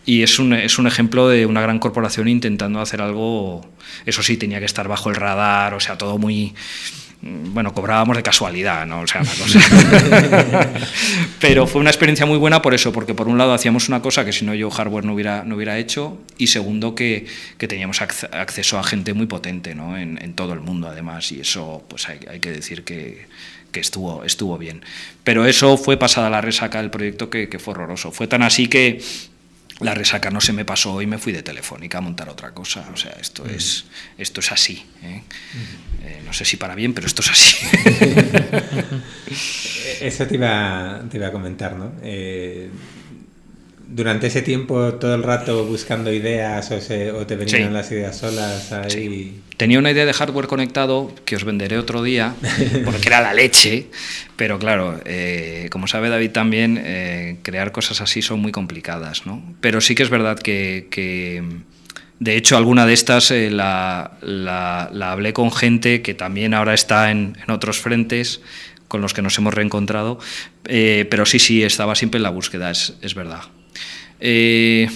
y 0.07 0.23
es 0.23 0.39
un, 0.39 0.53
es 0.53 0.79
un 0.79 0.87
ejemplo 0.87 1.29
de 1.29 1.47
una 1.47 1.61
gran 1.61 1.79
corporación 1.79 2.29
intentando 2.29 2.81
hacer 2.81 3.01
algo, 3.01 3.67
eso 4.05 4.23
sí, 4.23 4.37
tenía 4.37 4.59
que 4.59 4.67
estar 4.67 4.89
bajo 4.89 5.09
el 5.09 5.17
radar, 5.17 5.75
o 5.75 5.81
sea, 5.81 5.97
todo 5.97 6.19
muy 6.19 6.55
bueno, 7.27 7.73
cobrábamos 7.73 8.17
de 8.19 8.23
casualidad, 8.23 8.87
¿no? 8.87 9.01
O 9.01 9.07
sea, 9.07 9.23
una 9.23 9.31
cosa. 9.31 9.59
Pero 11.41 11.67
fue 11.67 11.81
una 11.81 11.89
experiencia 11.89 12.27
muy 12.27 12.37
buena 12.37 12.61
por 12.61 12.75
eso, 12.75 12.93
porque 12.93 13.15
por 13.15 13.29
un 13.29 13.39
lado 13.39 13.55
hacíamos 13.55 13.89
una 13.89 14.03
cosa 14.03 14.27
que 14.27 14.33
si 14.33 14.45
no 14.45 14.55
yo 14.55 14.69
hardware 14.71 15.07
no 15.07 15.15
hubiera, 15.15 15.43
no 15.43 15.57
hubiera 15.57 15.79
hecho, 15.79 16.19
y 16.37 16.49
segundo 16.49 16.95
que, 16.95 17.27
que 17.57 17.67
teníamos 17.67 18.03
acceso 18.03 18.79
a 18.79 18.85
gente 18.85 19.15
muy 19.15 19.27
potente, 19.27 19.75
¿no? 19.75 19.97
En, 19.97 20.23
en, 20.23 20.35
todo 20.35 20.53
el 20.53 20.61
mundo, 20.61 20.89
además, 20.89 21.33
y 21.33 21.41
eso, 21.41 21.83
pues 21.89 22.09
hay, 22.11 22.19
hay 22.29 22.41
que 22.41 22.51
decir 22.51 22.85
que, 22.85 23.27
que 23.75 23.81
estuvo, 23.81 24.25
estuvo 24.25 24.57
bien. 24.57 24.81
Pero 25.23 25.45
eso 25.45 25.77
fue 25.77 25.99
pasada 25.99 26.31
la 26.31 26.41
resaca 26.41 26.79
del 26.79 26.91
proyecto 26.91 27.29
que, 27.29 27.51
que, 27.51 27.59
fue 27.59 27.75
horroroso. 27.75 28.11
Fue 28.11 28.27
tan 28.27 28.43
así 28.43 28.69
que 28.69 29.03
la 29.81 29.93
resaca 29.93 30.31
no 30.31 30.41
se 30.41 30.53
me 30.53 30.65
pasó 30.65 31.03
y 31.03 31.07
me 31.07 31.19
fui 31.19 31.33
de 31.33 31.43
Telefónica 31.43 31.99
a 31.99 32.01
montar 32.01 32.29
otra 32.29 32.53
cosa. 32.53 32.89
O 32.93 32.97
sea, 32.97 33.13
esto, 33.21 33.43
uh 33.43 33.47
-huh. 33.47 33.57
es, 33.57 33.85
esto 34.17 34.41
es 34.41 34.53
así. 34.53 34.87
¿eh? 35.03 35.23
Uh 35.23 36.05
-huh. 36.05 36.07
eh, 36.07 36.23
no 36.25 36.33
sé 36.33 36.45
si 36.45 36.57
para 36.57 36.75
bien, 36.75 36.95
pero 36.95 37.07
esto 37.07 37.23
es 37.23 37.31
así. 37.31 37.57
Eso 40.01 40.27
te 40.27 40.35
iba, 40.35 41.03
te 41.11 41.17
iba 41.17 41.27
a 41.27 41.33
comentar, 41.33 41.77
¿no? 41.77 41.93
Eh, 42.03 42.71
durante 43.89 44.29
ese 44.29 44.43
tiempo 44.43 44.95
todo 44.95 45.15
el 45.15 45.23
rato 45.23 45.65
buscando 45.65 46.13
ideas 46.13 46.71
o, 46.71 46.81
se, 46.81 47.13
o 47.13 47.27
te 47.27 47.37
venían 47.37 47.69
sí. 47.69 47.73
las 47.73 47.91
ideas 47.91 48.17
solas 48.17 48.73
ahí. 48.73 48.91
Sí. 48.91 49.41
Tenía 49.57 49.79
una 49.79 49.93
idea 49.93 50.05
de 50.05 50.13
hardware 50.13 50.47
conectado 50.47 51.15
que 51.25 51.37
os 51.37 51.45
venderé 51.45 51.79
otro 51.79 52.03
día, 52.03 52.35
porque 52.85 53.07
era 53.07 53.21
la 53.21 53.35
leche, 53.35 53.87
pero 54.37 54.59
claro, 54.59 55.01
eh, 55.05 55.69
como 55.71 55.87
sabe 55.87 56.09
David 56.09 56.31
también, 56.31 56.81
eh, 56.83 57.37
crear 57.43 57.71
cosas 57.71 58.01
así 58.01 58.21
son 58.21 58.41
muy 58.41 58.51
complicadas, 58.51 59.27
¿no? 59.27 59.43
Pero 59.61 59.81
sí 59.81 59.95
que 59.95 60.03
es 60.03 60.11
verdad 60.11 60.39
que, 60.39 60.89
que 60.91 61.43
de 62.19 62.37
hecho, 62.37 62.57
alguna 62.57 62.87
de 62.87 62.95
estas 62.95 63.31
eh, 63.31 63.51
la, 63.51 64.13
la, 64.23 64.89
la, 64.93 65.13
hablé 65.13 65.33
con 65.33 65.53
gente 65.53 66.03
que 66.03 66.15
también 66.15 66.55
ahora 66.55 66.75
está 66.75 67.11
en, 67.11 67.37
en 67.43 67.51
otros 67.51 67.79
frentes 67.79 68.41
con 68.89 69.01
los 69.01 69.13
que 69.13 69.23
nos 69.23 69.37
hemos 69.39 69.53
reencontrado, 69.53 70.19
eh, 70.67 71.07
pero 71.11 71.27
sí, 71.27 71.39
sí, 71.39 71.63
estaba 71.63 71.95
siempre 71.95 72.19
en 72.19 72.23
la 72.23 72.31
búsqueda, 72.31 72.71
es, 72.71 72.95
es 73.03 73.15
verdad. 73.15 73.43
Eh, 74.27 74.89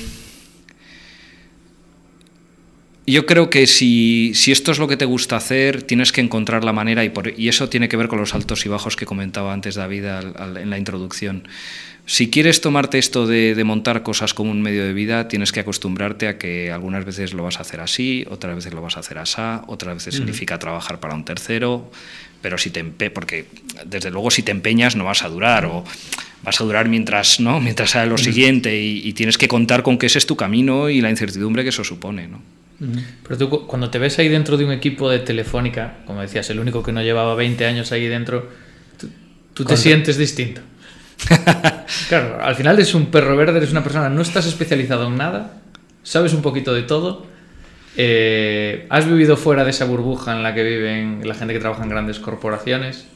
yo 3.06 3.26
creo 3.26 3.50
que 3.50 3.66
si, 3.66 4.32
si, 4.34 4.52
esto 4.52 4.72
es 4.72 4.78
lo 4.78 4.88
que 4.88 4.96
te 4.96 5.04
gusta 5.04 5.36
hacer, 5.36 5.82
tienes 5.82 6.12
que 6.12 6.22
encontrar 6.22 6.64
la 6.64 6.72
manera, 6.72 7.04
y, 7.04 7.10
por, 7.10 7.38
y 7.38 7.48
eso 7.48 7.68
tiene 7.68 7.90
que 7.90 7.98
ver 7.98 8.08
con 8.08 8.18
los 8.18 8.34
altos 8.34 8.64
y 8.64 8.70
bajos 8.70 8.96
que 8.96 9.04
comentaba 9.04 9.52
antes 9.52 9.74
David 9.74 10.06
al, 10.06 10.34
al, 10.36 10.56
en 10.56 10.70
la 10.70 10.78
introducción. 10.78 11.46
Si 12.06 12.30
quieres 12.30 12.62
tomarte 12.62 12.96
esto 12.98 13.26
de, 13.26 13.54
de, 13.54 13.64
montar 13.64 14.02
cosas 14.02 14.32
como 14.32 14.50
un 14.50 14.62
medio 14.62 14.82
de 14.82 14.94
vida, 14.94 15.28
tienes 15.28 15.52
que 15.52 15.60
acostumbrarte 15.60 16.26
a 16.26 16.38
que 16.38 16.72
algunas 16.72 17.04
veces 17.04 17.34
lo 17.34 17.42
vas 17.42 17.58
a 17.58 17.62
hacer 17.62 17.80
así, 17.80 18.24
otras 18.30 18.56
veces 18.56 18.72
lo 18.72 18.80
vas 18.80 18.96
a 18.96 19.00
hacer 19.00 19.18
así, 19.18 19.42
otras 19.66 19.96
veces 19.96 20.14
uh 20.14 20.16
-huh. 20.16 20.20
significa 20.20 20.58
trabajar 20.58 21.00
para 21.00 21.14
un 21.14 21.26
tercero, 21.26 21.90
pero 22.40 22.58
si 22.58 22.70
te 22.70 22.80
empe 22.80 23.10
porque 23.10 23.46
desde 23.86 24.10
luego 24.10 24.30
si 24.30 24.42
te 24.42 24.50
empeñas 24.50 24.96
no 24.96 25.04
vas 25.04 25.22
a 25.22 25.28
durar 25.28 25.66
o 25.66 25.84
vas 26.42 26.60
a 26.60 26.64
durar 26.64 26.88
mientras 26.88 27.40
no 27.40 27.60
mientras 27.68 27.90
sale 27.90 28.08
lo 28.08 28.18
siguiente 28.18 28.80
y, 28.80 29.06
y, 29.06 29.12
tienes 29.12 29.38
que 29.38 29.48
contar 29.48 29.82
con 29.82 29.98
que 29.98 30.06
ese 30.06 30.18
es 30.18 30.26
tu 30.26 30.36
camino 30.36 30.88
y 30.88 31.00
la 31.00 31.10
incertidumbre 31.10 31.62
que 31.62 31.70
eso 31.70 31.84
supone 31.84 32.28
no 32.28 32.40
pero 33.24 33.36
tú 33.36 33.66
cuando 33.66 33.90
te 33.90 33.98
ves 33.98 34.18
ahí 34.20 34.28
dentro 34.28 34.56
de 34.56 34.64
un 34.64 34.72
equipo 34.72 35.10
de 35.10 35.18
telefónica 35.18 35.98
como 36.06 36.20
decías 36.20 36.48
el 36.50 36.60
único 36.60 36.82
que 36.82 36.92
no 36.92 37.02
llevaba 37.02 37.34
20 37.34 37.66
años 37.66 37.90
ahí 37.90 38.06
dentro 38.06 38.48
tú, 38.98 39.08
tú 39.52 39.64
te 39.64 39.76
sientes 39.76 40.16
distinto. 40.16 40.60
Claro 42.08 42.38
al 42.40 42.54
final 42.54 42.76
eres 42.76 42.94
un 42.94 43.06
perro 43.06 43.36
verde 43.36 43.58
eres 43.58 43.72
una 43.72 43.82
persona 43.82 44.08
no 44.08 44.22
estás 44.22 44.46
especializado 44.46 45.08
en 45.08 45.16
nada 45.16 45.60
sabes 46.04 46.32
un 46.32 46.42
poquito 46.42 46.72
de 46.72 46.82
todo 46.82 47.26
eh, 48.00 48.86
¿Has 48.90 49.06
vivido 49.06 49.36
fuera 49.36 49.64
de 49.64 49.70
esa 49.70 49.84
burbuja 49.84 50.36
en 50.36 50.44
la 50.44 50.54
que 50.54 50.62
viven 50.62 51.20
la 51.24 51.34
gente 51.34 51.52
que 51.52 51.58
trabaja 51.58 51.82
en 51.82 51.88
grandes 51.88 52.20
corporaciones? 52.20 53.06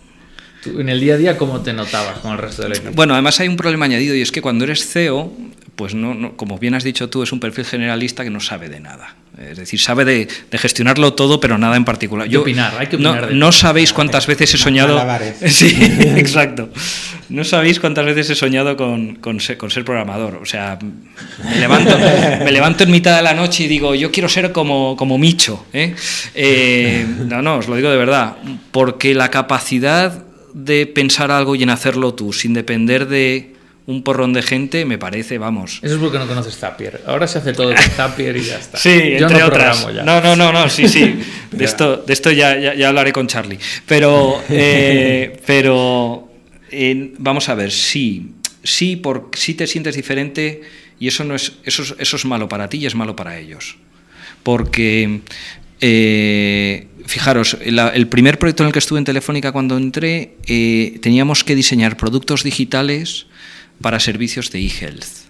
¿Tú, 0.61 0.81
en 0.81 0.89
el 0.89 0.99
día 0.99 1.15
a 1.15 1.17
día, 1.19 1.39
¿cómo 1.39 1.61
te 1.61 1.73
notabas 1.73 2.19
con 2.19 2.33
el 2.33 2.39
resto 2.39 2.63
del 2.63 2.73
equipo? 2.73 2.91
Bueno, 2.93 3.15
además 3.15 3.39
hay 3.39 3.47
un 3.47 3.57
problema 3.57 3.85
añadido 3.85 4.17
y 4.17 4.23
es 4.23 4.33
que 4.33 4.43
cuando 4.43 4.65
eres 4.65 4.85
CEO, 4.85 5.33
pues 5.77 5.95
no, 5.95 6.15
no, 6.15 6.37
como 6.37 6.59
bien 6.59 6.75
has 6.75 6.83
dicho 6.83 7.09
tú, 7.09 7.23
es 7.23 7.31
un 7.31 7.39
perfil 7.39 7.65
generalista 7.65 8.25
que 8.25 8.31
no 8.31 8.41
sabe 8.41 8.69
de 8.69 8.81
nada. 8.81 9.15
Es 9.41 9.57
decir, 9.57 9.81
sabe 9.81 10.05
de, 10.05 10.29
de 10.51 10.59
gestionarlo 10.59 11.15
todo, 11.15 11.39
pero 11.39 11.59
nada 11.59 11.77
en 11.77 11.85
particular. 11.85 12.25
Hay 12.25 12.31
que 12.31 12.39
opinar, 12.39 12.75
hay 12.77 12.89
que 12.89 12.97
opinar. 12.97 13.21
No, 13.23 13.27
de 13.29 13.35
no 13.35 13.53
sabéis 13.53 13.93
cuántas 13.93 14.27
veces 14.27 14.53
he 14.55 14.59
soñado. 14.59 15.01
Sí, 15.47 15.77
exacto. 16.17 16.71
No 17.33 17.45
sabéis 17.45 17.81
cuántas 17.81 18.05
veces 18.05 18.29
he 18.29 18.35
soñado 18.35 18.77
con, 18.77 19.17
con, 19.17 19.41
ser, 19.41 19.57
con 19.57 19.71
ser 19.71 19.87
programador. 19.87 20.37
O 20.37 20.45
sea, 20.45 20.79
me 21.43 21.59
levanto, 21.59 21.97
me 22.45 22.53
levanto 22.53 22.85
en 22.85 22.91
mitad 22.91 23.17
de 23.17 23.23
la 23.23 23.33
noche 23.33 23.65
y 23.65 23.69
digo, 23.69 23.95
yo 23.95 24.11
quiero 24.11 24.29
ser 24.29 24.53
como, 24.53 24.97
como 24.99 25.17
Micho. 25.17 25.65
¿eh? 25.73 25.95
Eh, 26.35 27.07
no, 27.27 27.41
no, 27.41 27.57
os 27.57 27.69
lo 27.69 27.77
digo 27.77 27.89
de 27.89 27.97
verdad. 27.97 28.37
Porque 28.71 29.15
la 29.15 29.31
capacidad 29.31 30.25
de 30.53 30.87
pensar 30.87 31.31
algo 31.31 31.55
y 31.57 31.63
en 31.63 31.71
hacerlo 31.71 32.13
tú, 32.13 32.35
sin 32.35 32.53
depender 32.53 33.09
de 33.09 33.55
un 33.87 34.03
porrón 34.03 34.35
de 34.35 34.43
gente, 34.43 34.85
me 34.85 34.99
parece, 34.99 35.39
vamos. 35.39 35.81
Eso 35.81 35.95
es 35.95 36.01
porque 36.01 36.19
no 36.19 36.27
conoces 36.27 36.59
Zapier. 36.59 37.01
Ahora 37.07 37.27
se 37.27 37.39
hace 37.39 37.55
todo 37.55 37.69
con 37.75 37.83
Zapier 37.97 38.37
y 38.37 38.45
ya 38.45 38.59
está. 38.59 38.77
Sí, 38.77 39.17
Yo 39.19 39.27
entre 39.27 39.39
no 39.39 39.47
otras. 39.47 39.87
Ya. 39.95 40.03
No, 40.03 40.21
no, 40.21 40.37
no, 40.37 40.53
no, 40.53 40.69
sí, 40.69 40.87
sí. 40.87 41.19
De 41.51 41.65
esto, 41.65 41.99
de 41.99 42.13
esto 42.13 42.31
ya, 42.31 42.59
ya, 42.59 42.75
ya 42.75 42.89
hablaré 42.89 43.13
con 43.13 43.27
Charlie. 43.27 43.59
Pero, 43.87 44.43
eh, 44.49 45.39
pero 45.47 46.32
vamos 47.19 47.49
a 47.49 47.55
ver, 47.55 47.71
sí, 47.71 48.33
sí, 48.63 48.97
por, 48.97 49.31
sí 49.35 49.55
te 49.55 49.67
sientes 49.67 49.97
diferente 49.97 50.63
y 50.99 51.09
eso, 51.09 51.25
no 51.25 51.35
es, 51.35 51.55
eso, 51.65 51.97
es 51.99 52.25
malo 52.25 52.49
para 52.49 52.69
ti 52.69 52.79
y 52.79 52.87
es 52.87 52.95
malo 52.95 53.17
para 53.17 53.39
ellos. 53.39 53.77
Porque 54.43 55.21
eh, 55.81 56.87
fijaros, 57.07 57.57
el 57.61 58.09
primer 58.09 58.39
proyecto 58.39 58.63
en 58.63 58.69
el 58.69 58.73
que 58.73 58.79
estuve 58.79 58.99
en 58.99 59.05
Telefónica 59.05 59.53
cuando 59.53 59.77
entré, 59.77 60.37
eh, 60.47 60.99
teníamos 61.03 61.45
que 61.45 61.55
diseñar 61.55 61.97
productos 61.97 62.43
digitales 62.43 63.27
para 63.81 64.01
servicios 64.01 64.51
de 64.51 64.61
e-health, 64.61 65.29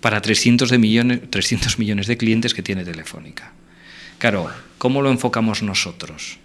para 0.00 0.20
300, 0.20 0.70
de 0.70 0.78
millones, 0.78 1.20
300 1.30 1.78
millones 1.78 2.06
de 2.06 2.16
clientes 2.16 2.52
que 2.52 2.62
tiene 2.62 2.84
Telefónica. 2.84 3.52
Claro, 4.18 4.50
¿cómo 4.78 5.02
lo 5.02 5.10
enfocamos 5.10 5.62
nosotros? 5.62 6.38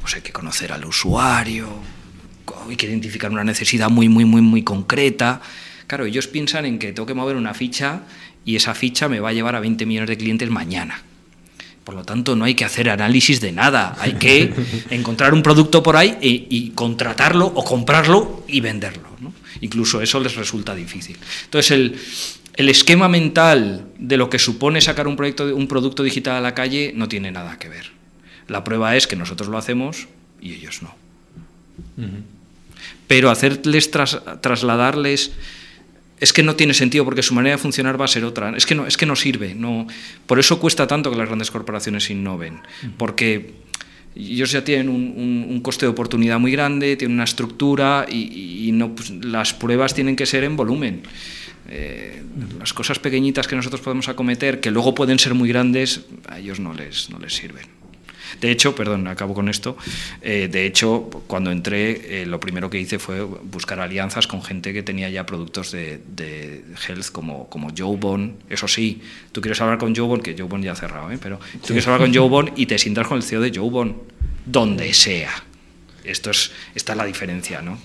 Pues 0.00 0.14
hay 0.14 0.22
que 0.22 0.32
conocer 0.32 0.72
al 0.72 0.84
usuario, 0.86 1.68
hay 2.68 2.76
que 2.76 2.86
identificar 2.86 3.30
una 3.30 3.44
necesidad 3.44 3.90
muy, 3.90 4.08
muy, 4.08 4.24
muy, 4.24 4.42
muy 4.42 4.62
concreta. 4.62 5.40
Claro, 5.86 6.06
ellos 6.06 6.26
piensan 6.26 6.66
en 6.66 6.78
que 6.78 6.92
tengo 6.92 7.06
que 7.06 7.14
mover 7.14 7.36
una 7.36 7.54
ficha 7.54 8.02
y 8.44 8.56
esa 8.56 8.74
ficha 8.74 9.08
me 9.08 9.20
va 9.20 9.30
a 9.30 9.32
llevar 9.32 9.54
a 9.54 9.60
20 9.60 9.86
millones 9.86 10.08
de 10.08 10.16
clientes 10.16 10.50
mañana. 10.50 11.02
Por 11.84 11.94
lo 11.94 12.04
tanto, 12.04 12.34
no 12.34 12.46
hay 12.46 12.54
que 12.54 12.64
hacer 12.64 12.88
análisis 12.88 13.40
de 13.40 13.52
nada. 13.52 13.94
Hay 14.00 14.14
que 14.14 14.52
encontrar 14.90 15.34
un 15.34 15.42
producto 15.42 15.82
por 15.82 15.96
ahí 15.96 16.16
y, 16.20 16.46
y 16.48 16.70
contratarlo 16.70 17.46
o 17.46 17.64
comprarlo 17.64 18.44
y 18.48 18.60
venderlo. 18.60 19.08
¿no? 19.20 19.32
Incluso 19.60 20.00
eso 20.00 20.18
les 20.20 20.34
resulta 20.34 20.74
difícil. 20.74 21.16
Entonces, 21.44 21.70
el, 21.70 21.98
el, 22.54 22.68
esquema 22.70 23.08
mental 23.08 23.86
de 23.98 24.16
lo 24.16 24.30
que 24.30 24.38
supone 24.38 24.80
sacar 24.80 25.06
un, 25.06 25.16
proyecto, 25.16 25.54
un 25.54 25.68
producto 25.68 26.02
digital 26.02 26.36
a 26.36 26.40
la 26.40 26.54
calle 26.54 26.92
no 26.94 27.08
tiene 27.08 27.30
nada 27.30 27.58
que 27.58 27.68
ver. 27.68 27.92
La 28.48 28.64
prueba 28.64 28.96
es 28.96 29.06
que 29.06 29.16
nosotros 29.16 29.48
lo 29.48 29.58
hacemos 29.58 30.08
y 30.40 30.54
ellos 30.54 30.82
no. 30.82 30.94
Uh 31.96 32.02
-huh. 32.02 32.33
Pero 33.06 33.30
hacerles 33.30 33.90
tras, 33.90 34.20
trasladarles 34.40 35.32
es 36.20 36.32
que 36.32 36.42
no 36.42 36.56
tiene 36.56 36.74
sentido 36.74 37.04
porque 37.04 37.22
su 37.22 37.34
manera 37.34 37.56
de 37.56 37.62
funcionar 37.62 38.00
va 38.00 38.06
a 38.06 38.08
ser 38.08 38.24
otra. 38.24 38.56
Es 38.56 38.66
que 38.66 38.74
no, 38.74 38.86
es 38.86 38.96
que 38.96 39.06
no 39.06 39.16
sirve. 39.16 39.54
No, 39.54 39.86
por 40.26 40.38
eso 40.38 40.58
cuesta 40.58 40.86
tanto 40.86 41.10
que 41.10 41.16
las 41.16 41.26
grandes 41.26 41.50
corporaciones 41.50 42.08
innoven. 42.10 42.60
Porque 42.96 43.54
ellos 44.14 44.52
ya 44.52 44.64
tienen 44.64 44.88
un, 44.88 45.14
un, 45.16 45.46
un 45.50 45.60
coste 45.60 45.86
de 45.86 45.90
oportunidad 45.90 46.38
muy 46.38 46.52
grande, 46.52 46.96
tienen 46.96 47.16
una 47.16 47.24
estructura 47.24 48.06
y, 48.08 48.68
y 48.68 48.72
no, 48.72 48.94
pues, 48.94 49.10
las 49.10 49.52
pruebas 49.52 49.92
tienen 49.94 50.16
que 50.16 50.24
ser 50.24 50.44
en 50.44 50.56
volumen. 50.56 51.02
Eh, 51.68 52.22
las 52.58 52.72
cosas 52.72 52.98
pequeñitas 52.98 53.48
que 53.48 53.56
nosotros 53.56 53.80
podemos 53.80 54.08
acometer, 54.08 54.60
que 54.60 54.70
luego 54.70 54.94
pueden 54.94 55.18
ser 55.18 55.34
muy 55.34 55.48
grandes, 55.48 56.02
a 56.28 56.38
ellos 56.38 56.60
no 56.60 56.74
les, 56.74 57.10
no 57.10 57.18
les 57.18 57.34
sirven. 57.34 57.66
De 58.40 58.50
hecho, 58.50 58.74
perdón, 58.74 59.06
acabo 59.06 59.34
con 59.34 59.48
esto. 59.48 59.76
Eh, 60.22 60.48
de 60.50 60.66
hecho, 60.66 61.08
cuando 61.26 61.50
entré, 61.50 62.22
eh, 62.22 62.26
lo 62.26 62.40
primero 62.40 62.70
que 62.70 62.78
hice 62.78 62.98
fue 62.98 63.22
buscar 63.22 63.80
alianzas 63.80 64.26
con 64.26 64.42
gente 64.42 64.72
que 64.72 64.82
tenía 64.82 65.08
ya 65.10 65.26
productos 65.26 65.72
de, 65.72 66.00
de 66.14 66.64
health 66.86 67.10
como, 67.10 67.48
como 67.48 67.70
Jobon. 67.76 68.36
Eso 68.48 68.68
sí, 68.68 69.02
tú 69.32 69.40
quieres 69.40 69.60
hablar 69.60 69.78
con 69.78 69.94
Jobon, 69.94 70.20
que 70.20 70.36
Jobon 70.36 70.62
ya 70.62 70.72
ha 70.72 70.76
cerrado, 70.76 71.10
¿eh? 71.10 71.18
pero 71.20 71.38
tú 71.60 71.68
quieres 71.68 71.86
hablar 71.86 72.00
con 72.00 72.14
Jobon 72.16 72.52
y 72.56 72.66
te 72.66 72.78
sientas 72.78 73.06
con 73.06 73.18
el 73.18 73.22
CEO 73.22 73.40
de 73.40 73.52
Jobon, 73.54 73.96
donde 74.46 74.92
sea. 74.94 75.32
Esto 76.04 76.30
es, 76.30 76.52
esta 76.74 76.92
es 76.92 76.98
la 76.98 77.06
diferencia, 77.06 77.62
¿no? 77.62 77.78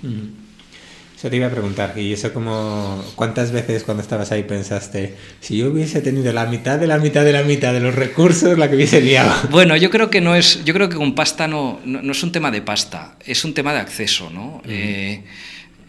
Eso 1.20 1.30
te 1.30 1.36
iba 1.36 1.47
a 1.47 1.51
preguntar, 1.51 1.95
y 1.97 2.13
eso 2.13 2.32
como, 2.32 3.03
¿cuántas 3.17 3.51
veces 3.51 3.84
cuando 3.84 4.01
estabas 4.01 4.32
ahí 4.32 4.43
pensaste, 4.43 5.15
si 5.41 5.57
yo 5.57 5.70
hubiese 5.70 5.99
tenido 5.99 6.32
la 6.32 6.45
mitad 6.45 6.80
de 6.80 6.88
la 6.88 6.97
mitad 6.97 7.26
de 7.26 7.34
la 7.34 7.43
mitad 7.43 7.74
de 7.74 7.82
los 7.82 7.93
recursos, 7.93 8.57
la 8.57 8.70
que 8.70 8.78
hubiese 8.78 9.01
liado? 9.01 9.36
Bueno, 9.51 9.76
yo 9.76 9.89
creo 9.89 10.09
que 10.09 10.22
no 10.22 10.34
es, 10.34 10.63
yo 10.63 10.74
creo 10.74 10.88
que 10.88 10.95
con 10.95 11.15
pasta 11.15 11.45
no, 11.45 11.82
no, 11.84 12.09
es 12.09 12.24
un 12.24 12.32
tema 12.32 12.51
de 12.51 12.61
pasta, 12.61 13.17
es 13.26 13.43
un 13.43 13.53
tema 13.53 13.74
de 13.74 13.80
acceso, 13.80 14.30
¿no? 14.30 14.61
eh, 14.63 15.26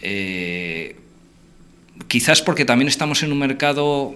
eh, 0.02 0.96
quizás 2.08 2.42
porque 2.42 2.64
también 2.64 2.88
estamos 2.88 3.22
en 3.22 3.32
un 3.32 3.38
mercado 3.38 4.14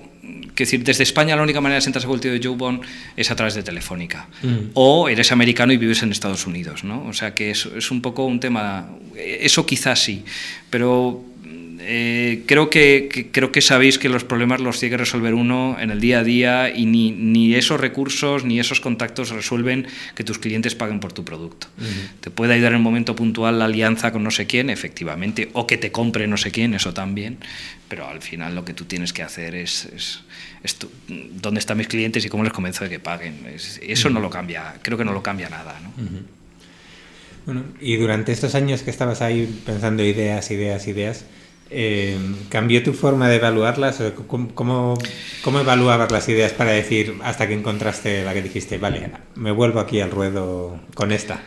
que 0.54 0.64
decir, 0.64 0.84
desde 0.84 1.02
España 1.02 1.36
la 1.36 1.42
única 1.42 1.60
manera 1.60 1.76
de 1.76 1.82
sentarse 1.82 2.06
con 2.06 2.14
el 2.14 2.20
tío 2.20 2.32
de 2.32 2.40
Joe 2.42 2.56
Bond 2.56 2.82
es 3.16 3.30
a 3.30 3.36
través 3.36 3.54
de 3.54 3.62
Telefónica. 3.62 4.28
Mm. 4.42 4.70
O 4.74 5.08
eres 5.08 5.32
americano 5.32 5.72
y 5.72 5.76
vives 5.76 6.02
en 6.02 6.12
Estados 6.12 6.46
Unidos, 6.46 6.84
¿no? 6.84 7.06
O 7.06 7.12
sea 7.12 7.34
que 7.34 7.50
es, 7.50 7.66
es 7.66 7.90
un 7.90 8.00
poco 8.00 8.24
un 8.24 8.40
tema... 8.40 8.88
Eso 9.16 9.66
quizás 9.66 10.02
sí, 10.02 10.24
pero 10.70 11.24
eh, 11.86 12.42
creo, 12.46 12.70
que, 12.70 13.28
creo 13.30 13.52
que 13.52 13.60
sabéis 13.60 13.98
que 13.98 14.08
los 14.08 14.24
problemas 14.24 14.60
los 14.60 14.80
tiene 14.80 14.94
que 14.94 14.98
resolver 14.98 15.34
uno 15.34 15.76
en 15.78 15.90
el 15.90 16.00
día 16.00 16.20
a 16.20 16.24
día 16.24 16.70
y 16.74 16.86
ni, 16.86 17.10
ni 17.12 17.54
esos 17.54 17.80
recursos 17.80 18.44
ni 18.44 18.58
esos 18.58 18.80
contactos 18.80 19.30
resuelven 19.30 19.86
que 20.14 20.24
tus 20.24 20.38
clientes 20.38 20.74
paguen 20.74 21.00
por 21.00 21.12
tu 21.12 21.24
producto. 21.24 21.66
Te 22.20 22.30
puede 22.30 22.54
ayudar 22.54 22.72
en 22.72 22.78
un 22.78 22.82
momento 22.82 23.14
puntual 23.14 23.58
la 23.58 23.66
alianza 23.66 24.12
con 24.12 24.24
no 24.24 24.30
sé 24.30 24.46
quién, 24.46 24.70
efectivamente, 24.70 25.50
o 25.52 25.66
que 25.66 25.76
te 25.76 25.92
compre 25.92 26.26
no 26.26 26.36
sé 26.36 26.50
quién, 26.50 26.74
eso 26.74 26.94
también, 26.94 27.38
pero 27.88 28.08
al 28.08 28.22
final 28.22 28.54
lo 28.54 28.64
que 28.64 28.72
tú 28.72 28.86
tienes 28.86 29.12
que 29.12 29.22
hacer 29.22 29.54
es, 29.54 29.88
es, 29.94 30.78
dónde 31.40 31.60
están 31.60 31.76
mis 31.76 31.88
clientes 31.88 32.24
y 32.24 32.28
cómo 32.28 32.42
les 32.44 32.52
convenzo 32.52 32.84
de 32.84 32.90
que 32.90 33.00
paguen. 33.00 33.46
eso 33.82 34.10
no 34.10 34.20
lo 34.20 34.30
cambia, 34.30 34.74
creo 34.82 34.96
que 34.96 35.04
no 35.04 35.12
lo 35.12 35.22
cambia 35.22 35.48
nada. 35.50 35.78
¿no? 35.80 35.92
Bueno, 37.46 37.64
y 37.80 37.96
durante 37.96 38.32
estos 38.32 38.54
años 38.54 38.82
que 38.82 38.90
estabas 38.90 39.20
ahí 39.20 39.62
pensando 39.66 40.02
ideas, 40.02 40.50
ideas, 40.50 40.86
ideas, 40.88 41.24
eh, 41.70 42.18
¿cambió 42.50 42.82
tu 42.82 42.92
forma 42.92 43.28
de 43.28 43.36
evaluarlas? 43.36 44.02
¿Cómo, 44.26 44.98
¿Cómo, 45.42 45.60
evaluabas 45.60 46.12
las 46.12 46.28
ideas 46.28 46.52
para 46.52 46.72
decir, 46.72 47.14
hasta 47.22 47.48
que 47.48 47.54
encontraste 47.54 48.24
la 48.24 48.34
que 48.34 48.42
dijiste, 48.42 48.78
vale, 48.78 49.10
me 49.34 49.50
vuelvo 49.50 49.80
aquí 49.80 50.00
al 50.00 50.10
ruedo 50.10 50.78
con 50.94 51.12
esta? 51.12 51.42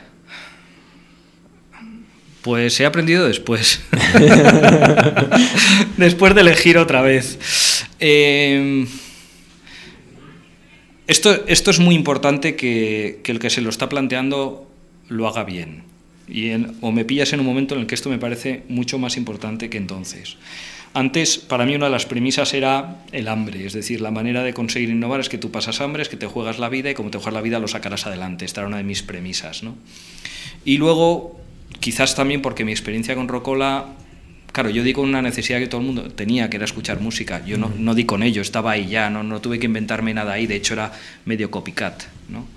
Pues 2.41 2.79
he 2.79 2.85
aprendido 2.85 3.27
después. 3.27 3.81
después 5.97 6.33
de 6.33 6.41
elegir 6.41 6.77
otra 6.77 7.01
vez. 7.01 7.85
Eh, 7.99 8.87
esto, 11.07 11.43
esto 11.47 11.71
es 11.71 11.79
muy 11.79 11.95
importante 11.95 12.55
que, 12.55 13.19
que 13.23 13.31
el 13.31 13.39
que 13.39 13.49
se 13.49 13.61
lo 13.61 13.69
está 13.69 13.89
planteando 13.89 14.69
lo 15.09 15.27
haga 15.27 15.43
bien 15.43 15.96
y 16.27 16.51
o 16.81 16.91
me 16.91 17.05
pillas 17.05 17.33
en 17.33 17.39
un 17.39 17.45
momento 17.45 17.75
en 17.75 17.81
el 17.81 17.87
que 17.87 17.95
esto 17.95 18.09
me 18.09 18.17
parece 18.17 18.63
mucho 18.69 18.99
más 18.99 19.17
importante 19.17 19.69
que 19.69 19.77
entonces. 19.77 20.37
Antes, 20.93 21.37
para 21.37 21.65
mí, 21.65 21.75
una 21.75 21.85
de 21.85 21.91
las 21.91 22.05
premisas 22.05 22.53
era 22.53 23.03
el 23.11 23.27
hambre, 23.27 23.65
es 23.65 23.73
decir, 23.73 24.01
la 24.01 24.09
manera 24.09 24.43
de 24.43 24.53
conseguir 24.53 24.89
innovar 24.89 25.19
es 25.19 25.29
que 25.29 25.37
tú 25.37 25.51
pasas 25.51 25.79
hambre, 25.79 26.01
es 26.01 26.09
que 26.09 26.17
te 26.17 26.25
juegas 26.25 26.59
la 26.59 26.69
vida 26.69 26.89
y 26.89 26.95
como 26.95 27.11
te 27.11 27.17
juegas 27.17 27.33
la 27.35 27.41
vida 27.41 27.59
lo 27.59 27.67
sacarás 27.67 28.07
adelante. 28.07 28.45
Esta 28.45 28.61
era 28.61 28.67
una 28.67 28.77
de 28.77 28.83
mis 28.83 29.03
premisas. 29.03 29.63
¿no? 29.63 29.75
Y 30.65 30.77
luego, 30.77 31.39
quizás 31.79 32.15
también 32.15 32.41
porque 32.41 32.65
mi 32.65 32.71
experiencia 32.71 33.13
con 33.15 33.27
Rocola, 33.27 33.85
claro, 34.51 34.69
yo 34.69 34.83
di 34.83 34.93
con 34.93 35.07
una 35.07 35.21
necesidad 35.21 35.59
que 35.59 35.67
todo 35.67 35.81
el 35.81 35.87
mundo 35.87 36.09
tenía, 36.09 36.49
que 36.49 36.57
era 36.57 36.65
escuchar 36.65 36.99
música. 36.99 37.45
Yo 37.45 37.57
no, 37.57 37.71
no 37.77 37.93
di 37.93 38.05
con 38.05 38.23
ello, 38.23 38.41
estaba 38.41 38.71
ahí 38.71 38.87
ya, 38.87 39.09
no, 39.09 39.21
no 39.23 39.39
tuve 39.39 39.59
que 39.59 39.67
inventarme 39.67 40.13
nada 40.13 40.33
ahí, 40.33 40.47
de 40.47 40.55
hecho 40.55 40.73
era 40.73 40.91
medio 41.25 41.51
copycat. 41.51 42.05
¿no? 42.29 42.47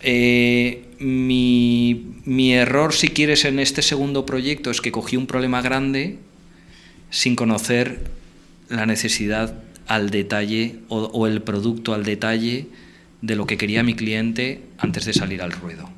Eh, 0.00 0.89
mi, 1.00 2.52
error, 2.52 2.92
si 2.92 3.08
quieres, 3.08 3.44
en 3.44 3.58
este 3.58 3.82
segundo 3.82 4.26
proyecto 4.26 4.70
es 4.70 4.80
que 4.80 4.92
cogí 4.92 5.16
un 5.16 5.26
problema 5.26 5.62
grande 5.62 6.18
sin 7.10 7.36
conocer 7.36 8.04
la 8.68 8.86
necesidad 8.86 9.62
al 9.86 10.10
detalle 10.10 10.76
o, 10.88 11.26
el 11.26 11.42
producto 11.42 11.94
al 11.94 12.04
detalle 12.04 12.66
de 13.22 13.34
lo 13.34 13.46
que 13.46 13.56
quería 13.56 13.82
mi 13.82 13.94
cliente 13.94 14.60
antes 14.78 15.04
de 15.04 15.12
salir 15.12 15.42
al 15.42 15.52
ruedo. 15.52 15.88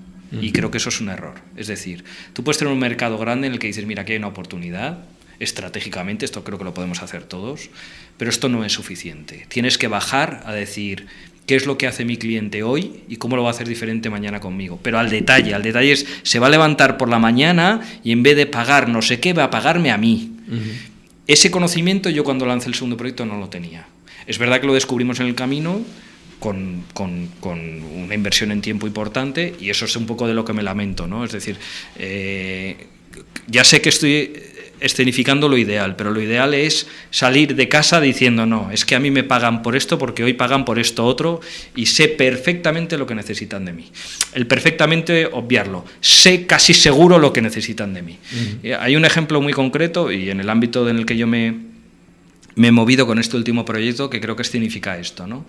Y 0.40 0.52
creo 0.52 0.70
que 0.70 0.78
eso 0.78 0.88
es 0.88 0.98
un 1.02 1.10
error. 1.10 1.34
Es 1.56 1.66
decir, 1.66 2.04
tú 2.32 2.42
puedes 2.42 2.56
tener 2.56 2.72
un 2.72 2.78
mercado 2.78 3.18
grande 3.18 3.48
en 3.48 3.52
el 3.52 3.58
que 3.58 3.66
dices, 3.66 3.84
mira, 3.84 4.02
aquí 4.02 4.12
hay 4.12 4.18
una 4.18 4.28
oportunidad, 4.28 5.04
estratégicamente, 5.40 6.24
esto 6.24 6.42
creo 6.42 6.56
que 6.56 6.64
lo 6.64 6.72
podemos 6.72 7.02
hacer 7.02 7.24
todos, 7.24 7.68
pero 8.16 8.30
esto 8.30 8.48
no 8.48 8.64
es 8.64 8.72
suficiente. 8.72 9.44
Tienes 9.48 9.76
que 9.76 9.88
bajar 9.88 10.42
a 10.46 10.52
decir, 10.54 11.06
qué 11.52 11.56
es 11.56 11.66
lo 11.66 11.76
que 11.76 11.86
hace 11.86 12.06
mi 12.06 12.16
cliente 12.16 12.62
hoy 12.62 13.02
y 13.10 13.16
cómo 13.16 13.36
lo 13.36 13.42
va 13.42 13.50
a 13.50 13.52
hacer 13.52 13.68
diferente 13.68 14.08
mañana 14.08 14.40
conmigo. 14.40 14.80
Pero 14.82 14.98
al 14.98 15.10
detalle, 15.10 15.52
al 15.52 15.62
detalle 15.62 15.92
es, 15.92 16.06
se 16.22 16.38
va 16.38 16.46
a 16.46 16.50
levantar 16.50 16.96
por 16.96 17.10
la 17.10 17.18
mañana 17.18 17.82
y 18.02 18.12
en 18.12 18.22
vez 18.22 18.36
de 18.36 18.46
pagar 18.46 18.88
no 18.88 19.02
sé 19.02 19.20
qué, 19.20 19.34
va 19.34 19.44
a 19.44 19.50
pagarme 19.50 19.90
a 19.90 19.98
mí. 19.98 20.32
Ese 21.26 21.50
conocimiento 21.50 22.08
yo 22.08 22.24
cuando 22.24 22.46
lancé 22.46 22.68
el 22.68 22.74
segundo 22.74 22.96
proyecto 22.96 23.26
no 23.26 23.38
lo 23.38 23.50
tenía. 23.50 23.86
Es 24.26 24.38
verdad 24.38 24.62
que 24.62 24.66
lo 24.66 24.72
descubrimos 24.72 25.20
en 25.20 25.26
el 25.26 25.34
camino 25.34 25.82
con, 26.38 26.84
con, 26.94 27.28
con 27.40 27.58
una 27.58 28.14
inversión 28.14 28.50
en 28.50 28.62
tiempo 28.62 28.86
importante 28.86 29.54
y 29.60 29.68
eso 29.68 29.84
es 29.84 29.94
un 29.94 30.06
poco 30.06 30.26
de 30.26 30.32
lo 30.32 30.46
que 30.46 30.54
me 30.54 30.62
lamento, 30.62 31.06
¿no? 31.06 31.22
Es 31.22 31.32
decir, 31.32 31.58
eh, 31.98 32.86
ya 33.46 33.62
sé 33.62 33.82
que 33.82 33.90
estoy 33.90 34.32
escenificando 34.82 35.48
lo 35.48 35.56
ideal, 35.56 35.96
pero 35.96 36.10
lo 36.10 36.20
ideal 36.20 36.54
es 36.54 36.88
salir 37.10 37.54
de 37.54 37.68
casa 37.68 38.00
diciendo, 38.00 38.46
no, 38.46 38.70
es 38.70 38.84
que 38.84 38.94
a 38.94 39.00
mí 39.00 39.10
me 39.10 39.22
pagan 39.22 39.62
por 39.62 39.76
esto 39.76 39.98
porque 39.98 40.24
hoy 40.24 40.32
pagan 40.32 40.64
por 40.64 40.78
esto 40.78 41.04
otro 41.04 41.40
y 41.76 41.86
sé 41.86 42.08
perfectamente 42.08 42.98
lo 42.98 43.06
que 43.06 43.14
necesitan 43.14 43.64
de 43.64 43.72
mí. 43.72 43.90
El 44.34 44.46
perfectamente 44.46 45.26
obviarlo, 45.26 45.84
sé 46.00 46.46
casi 46.46 46.74
seguro 46.74 47.18
lo 47.18 47.32
que 47.32 47.40
necesitan 47.40 47.94
de 47.94 48.02
mí. 48.02 48.18
Eh, 48.62 48.74
hay 48.74 48.96
un 48.96 49.04
ejemplo 49.04 49.40
muy 49.40 49.52
concreto 49.52 50.10
y 50.10 50.30
en 50.30 50.40
el 50.40 50.50
ámbito 50.50 50.88
en 50.88 50.96
el 50.96 51.06
que 51.06 51.16
yo 51.16 51.26
me, 51.26 51.54
me 52.56 52.68
he 52.68 52.72
movido 52.72 53.06
con 53.06 53.18
este 53.18 53.36
último 53.36 53.64
proyecto 53.64 54.10
que 54.10 54.20
creo 54.20 54.36
que 54.36 54.44
significa 54.44 54.98
esto. 54.98 55.26
¿no? 55.26 55.46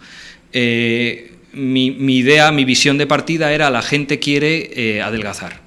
Eh, 0.51 1.31
mi, 1.53 1.87
idea, 2.17 2.51
mi 2.51 2.65
visión 2.65 2.97
de 2.97 3.07
partida 3.07 3.51
era 3.51 3.69
la 3.69 3.81
gente 3.81 4.19
quiere 4.19 4.71
eh, 4.75 5.01
adelgazar 5.01 5.62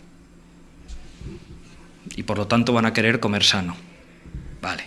por 2.26 2.38
lo 2.38 2.46
tanto 2.46 2.72
van 2.72 2.86
a 2.86 2.92
querer 2.92 3.20
comer 3.20 3.44
sano. 3.44 3.76
Vale. 4.60 4.84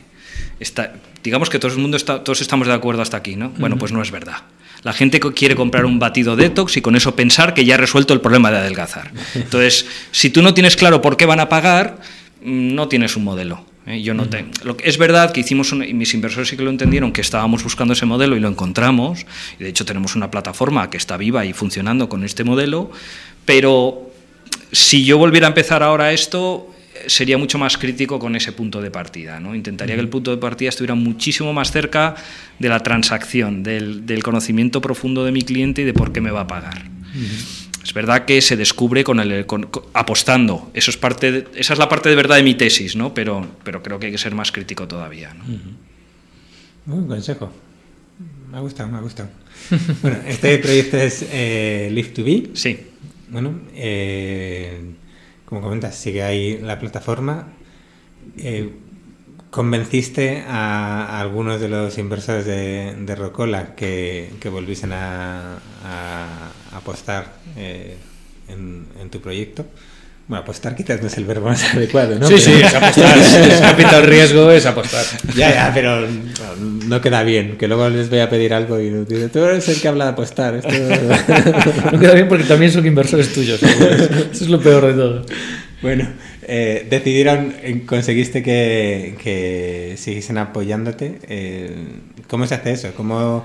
Digamos 1.24 1.50
que 1.50 1.60
todo 1.60 1.72
el 1.72 1.78
mundo 1.78 1.98
está, 1.98 2.24
todos 2.24 2.42
estamos 2.42 2.68
de 2.68 2.74
acuerdo 2.74 3.02
hasta 3.02 3.18
aquí, 3.18 3.36
¿no? 3.36 3.50
Bueno, 3.58 3.78
pues 3.78 3.92
no 3.92 4.02
es 4.02 4.12
verdad. 4.12 4.44
La 4.84 4.94
gente 4.94 5.20
quiere 5.20 5.56
comprar 5.56 5.86
un 5.86 6.00
batido 6.00 6.36
detox 6.36 6.78
y 6.78 6.82
con 6.82 6.96
eso 6.96 7.16
pensar 7.16 7.54
que 7.54 7.66
ya 7.66 7.76
ha 7.76 7.78
resuelto 7.78 8.14
el 8.14 8.22
problema 8.22 8.50
de 8.52 8.58
adelgazar. 8.58 9.12
Entonces, 9.36 9.86
si 10.12 10.30
tú 10.30 10.42
no 10.42 10.54
tienes 10.54 10.78
claro 10.78 11.02
por 11.02 11.18
qué 11.18 11.26
van 11.26 11.40
a 11.40 11.50
pagar, 11.50 12.00
mm, 12.44 12.76
no 12.76 12.88
tienes 12.88 13.18
un 13.18 13.26
modelo. 13.26 13.66
¿eh? 13.86 14.02
Yo 14.02 14.14
no 14.14 14.30
tengo. 14.30 14.52
Lo 14.64 14.78
que, 14.78 14.88
es 14.88 14.98
verdad 14.98 15.34
que 15.34 15.42
hicimos, 15.42 15.74
y 15.74 15.94
mis 15.94 16.14
inversores 16.14 16.48
sí 16.48 16.56
que 16.56 16.64
lo 16.64 16.70
entendieron, 16.70 17.12
que 17.12 17.22
estábamos 17.22 17.64
buscando 17.64 17.94
ese 17.94 18.06
modelo 18.06 18.38
y 18.38 18.40
lo 18.40 18.48
encontramos. 18.48 19.26
Y 19.60 19.64
de 19.64 19.70
hecho 19.70 19.84
tenemos 19.84 20.16
una 20.16 20.32
plataforma 20.32 20.90
que 20.90 20.98
está 20.98 21.18
viva 21.18 21.46
y 21.46 21.52
funcionando 21.52 22.08
con 22.08 22.24
este 22.24 22.46
modelo. 22.46 22.90
Pero 23.44 24.10
si 24.72 25.04
yo 25.04 25.18
volviera 25.18 25.48
a 25.48 25.50
empezar 25.50 25.84
ahora 25.84 26.14
esto, 26.14 26.74
sería 27.10 27.38
mucho 27.38 27.57
más 27.57 27.78
crítico 27.78 28.20
con 28.20 28.36
ese 28.36 28.51
punto 28.51 28.82
de 28.82 28.91
partida. 28.91 29.39
¿no? 29.39 29.55
Intentaría 29.55 29.95
que 29.95 30.01
el 30.01 30.10
punto 30.10 30.32
de 30.32 30.38
partida 30.38 30.70
estuviera 30.70 30.95
muchísimo 30.95 31.53
más 31.53 31.72
cerca 31.72 32.16
de 32.60 32.70
la 32.70 32.80
transacción, 32.82 33.64
del, 33.64 34.24
conocimiento 34.24 34.82
profundo 34.82 35.26
de 35.26 35.32
mi 35.32 35.41
cliente 35.41 35.82
y 35.82 35.86
de 35.86 35.93
por 35.93 36.12
qué 36.12 36.22
me 36.22 36.32
va 36.32 36.41
a 36.41 36.47
pagar. 36.47 36.84
Es 37.84 37.93
verdad 37.93 38.26
que 38.26 38.41
se 38.41 38.55
descubre 38.55 39.03
con 39.03 39.20
el, 39.20 39.45
apostando. 39.93 40.70
Eso 40.74 40.91
es 40.91 40.97
parte 40.97 41.47
esa 41.55 41.74
es 41.74 41.80
la 41.80 41.89
parte 41.89 42.10
de 42.10 42.16
verdad 42.16 42.36
de 42.36 42.43
mi 42.43 42.55
tesis, 42.55 42.95
¿no? 42.95 43.14
pero, 43.14 43.47
pero 43.64 43.82
creo 43.82 43.99
que 43.99 44.07
hay 44.07 44.12
que 44.12 44.18
ser 44.18 44.36
más 44.36 44.51
crítico 44.51 44.88
todavía. 44.88 45.34
¿no? 45.34 45.43
Buen 46.86 47.07
consejo. 47.07 47.51
Me 48.51 48.57
ha 48.57 48.62
gustado, 48.62 48.89
me 48.89 48.97
ha 48.97 49.01
gustado. 49.01 49.30
bueno, 50.01 50.18
este 50.28 50.57
proyecto 50.57 50.97
es 50.97 51.26
eh, 51.32 51.89
Live 51.91 52.10
to 52.10 52.24
Be. 52.24 52.49
Sí. 52.53 52.80
Bueno, 53.30 53.60
eh, 53.76 54.82
como 55.50 55.62
comentas, 55.62 55.95
sigue 55.95 56.22
ahí 56.22 56.60
la 56.60 56.78
plataforma. 56.78 57.47
Eh, 58.38 58.72
¿Convenciste 59.50 60.43
a, 60.47 61.20
algunos 61.20 61.60
de 61.60 61.68
los 61.70 61.97
inversores 61.97 62.45
de, 62.45 62.93
de 62.93 63.16
Rocola 63.16 63.74
que, 63.74 64.30
volviesen 64.52 64.91
a, 64.93 65.58
apostar 66.72 67.34
eh, 67.58 67.97
en, 68.47 69.10
tu 69.10 69.22
proyecto? 69.22 69.66
Bueno, 70.30 70.44
apostar 70.44 70.76
quizás 70.76 71.02
no 71.02 71.08
es 71.08 71.18
el 71.18 71.26
verbo 71.26 71.48
más 71.48 71.64
adecuado, 71.74 72.20
¿no? 72.20 72.28
Sí, 72.28 72.38
sí, 72.38 72.52
es 72.52 72.72
apostar. 72.76 73.18
es 73.18 73.62
capital 73.62 74.04
riesgo, 74.04 74.52
es 74.52 74.64
apostar. 74.68 75.04
Ya, 75.36 75.52
ya, 75.52 75.72
pero 75.74 76.08
no, 76.88 77.02
queda 77.02 77.24
bien. 77.24 77.58
Que 77.58 77.68
luego 77.68 77.90
les 77.90 78.12
voy 78.12 78.20
a 78.20 78.30
pedir 78.30 78.54
algo 78.54 78.80
y 78.80 78.92
tú 79.34 79.44
eres 79.44 79.68
el 79.68 79.82
que 79.82 79.88
habla 79.88 80.06
de 80.06 80.12
apostar. 80.12 80.54
Esto... 80.54 80.70
no 81.92 82.00
queda 82.00 82.14
bien 82.14 82.28
porque 82.28 82.44
también 82.44 82.72
son 82.72 82.86
inversores 82.86 83.34
tuyos. 83.34 83.62
Eso 83.64 84.44
es 84.44 84.50
lo 84.50 84.62
peor 84.62 84.86
de 84.86 84.94
todo. 84.94 85.26
Bueno, 85.82 86.08
eh, 86.44 86.86
decidieron, 86.88 87.56
eh, 87.64 87.82
conseguiste 87.88 88.44
que, 88.44 89.16
que 89.24 89.96
siguiesen 89.98 90.38
apoyándote. 90.38 91.18
Eh, 91.28 91.76
¿Cómo 92.28 92.46
se 92.46 92.54
hace 92.54 92.74
eso? 92.74 92.94
¿Cómo, 92.96 93.44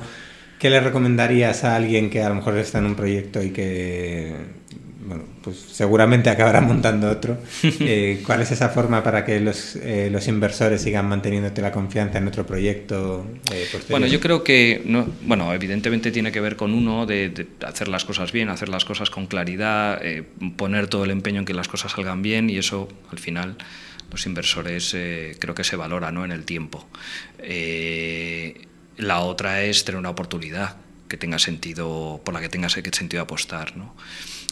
¿Qué 0.59 0.69
le 0.69 0.81
recomendarías 0.81 1.65
a 1.65 1.77
alguien 1.77 2.11
que 2.11 2.23
a 2.23 2.29
lo 2.29 2.35
mejor 2.35 2.59
está 2.59 2.77
en 2.79 2.87
un 2.87 2.95
proyecto 2.95 3.43
y 3.43 3.53
que 3.53 4.35
bueno, 5.07 5.25
pues 5.43 5.59
seguramente 5.59 6.31
acabará 6.31 6.61
montando 6.61 7.11
otro. 7.11 7.39
Eh, 7.87 8.23
¿Cuál 8.25 8.41
es 8.41 8.51
esa 8.51 8.69
forma 8.71 9.03
para 9.03 9.25
que 9.25 9.41
los, 9.41 9.77
eh, 9.77 10.09
los, 10.11 10.27
inversores 10.29 10.81
sigan 10.83 11.07
manteniéndote 11.07 11.61
la 11.61 11.71
confianza 11.73 12.19
en 12.19 12.29
otro 12.29 12.47
proyecto? 12.47 13.27
Eh, 13.53 13.67
bueno, 13.91 14.07
yo 14.07 14.21
creo 14.21 14.43
que, 14.43 14.83
no, 14.87 15.07
bueno, 15.23 15.53
evidentemente 15.53 16.11
tiene 16.11 16.33
que 16.33 16.41
ver 16.41 16.57
con 16.57 16.73
uno 16.73 17.05
de, 17.05 17.47
hacer 17.67 17.89
las 17.89 18.05
cosas 18.05 18.33
bien, 18.33 18.49
hacer 18.49 18.69
las 18.69 18.85
cosas 18.85 19.11
con 19.11 19.27
claridad, 19.27 20.01
poner 20.57 20.87
todo 20.87 21.05
el 21.05 21.11
empeño 21.11 21.41
en 21.41 21.45
que 21.45 21.53
las 21.53 21.69
cosas 21.69 21.93
salgan 21.93 22.23
bien 22.23 22.49
y 22.49 22.57
eso 22.57 22.89
al 23.11 23.19
final 23.19 23.57
los 24.11 24.25
inversores 24.27 24.97
creo 25.39 25.55
que 25.55 25.65
se 25.65 25.77
valora 25.77 26.11
¿no? 26.11 26.25
en 26.25 26.33
el 26.33 26.45
tiempo. 26.45 26.87
la 28.97 29.21
otra 29.21 29.63
es 29.63 29.85
tener 29.85 29.99
una 29.99 30.11
oportunidad 30.11 30.77
que 31.09 31.17
tenga 31.17 31.39
sentido, 31.39 32.21
por 32.25 32.35
la 32.35 32.41
que 32.41 32.49
tenga 32.49 32.69
sentido 32.69 33.23
apostar. 33.23 33.77
¿no? 33.77 33.95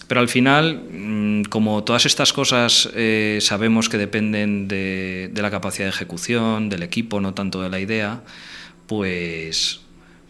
Pero 0.08 0.20
al 0.20 0.28
final, 0.28 0.82
mm, 0.90 1.44
como 1.44 1.84
todas 1.84 2.06
estas 2.06 2.32
cosas 2.32 2.88
eh, 2.94 3.38
sabemos 3.40 3.88
que 3.88 3.98
dependen 3.98 4.68
de, 4.68 5.30
la 5.34 5.50
capacidad 5.50 5.86
de 5.86 5.90
ejecución, 5.90 6.68
del 6.68 6.82
equipo, 6.82 7.20
no 7.20 7.34
tanto 7.34 7.62
de 7.62 7.70
la 7.70 7.80
idea, 7.80 8.22
pues, 8.86 9.80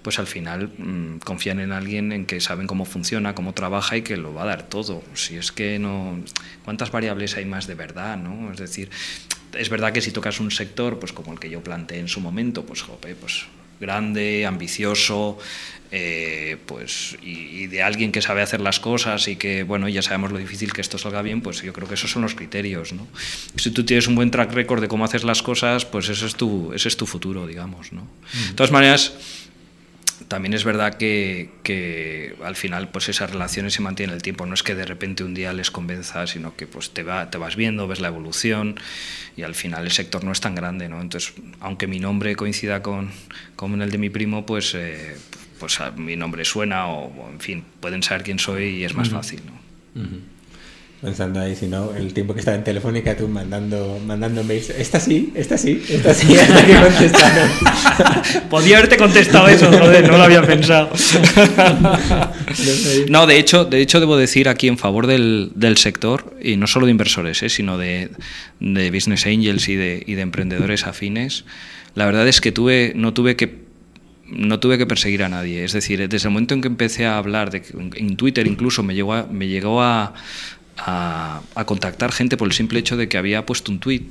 pues 0.02 0.18
al 0.18 0.26
final 0.26 0.70
mm, 0.76 1.18
confían 1.18 1.60
en 1.60 1.72
alguien 1.72 2.12
en 2.12 2.26
que 2.26 2.40
saben 2.40 2.66
cómo 2.66 2.84
funciona, 2.84 3.34
cómo 3.34 3.54
trabaja 3.54 3.96
y 3.96 4.02
que 4.02 4.16
lo 4.16 4.34
va 4.34 4.42
a 4.42 4.46
dar 4.46 4.62
todo. 4.68 5.02
Si 5.14 5.36
es 5.36 5.52
que 5.52 5.78
no, 5.78 6.20
¿cuántas 6.64 6.90
variables 6.90 7.36
hay 7.36 7.44
más 7.44 7.66
de 7.66 7.74
verdad? 7.74 8.16
¿no? 8.16 8.52
Es 8.52 8.58
decir, 8.58 8.90
es 9.54 9.68
verdad 9.68 9.92
que 9.92 10.00
si 10.00 10.12
tocas 10.12 10.40
un 10.40 10.50
sector, 10.50 10.98
pues 10.98 11.12
como 11.12 11.32
el 11.32 11.38
que 11.38 11.50
yo 11.50 11.62
planteé 11.62 11.98
en 11.98 12.08
su 12.08 12.20
momento, 12.20 12.64
pues 12.64 12.82
jope, 12.82 13.14
pues 13.14 13.46
grande, 13.82 14.46
ambicioso, 14.46 15.38
eh, 15.94 16.56
pues, 16.64 17.18
y, 17.22 17.66
de 17.66 17.82
alguien 17.82 18.12
que 18.12 18.22
sabe 18.22 18.40
hacer 18.40 18.62
las 18.62 18.80
cosas 18.80 19.28
y 19.28 19.36
que, 19.36 19.62
bueno, 19.62 19.90
ya 19.90 20.00
sabemos 20.00 20.32
lo 20.32 20.38
difícil 20.38 20.72
que 20.72 20.80
esto 20.80 20.96
salga 20.96 21.20
bien, 21.20 21.42
pues 21.42 21.60
yo 21.60 21.74
creo 21.74 21.86
que 21.86 21.94
esos 21.94 22.10
son 22.10 22.22
los 22.22 22.34
criterios, 22.34 22.94
¿no? 22.94 23.06
Si 23.56 23.70
tú 23.72 23.84
tienes 23.84 24.06
un 24.06 24.14
buen 24.14 24.30
track 24.30 24.54
record 24.54 24.80
de 24.80 24.88
cómo 24.88 25.04
haces 25.04 25.22
las 25.22 25.42
cosas, 25.42 25.84
pues 25.84 26.08
ese 26.08 26.24
es 26.24 26.34
tu, 26.34 26.72
ese 26.72 26.88
es 26.88 26.96
tu 26.96 27.04
futuro, 27.04 27.46
digamos, 27.46 27.92
¿no? 27.92 28.08
De 28.48 28.54
todas 28.54 28.72
maneras, 28.72 29.12
también 30.32 30.54
es 30.54 30.64
verdad 30.64 30.94
que, 30.94 31.50
que, 31.62 32.34
al 32.42 32.56
final 32.56 32.88
pues 32.88 33.10
esas 33.10 33.30
relaciones 33.30 33.74
se 33.74 33.82
mantienen 33.82 34.16
el 34.16 34.22
tiempo. 34.22 34.46
No 34.46 34.54
es 34.54 34.62
que 34.62 34.74
de 34.74 34.86
repente 34.86 35.24
un 35.24 35.34
día 35.34 35.52
les 35.52 35.70
convenza, 35.70 36.26
sino 36.26 36.56
que 36.56 36.66
pues 36.66 36.88
te, 36.94 37.02
va, 37.02 37.28
te 37.30 37.36
vas 37.36 37.54
viendo, 37.54 37.86
ves 37.86 38.00
la 38.00 38.08
evolución 38.08 38.76
y 39.36 39.42
al 39.42 39.54
final 39.54 39.84
el 39.84 39.90
sector 39.90 40.24
no 40.24 40.32
es 40.32 40.40
tan 40.40 40.54
grande. 40.54 40.88
¿no? 40.88 41.02
Entonces, 41.02 41.34
aunque 41.60 41.86
mi 41.86 42.00
nombre 42.00 42.34
coincida 42.34 42.82
con, 42.82 43.10
con 43.56 43.82
el 43.82 43.90
de 43.90 43.98
mi 43.98 44.08
primo, 44.08 44.46
pues, 44.46 44.74
eh, 44.74 45.18
pues 45.60 45.78
mi 45.96 46.16
nombre 46.16 46.46
suena 46.46 46.86
o, 46.86 47.28
en 47.30 47.40
fin, 47.40 47.62
pueden 47.80 48.02
saber 48.02 48.22
quién 48.22 48.38
soy 48.38 48.76
y 48.76 48.84
es 48.84 48.94
más 48.94 49.10
fácil. 49.10 49.42
¿no? 49.44 50.02
Pensando 51.02 51.40
ahí, 51.40 51.56
si 51.56 51.66
no, 51.66 51.92
el 51.96 52.14
tiempo 52.14 52.32
que 52.32 52.38
estaba 52.38 52.56
en 52.56 52.62
Telefónica, 52.62 53.16
tú 53.16 53.26
mandando, 53.26 53.98
mandando 54.06 54.44
mails. 54.44 54.70
Esta 54.70 55.00
sí, 55.00 55.32
esta 55.34 55.58
sí, 55.58 55.82
esta 55.88 56.14
sí, 56.14 56.36
hasta 56.36 56.64
que 56.64 56.76
contestaron. 56.76 57.50
Podía 58.48 58.76
haberte 58.76 58.98
contestado 58.98 59.48
eso, 59.48 59.66
joder, 59.66 60.08
no 60.08 60.16
lo 60.16 60.22
había 60.22 60.42
pensado. 60.42 60.90
no, 63.08 63.26
de 63.26 63.36
hecho, 63.36 63.64
de 63.64 63.80
hecho, 63.80 63.98
debo 63.98 64.16
decir 64.16 64.48
aquí 64.48 64.68
en 64.68 64.78
favor 64.78 65.08
del, 65.08 65.50
del 65.56 65.76
sector, 65.76 66.36
y 66.40 66.56
no 66.56 66.68
solo 66.68 66.86
de 66.86 66.92
inversores, 66.92 67.42
¿eh? 67.42 67.48
sino 67.48 67.78
de, 67.78 68.10
de, 68.60 68.90
business 68.92 69.26
angels 69.26 69.68
y 69.68 69.74
de, 69.74 70.04
y 70.06 70.14
de 70.14 70.22
emprendedores 70.22 70.86
afines, 70.86 71.44
la 71.96 72.06
verdad 72.06 72.28
es 72.28 72.40
que 72.40 72.52
tuve, 72.52 72.92
no 72.94 73.12
tuve 73.12 73.34
que 73.34 73.60
no 74.28 74.60
tuve 74.60 74.78
que 74.78 74.86
perseguir 74.86 75.24
a 75.24 75.28
nadie. 75.28 75.64
Es 75.64 75.72
decir, 75.72 76.08
desde 76.08 76.28
el 76.28 76.32
momento 76.32 76.54
en 76.54 76.62
que 76.62 76.68
empecé 76.68 77.06
a 77.06 77.18
hablar, 77.18 77.50
de, 77.50 77.62
en 77.96 78.16
Twitter 78.16 78.46
incluso 78.46 78.82
me 78.82 78.94
llegó 78.94 79.26
me 79.30 79.46
llegó 79.46 79.82
a, 79.82 80.14
a, 80.84 81.64
contactar 81.66 82.12
gente 82.12 82.36
por 82.36 82.48
el 82.48 82.52
simple 82.52 82.78
hecho 82.78 82.96
de 82.96 83.08
que 83.08 83.18
había 83.18 83.46
puesto 83.46 83.70
un 83.70 83.78
tweet 83.78 84.08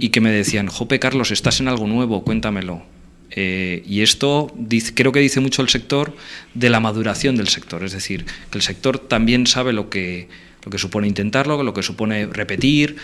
y 0.00 0.08
que 0.08 0.22
me 0.22 0.30
decían, 0.30 0.68
Jope 0.68 0.98
Carlos, 0.98 1.30
estás 1.30 1.60
en 1.60 1.68
algo 1.68 1.86
nuevo, 1.86 2.24
cuéntamelo. 2.24 2.82
Eh, 3.30 3.82
y 3.86 4.00
esto 4.00 4.54
creo 4.94 5.12
que 5.12 5.20
dice 5.20 5.40
mucho 5.40 5.60
el 5.60 5.68
sector 5.68 6.16
de 6.54 6.70
la 6.70 6.80
maduración 6.80 7.36
del 7.36 7.48
sector, 7.48 7.84
es 7.84 7.92
decir, 7.92 8.24
que 8.50 8.56
el 8.56 8.62
sector 8.62 8.98
también 8.98 9.46
sabe 9.46 9.74
lo 9.74 9.90
que, 9.90 10.28
lo 10.64 10.70
que 10.70 10.78
supone 10.78 11.08
intentarlo, 11.08 11.62
lo 11.62 11.74
que 11.74 11.82
supone 11.82 12.24
repetir 12.24 12.96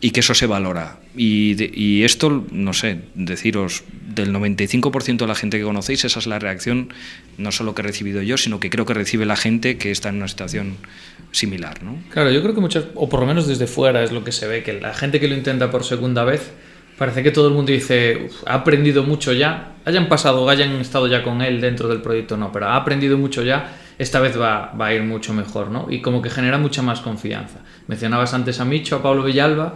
y 0.00 0.12
que 0.12 0.20
eso 0.20 0.34
se 0.34 0.46
valora. 0.46 1.00
Y, 1.16 1.56
y 1.74 2.04
esto, 2.04 2.46
no 2.52 2.72
sé, 2.74 3.00
deciros, 3.16 3.82
del 4.14 4.32
95% 4.32 5.16
de 5.16 5.26
la 5.26 5.34
gente 5.34 5.58
que 5.58 5.64
conocéis, 5.64 6.04
esa 6.04 6.20
es 6.20 6.26
la 6.26 6.38
reacción 6.38 6.92
no 7.40 7.52
solo 7.52 7.74
que 7.74 7.82
he 7.82 7.84
recibido 7.84 8.22
yo, 8.22 8.36
sino 8.36 8.60
que 8.60 8.70
creo 8.70 8.86
que 8.86 8.94
recibe 8.94 9.26
la 9.26 9.36
gente 9.36 9.78
que 9.78 9.90
está 9.90 10.08
en 10.08 10.16
una 10.16 10.28
situación 10.28 10.76
similar. 11.32 11.82
¿no? 11.82 11.96
Claro, 12.10 12.30
yo 12.30 12.42
creo 12.42 12.54
que 12.54 12.60
muchas, 12.60 12.84
o 12.94 13.08
por 13.08 13.20
lo 13.20 13.26
menos 13.26 13.46
desde 13.46 13.66
fuera 13.66 14.02
es 14.02 14.12
lo 14.12 14.24
que 14.24 14.32
se 14.32 14.46
ve, 14.46 14.62
que 14.62 14.74
la 14.80 14.94
gente 14.94 15.20
que 15.20 15.28
lo 15.28 15.34
intenta 15.34 15.70
por 15.70 15.84
segunda 15.84 16.24
vez, 16.24 16.52
parece 16.98 17.22
que 17.22 17.30
todo 17.30 17.48
el 17.48 17.54
mundo 17.54 17.72
dice, 17.72 18.28
ha 18.46 18.54
aprendido 18.54 19.02
mucho 19.02 19.32
ya, 19.32 19.72
hayan 19.84 20.08
pasado 20.08 20.48
hayan 20.48 20.72
estado 20.76 21.06
ya 21.06 21.22
con 21.22 21.42
él 21.42 21.60
dentro 21.60 21.88
del 21.88 22.02
proyecto, 22.02 22.36
no, 22.36 22.52
pero 22.52 22.66
ha 22.66 22.76
aprendido 22.76 23.16
mucho 23.18 23.42
ya, 23.42 23.76
esta 23.98 24.20
vez 24.20 24.38
va, 24.38 24.72
va 24.72 24.86
a 24.86 24.94
ir 24.94 25.02
mucho 25.02 25.32
mejor, 25.32 25.70
¿no? 25.70 25.86
Y 25.90 26.00
como 26.00 26.22
que 26.22 26.30
genera 26.30 26.58
mucha 26.58 26.82
más 26.82 27.00
confianza. 27.00 27.60
Mencionabas 27.86 28.34
antes 28.34 28.60
a 28.60 28.64
Micho, 28.64 28.96
a 28.96 29.02
Pablo 29.02 29.24
Villalba, 29.24 29.74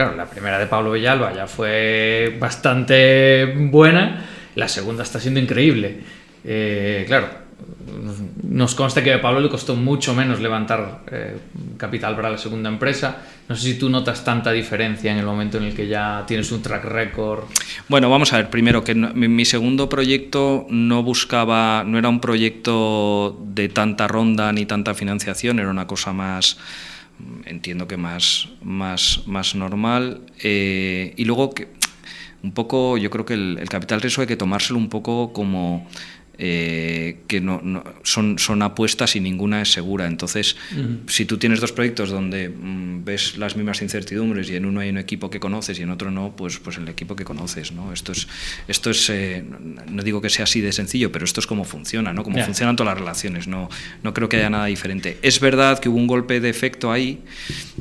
Claro, 0.00 0.16
la 0.16 0.30
primera 0.30 0.58
de 0.58 0.66
Pablo 0.66 0.92
Villalba 0.92 1.34
ya 1.34 1.46
fue 1.46 2.34
bastante 2.40 3.54
buena, 3.54 4.24
la 4.54 4.66
segunda 4.66 5.02
está 5.02 5.20
siendo 5.20 5.40
increíble. 5.40 6.00
Eh, 6.44 7.04
claro, 7.06 7.28
nos 8.42 8.74
consta 8.74 9.02
que 9.02 9.12
a 9.12 9.20
Pablo 9.20 9.40
le 9.40 9.48
costó 9.48 9.76
mucho 9.76 10.14
menos 10.14 10.40
levantar 10.40 11.02
eh, 11.10 11.36
capital 11.76 12.16
para 12.16 12.30
la 12.30 12.38
segunda 12.38 12.68
empresa. 12.68 13.18
No 13.48 13.56
sé 13.56 13.72
si 13.72 13.78
tú 13.78 13.88
notas 13.88 14.24
tanta 14.24 14.52
diferencia 14.52 15.12
en 15.12 15.18
el 15.18 15.26
momento 15.26 15.58
en 15.58 15.64
el 15.64 15.74
que 15.74 15.86
ya 15.86 16.24
tienes 16.26 16.50
un 16.52 16.62
track 16.62 16.84
record. 16.84 17.44
Bueno, 17.88 18.10
vamos 18.10 18.32
a 18.32 18.36
ver, 18.36 18.50
primero 18.50 18.84
que 18.84 18.94
mi, 18.94 19.44
segundo 19.44 19.88
proyecto 19.88 20.66
no 20.70 21.02
buscaba, 21.02 21.84
no 21.84 21.98
era 21.98 22.08
un 22.08 22.20
proyecto 22.20 23.38
de 23.44 23.68
tanta 23.68 24.08
ronda 24.08 24.52
ni 24.52 24.66
tanta 24.66 24.94
financiación, 24.94 25.58
era 25.58 25.70
una 25.70 25.86
cosa 25.86 26.12
más 26.12 26.58
entiendo 27.44 27.86
que 27.86 27.98
más, 27.98 28.48
más, 28.62 29.22
más 29.26 29.54
normal. 29.54 30.22
Eh, 30.42 31.12
y 31.16 31.24
luego, 31.26 31.50
que, 31.50 31.68
un 32.42 32.52
poco, 32.52 32.96
yo 32.96 33.10
creo 33.10 33.26
que 33.26 33.34
el, 33.34 33.58
el 33.60 33.68
capital 33.68 34.00
riesgo 34.00 34.22
hay 34.22 34.26
que 34.26 34.36
tomárselo 34.36 34.78
un 34.78 34.88
poco 34.88 35.34
como 35.34 35.86
eh, 36.42 37.18
que 37.26 37.42
no, 37.42 37.84
son, 38.02 38.38
son 38.38 38.62
apuestas 38.62 39.14
y 39.14 39.20
ninguna 39.20 39.60
es 39.60 39.72
segura. 39.72 40.06
Entonces, 40.06 40.56
si 41.06 41.26
tú 41.26 41.36
tienes 41.36 41.60
dos 41.60 41.72
proyectos 41.72 42.08
donde 42.08 42.48
mm, 42.48 43.04
ves 43.04 43.36
las 43.36 43.56
mismas 43.56 43.82
incertidumbres 43.82 44.48
y 44.48 44.56
en 44.56 44.64
uno 44.64 44.80
hay 44.80 44.88
un 44.88 44.96
equipo 44.96 45.28
que 45.28 45.38
conoces 45.38 45.78
y 45.78 45.82
en 45.82 45.90
otro 45.90 46.10
no, 46.10 46.34
pues, 46.34 46.58
pues 46.58 46.78
el 46.78 46.88
equipo 46.88 47.14
que 47.14 47.24
conoces. 47.24 47.72
¿no? 47.72 47.92
Esto 47.92 48.12
es, 48.12 48.26
esto 48.68 48.88
es 48.88 49.10
eh, 49.10 49.44
no 49.86 50.02
digo 50.02 50.22
que 50.22 50.30
sea 50.30 50.44
así 50.44 50.62
de 50.62 50.72
sencillo, 50.72 51.12
pero 51.12 51.26
esto 51.26 51.40
es 51.40 51.46
como 51.46 51.64
funciona, 51.64 52.14
¿no? 52.14 52.24
como 52.24 52.42
funcionan 52.42 52.74
todas 52.74 52.94
las 52.94 53.00
relaciones. 53.00 53.46
No, 53.46 53.68
no 54.02 54.14
creo 54.14 54.30
que 54.30 54.38
haya 54.38 54.48
nada 54.48 54.64
diferente. 54.64 55.18
Es 55.20 55.40
verdad 55.40 55.78
que 55.78 55.90
hubo 55.90 55.98
un 55.98 56.06
golpe 56.06 56.40
de 56.40 56.48
efecto 56.48 56.90
ahí, 56.90 57.20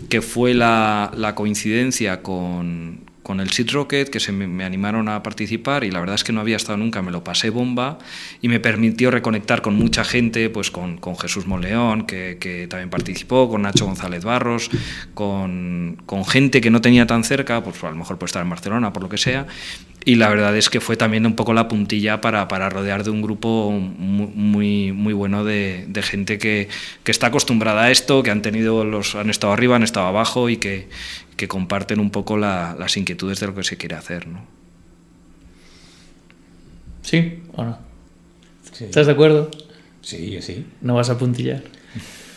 que 0.09 0.21
fue 0.21 0.53
la, 0.53 1.13
la 1.15 1.33
coincidencia 1.33 2.21
con, 2.21 3.08
con 3.29 3.41
el 3.41 3.51
Seed 3.51 3.69
Rocket, 3.73 4.09
que 4.09 4.19
se 4.19 4.31
me, 4.31 4.65
animaron 4.65 5.07
a 5.07 5.21
participar 5.21 5.83
y 5.83 5.91
la 5.91 5.99
verdad 5.99 6.15
es 6.15 6.23
que 6.23 6.33
no 6.33 6.41
había 6.41 6.55
estado 6.55 6.79
nunca, 6.79 7.03
me 7.03 7.11
lo 7.11 7.23
pasé 7.23 7.51
bomba 7.51 7.99
y 8.41 8.47
me 8.47 8.59
permitió 8.59 9.11
reconectar 9.11 9.61
con 9.61 9.75
mucha 9.75 10.03
gente, 10.03 10.49
pues 10.49 10.71
con, 10.71 10.97
con 10.97 11.15
Jesús 11.15 11.45
Moleón, 11.45 12.07
que, 12.07 12.37
que, 12.39 12.65
también 12.65 12.89
participó, 12.89 13.47
con 13.47 13.61
Nacho 13.61 13.85
González 13.85 14.23
Barros, 14.23 14.71
con, 15.13 16.01
con, 16.07 16.25
gente 16.25 16.59
que 16.59 16.71
no 16.71 16.81
tenía 16.81 17.05
tan 17.05 17.23
cerca, 17.23 17.63
pues 17.63 17.83
a 17.83 17.91
lo 17.91 17.97
mejor 17.97 18.17
puede 18.17 18.29
estar 18.29 18.41
en 18.41 18.49
Barcelona, 18.49 18.91
por 18.93 19.03
lo 19.03 19.09
que 19.09 19.19
sea, 19.19 19.45
y 20.05 20.15
la 20.15 20.29
verdad 20.29 20.55
es 20.55 20.69
que 20.69 20.79
fue 20.79 20.97
también 20.97 21.25
un 21.25 21.35
poco 21.35 21.53
la 21.53 21.67
puntilla 21.67 22.21
para, 22.21 22.47
para 22.47 22.69
rodear 22.69 23.03
de 23.03 23.09
un 23.09 23.21
grupo 23.21 23.71
muy, 23.71 24.91
muy 24.91 25.13
bueno 25.13 25.43
de, 25.43 25.85
de 25.87 26.01
gente 26.01 26.37
que, 26.37 26.69
que, 27.03 27.11
está 27.11 27.27
acostumbrada 27.27 27.83
a 27.83 27.91
esto, 27.91 28.23
que 28.23 28.31
han, 28.31 28.41
tenido 28.41 28.85
los, 28.85 29.15
han 29.15 29.29
estado 29.29 29.53
arriba, 29.53 29.75
han 29.75 29.83
estado 29.83 30.07
abajo 30.07 30.49
y 30.49 30.57
que, 30.57 30.87
que 31.35 31.47
comparten 31.47 31.99
un 31.99 32.11
poco 32.11 32.37
las 32.37 32.97
inquietudes 32.97 33.39
de 33.39 33.47
lo 33.47 33.55
que 33.55 33.63
se 33.63 33.77
quiere 33.77 33.95
hacer. 33.95 34.27
¿no? 34.27 34.45
¿Sí 37.01 37.41
o 37.53 37.63
no? 37.63 37.79
¿Estás 38.79 39.07
de 39.07 39.11
acuerdo? 39.11 39.51
Sí, 40.01 40.31
yo 40.31 40.41
sí. 40.41 40.65
¿No 40.81 40.95
vas 40.95 41.09
a 41.09 41.17
puntillar? 41.17 41.63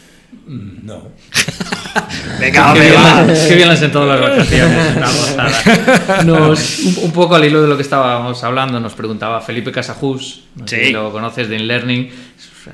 Mm, 0.46 0.86
no. 0.86 1.08
Venga, 2.40 2.52
qué, 2.52 2.60
hombre, 2.70 2.88
bien, 2.90 3.02
va. 3.02 3.22
las- 3.22 3.46
qué 3.46 3.54
bien 3.54 3.68
las 3.68 3.82
en 3.82 3.92
todas 3.92 4.20
las 4.20 4.30
vacaciones. 4.30 4.96
una 4.96 5.06
gozada. 5.06 6.22
Nos- 6.24 6.78
un, 6.80 7.04
un 7.04 7.12
poco 7.12 7.34
al 7.36 7.44
hilo 7.44 7.62
de 7.62 7.68
lo 7.68 7.76
que 7.76 7.82
estábamos 7.82 8.42
hablando, 8.44 8.80
nos 8.80 8.94
preguntaba 8.94 9.40
Felipe 9.40 9.70
Casajus, 9.72 10.44
no 10.56 10.66
sé 10.66 10.78
Sí. 10.80 10.86
si 10.86 10.92
lo 10.92 11.12
conoces 11.12 11.48
de 11.48 11.56
InLearning, 11.56 12.10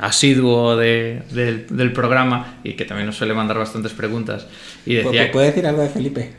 asiduo 0.00 0.76
de- 0.76 1.22
del, 1.30 1.66
del 1.70 1.92
programa 1.92 2.58
y 2.64 2.74
que 2.74 2.84
también 2.84 3.06
nos 3.06 3.16
suele 3.16 3.34
mandar 3.34 3.58
bastantes 3.58 3.92
preguntas. 3.92 4.46
Y 4.86 4.94
decía, 4.94 5.30
¿Puedo 5.32 5.46
decir 5.46 5.66
algo 5.66 5.82
de 5.82 5.88
Felipe? 5.88 6.32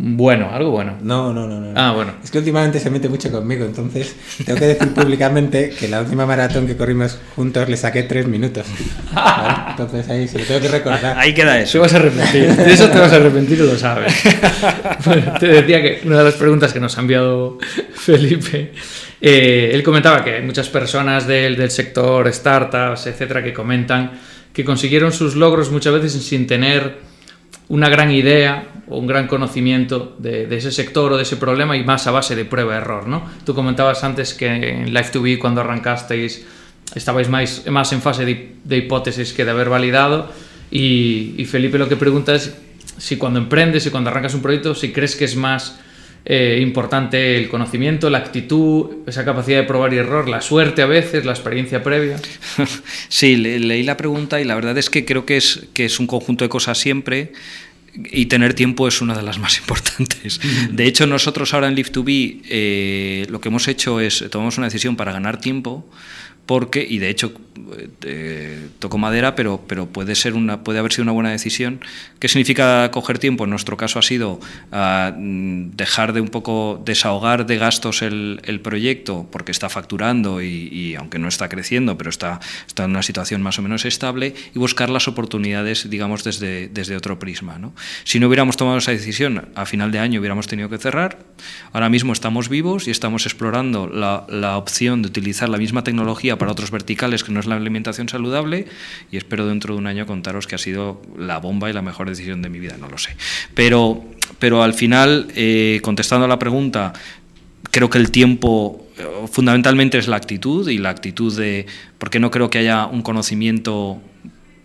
Bueno, 0.00 0.48
algo 0.52 0.70
bueno. 0.70 0.96
No, 1.02 1.32
no, 1.32 1.48
no, 1.48 1.58
no. 1.58 1.72
Ah, 1.74 1.92
bueno. 1.92 2.12
Es 2.22 2.30
que 2.30 2.38
últimamente 2.38 2.78
se 2.78 2.88
mete 2.88 3.08
mucho 3.08 3.32
conmigo, 3.32 3.64
entonces 3.64 4.14
tengo 4.46 4.56
que 4.56 4.66
decir 4.66 4.94
públicamente 4.94 5.70
que 5.70 5.88
la 5.88 6.02
última 6.02 6.24
maratón 6.24 6.68
que 6.68 6.76
corrimos 6.76 7.18
juntos 7.34 7.68
le 7.68 7.76
saqué 7.76 8.04
tres 8.04 8.28
minutos. 8.28 8.64
¿Vale? 9.12 9.70
Entonces 9.70 10.08
ahí 10.08 10.28
se 10.28 10.38
lo 10.38 10.44
tengo 10.44 10.60
que 10.60 10.68
recordar. 10.68 11.18
Ahí 11.18 11.34
queda 11.34 11.54
Te 11.54 11.62
eso. 11.62 11.80
vas 11.80 11.92
a 11.94 11.96
arrepentir. 11.96 12.46
De 12.56 12.72
eso 12.72 12.88
te 12.88 12.96
vas 12.96 13.12
a 13.12 13.16
arrepentir 13.16 13.58
y 13.58 13.66
lo 13.66 13.76
sabes. 13.76 14.14
Bueno, 15.04 15.32
te 15.40 15.48
decía 15.48 15.82
que 15.82 16.02
una 16.04 16.18
de 16.18 16.24
las 16.24 16.34
preguntas 16.34 16.72
que 16.72 16.78
nos 16.78 16.96
ha 16.96 17.00
enviado 17.00 17.58
Felipe, 17.92 18.72
eh, 19.20 19.70
él 19.74 19.82
comentaba 19.82 20.22
que 20.22 20.36
hay 20.36 20.42
muchas 20.42 20.68
personas 20.68 21.26
del, 21.26 21.56
del 21.56 21.72
sector, 21.72 22.32
startups, 22.32 23.08
etcétera, 23.08 23.42
que 23.42 23.52
comentan 23.52 24.12
que 24.52 24.64
consiguieron 24.64 25.12
sus 25.12 25.34
logros 25.34 25.72
muchas 25.72 25.92
veces 25.94 26.12
sin 26.22 26.46
tener 26.46 26.98
una 27.68 27.88
gran 27.88 28.12
idea 28.12 28.64
un 28.90 29.06
gran 29.06 29.26
conocimiento 29.26 30.16
de, 30.18 30.54
ese 30.56 30.72
sector 30.72 31.12
o 31.12 31.16
de 31.16 31.22
ese 31.22 31.36
problema 31.36 31.76
y 31.76 31.84
más 31.84 32.06
a 32.06 32.10
base 32.10 32.34
de 32.36 32.44
prueba-error, 32.44 33.06
¿no? 33.06 33.22
Tú 33.44 33.54
comentabas 33.54 34.04
antes 34.04 34.34
que 34.34 34.46
en 34.46 34.92
Live2B 34.94 35.38
cuando 35.38 35.60
arrancasteis 35.60 36.44
estabais 36.94 37.28
más, 37.28 37.64
más 37.68 37.92
en 37.92 38.00
fase 38.00 38.24
de, 38.24 38.76
hipótesis 38.76 39.32
que 39.32 39.44
de 39.44 39.50
haber 39.50 39.68
validado 39.68 40.30
y, 40.70 41.34
y 41.36 41.44
Felipe 41.44 41.78
lo 41.78 41.88
que 41.88 41.96
pregunta 41.96 42.34
es 42.34 42.56
si 42.96 43.16
cuando 43.16 43.38
emprendes 43.38 43.86
y 43.86 43.90
cuando 43.90 44.10
arrancas 44.10 44.34
un 44.34 44.42
proyecto, 44.42 44.74
si 44.74 44.90
crees 44.92 45.14
que 45.14 45.24
es 45.26 45.36
más 45.36 45.78
eh, 46.24 46.58
importante 46.60 47.38
el 47.38 47.48
conocimiento, 47.48 48.10
la 48.10 48.18
actitud, 48.18 48.96
esa 49.06 49.24
capacidad 49.24 49.58
de 49.58 49.64
probar 49.64 49.94
y 49.94 49.98
error, 49.98 50.28
la 50.28 50.40
suerte 50.40 50.82
a 50.82 50.86
veces, 50.86 51.24
la 51.24 51.32
experiencia 51.32 51.82
previa. 51.82 52.16
Sí, 53.08 53.36
le- 53.36 53.58
leí 53.60 53.82
la 53.82 53.96
pregunta 53.96 54.40
y 54.40 54.44
la 54.44 54.54
verdad 54.54 54.76
es 54.78 54.90
que 54.90 55.04
creo 55.04 55.24
que 55.24 55.36
es, 55.36 55.66
que 55.74 55.84
es 55.84 56.00
un 56.00 56.06
conjunto 56.06 56.44
de 56.44 56.48
cosas 56.48 56.76
siempre 56.78 57.32
y 58.10 58.26
tener 58.26 58.54
tiempo 58.54 58.86
es 58.88 59.00
una 59.00 59.14
de 59.14 59.22
las 59.22 59.38
más 59.38 59.58
importantes. 59.60 60.40
De 60.70 60.86
hecho, 60.86 61.06
nosotros 61.06 61.54
ahora 61.54 61.68
en 61.68 61.76
Live2B 61.76 62.42
eh, 62.48 63.26
lo 63.30 63.40
que 63.40 63.48
hemos 63.48 63.68
hecho 63.68 64.00
es 64.00 64.24
tomamos 64.30 64.58
una 64.58 64.66
decisión 64.66 64.96
para 64.96 65.12
ganar 65.12 65.40
tiempo 65.40 65.88
porque, 66.48 66.82
y 66.88 66.96
de 66.96 67.10
hecho 67.10 67.34
eh, 68.02 68.68
toco 68.78 68.96
madera, 68.96 69.34
pero, 69.34 69.60
pero 69.66 69.86
puede, 69.86 70.14
ser 70.14 70.32
una, 70.32 70.64
puede 70.64 70.78
haber 70.78 70.92
sido 70.92 71.02
una 71.02 71.12
buena 71.12 71.30
decisión. 71.30 71.80
¿Qué 72.18 72.28
significa 72.28 72.90
coger 72.90 73.18
tiempo? 73.18 73.44
En 73.44 73.50
nuestro 73.50 73.76
caso 73.76 73.98
ha 73.98 74.02
sido 74.02 74.40
ah, 74.72 75.12
dejar 75.14 76.14
de 76.14 76.22
un 76.22 76.28
poco 76.28 76.80
desahogar 76.82 77.44
de 77.44 77.58
gastos 77.58 78.00
el, 78.00 78.40
el 78.44 78.60
proyecto 78.60 79.28
porque 79.30 79.52
está 79.52 79.68
facturando 79.68 80.40
y, 80.40 80.68
y 80.72 80.94
aunque 80.94 81.18
no 81.18 81.28
está 81.28 81.50
creciendo, 81.50 81.98
pero 81.98 82.08
está, 82.08 82.40
está 82.66 82.84
en 82.84 82.92
una 82.92 83.02
situación 83.02 83.42
más 83.42 83.58
o 83.58 83.62
menos 83.62 83.84
estable 83.84 84.34
y 84.54 84.58
buscar 84.58 84.88
las 84.88 85.06
oportunidades, 85.06 85.90
digamos, 85.90 86.24
desde, 86.24 86.68
desde 86.68 86.96
otro 86.96 87.18
prisma. 87.18 87.58
¿no? 87.58 87.74
Si 88.04 88.20
no 88.20 88.28
hubiéramos 88.28 88.56
tomado 88.56 88.78
esa 88.78 88.92
decisión, 88.92 89.50
a 89.54 89.66
final 89.66 89.92
de 89.92 89.98
año 89.98 90.20
hubiéramos 90.20 90.46
tenido 90.46 90.70
que 90.70 90.78
cerrar. 90.78 91.18
Ahora 91.72 91.90
mismo 91.90 92.14
estamos 92.14 92.48
vivos 92.48 92.88
y 92.88 92.90
estamos 92.90 93.26
explorando 93.26 93.86
la, 93.86 94.24
la 94.30 94.56
opción 94.56 95.02
de 95.02 95.08
utilizar 95.08 95.50
la 95.50 95.58
misma 95.58 95.84
tecnología 95.84 96.37
para 96.38 96.52
otros 96.52 96.70
verticales 96.70 97.24
que 97.24 97.32
no 97.32 97.40
es 97.40 97.46
la 97.46 97.56
alimentación 97.56 98.08
saludable 98.08 98.66
y 99.10 99.16
espero 99.16 99.46
dentro 99.46 99.74
de 99.74 99.80
un 99.80 99.86
año 99.86 100.06
contaros 100.06 100.46
que 100.46 100.54
ha 100.54 100.58
sido 100.58 101.02
la 101.16 101.38
bomba 101.38 101.68
y 101.68 101.72
la 101.72 101.82
mejor 101.82 102.08
decisión 102.08 102.42
de 102.42 102.48
mi 102.48 102.58
vida, 102.60 102.76
no 102.78 102.88
lo 102.88 102.98
sé. 102.98 103.16
Pero, 103.54 104.04
pero 104.38 104.62
al 104.62 104.74
final, 104.74 105.28
eh, 105.34 105.80
contestando 105.82 106.24
a 106.24 106.28
la 106.28 106.38
pregunta, 106.38 106.92
creo 107.70 107.90
que 107.90 107.98
el 107.98 108.10
tiempo 108.10 108.86
eh, 108.96 109.04
fundamentalmente 109.30 109.98
es 109.98 110.08
la 110.08 110.16
actitud 110.16 110.68
y 110.68 110.78
la 110.78 110.90
actitud 110.90 111.36
de, 111.36 111.66
porque 111.98 112.20
no 112.20 112.30
creo 112.30 112.50
que 112.50 112.58
haya 112.58 112.86
un 112.86 113.02
conocimiento 113.02 114.00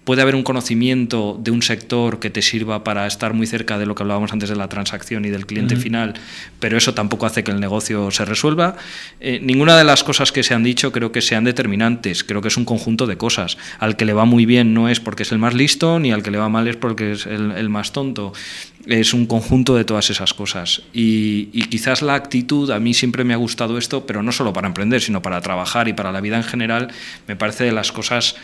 puede 0.03 0.21
haber 0.21 0.35
un 0.35 0.43
conocimiento 0.43 1.39
de 1.41 1.51
un 1.51 1.61
sector 1.61 2.19
que 2.19 2.29
te 2.29 2.41
sirva 2.41 2.83
para 2.83 3.07
estar 3.07 3.33
muy 3.33 3.47
cerca 3.47 3.77
de 3.77 3.85
lo 3.85 3.95
que 3.95 4.03
hablábamos 4.03 4.33
antes 4.33 4.49
de 4.49 4.55
la 4.55 4.67
transacción 4.67 5.25
y 5.25 5.29
del 5.29 5.45
cliente 5.45 5.75
final, 5.75 6.13
pero 6.59 6.77
eso 6.77 6.93
tampoco 6.93 7.25
hace 7.25 7.43
que 7.43 7.51
el 7.51 7.59
negocio 7.59 8.11
se 8.11 8.25
resuelva. 8.25 8.75
Eh, 9.19 9.39
ninguna 9.41 9.77
de 9.77 9.83
las 9.83 10.03
cosas 10.03 10.31
que 10.31 10.43
se 10.43 10.53
han 10.53 10.63
dicho 10.63 10.91
creo 10.91 11.11
que 11.11 11.21
sean 11.21 11.43
determinantes, 11.43 12.23
creo 12.23 12.41
que 12.41 12.49
es 12.49 12.57
un 12.57 12.65
conjunto 12.65 13.07
de 13.07 13.17
cosas. 13.17 13.57
Al 13.79 13.95
que 13.95 14.05
le 14.05 14.13
va 14.13 14.25
muy 14.25 14.45
bien 14.45 14.73
no 14.73 14.89
es 14.89 14.99
porque 14.99 15.23
es 15.23 15.31
el 15.31 15.39
más 15.39 15.53
listo, 15.53 15.99
ni 15.99 16.11
al 16.11 16.21
que 16.21 16.31
le 16.31 16.37
va 16.37 16.49
mal 16.49 16.67
es 16.67 16.75
porque 16.75 17.13
es 17.13 17.25
el, 17.25 17.51
el 17.51 17.69
más 17.69 17.93
tonto. 17.93 18.33
Es 18.85 19.13
un 19.13 19.25
conjunto 19.25 19.75
de 19.75 19.85
todas 19.85 20.09
esas 20.09 20.33
cosas. 20.33 20.81
Y, 20.93 21.47
y 21.53 21.63
quizás 21.69 22.01
la 22.01 22.15
actitud, 22.15 22.69
a 22.71 22.79
mí 22.79 22.93
siempre 22.93 23.23
me 23.23 23.33
ha 23.33 23.37
gustado 23.37 23.77
esto, 23.77 24.05
pero 24.05 24.21
no 24.21 24.33
solo 24.33 24.51
para 24.51 24.67
emprender, 24.67 25.01
sino 25.01 25.21
para 25.21 25.39
trabajar 25.39 25.87
y 25.87 25.93
para 25.93 26.11
la 26.11 26.19
vida 26.19 26.35
en 26.35 26.43
general, 26.43 26.89
me 27.25 27.37
parece 27.37 27.63
de 27.63 27.71
las 27.71 27.93
cosas 27.93 28.35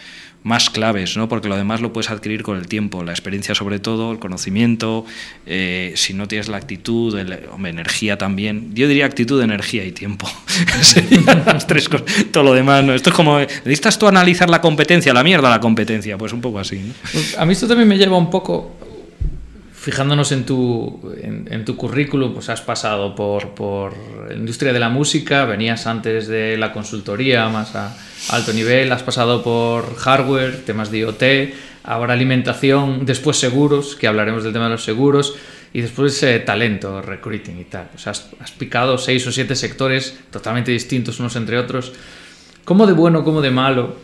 más 0.44 0.70
claves, 0.70 1.18
¿no? 1.18 1.28
porque 1.28 1.50
lo 1.50 1.58
demás 1.58 1.82
lo 1.82 1.92
puedes 1.92 2.10
adquirir 2.10 2.44
con 2.44 2.58
el 2.58 2.68
tiempo, 2.68 3.04
la 3.04 3.12
experiencia 3.12 3.54
sobre 3.56 3.80
todo, 3.80 4.12
el 4.12 4.20
conocimiento, 4.20 5.06
eh, 5.46 5.94
si 5.96 6.14
no 6.14 6.28
tienes 6.28 6.48
la 6.48 6.58
actitud, 6.58 7.18
el, 7.18 7.40
energía 7.66 8.18
también, 8.18 8.74
yo 8.74 8.88
diría 8.88 9.06
actitud, 9.06 9.42
energía 9.42 9.84
y 9.86 9.92
tiempo, 9.92 10.30
las 11.46 11.68
tres 11.68 11.90
cosas, 11.90 12.08
todo 12.32 12.44
lo 12.44 12.54
demás, 12.54 12.84
¿no? 12.84 12.94
esto 12.94 13.10
es 13.10 13.16
como, 13.16 13.40
necesitas 13.40 14.00
tú 14.00 14.08
analizar 14.08 14.50
la 14.50 14.62
competencia, 14.62 15.14
la 15.14 15.24
mierda 15.24 15.50
la 15.50 15.60
competencia, 15.60 16.18
pues 16.18 16.32
un 16.32 16.42
poco 16.42 16.60
así. 16.60 16.78
¿no? 16.78 16.94
Pues 17.12 17.38
A 17.38 17.46
mí 17.46 17.54
esto 17.54 17.68
también 17.68 17.90
me 17.90 17.98
lleva 17.98 18.18
un 18.18 18.30
poco, 18.30 18.72
fijándonos 19.90 20.32
en 20.32 20.46
tu, 20.46 21.02
en, 21.20 21.48
en 21.50 21.66
tu 21.66 21.76
currículum, 21.76 22.32
pues 22.36 22.48
has 22.50 22.62
pasado 22.62 23.16
por, 23.16 23.56
por 23.56 23.94
industria 24.36 24.72
de 24.72 24.78
la 24.78 24.90
música, 24.90 25.46
venías 25.46 25.88
antes 25.88 26.28
de 26.28 26.58
la 26.58 26.72
consultoría 26.72 27.50
más 27.50 27.76
a 27.76 27.98
alto 28.30 28.54
nivel, 28.54 28.92
has 28.92 29.02
pasado 29.02 29.42
por 29.42 29.96
hardware, 29.96 30.64
temas 30.64 30.92
de 30.92 31.00
IoT, 31.00 31.24
ahora 31.86 32.14
alimentación, 32.14 33.04
después 33.04 33.38
seguros, 33.38 33.96
que 33.96 34.06
hablaremos 34.06 34.44
del 34.44 34.54
tema 34.54 34.66
de 34.66 34.72
los 34.74 34.84
seguros, 34.84 35.34
y 35.74 35.82
después 35.82 36.22
eh, 36.22 36.40
talento, 36.40 37.02
recruiting 37.02 37.60
y 37.60 37.64
tal. 37.64 37.90
O 37.96 37.98
sea, 37.98 38.12
has, 38.12 38.30
has 38.40 38.52
picado 38.52 39.00
seis 39.00 39.26
o 39.26 39.32
siete 39.32 39.56
sectores 39.56 40.20
totalmente 40.30 40.70
distintos 40.70 41.20
unos 41.20 41.36
entre 41.36 41.58
otros. 41.58 41.94
¿Cómo 42.64 42.86
de 42.86 42.94
bueno, 42.94 43.24
cómo 43.24 43.42
de 43.42 43.50
malo 43.50 43.96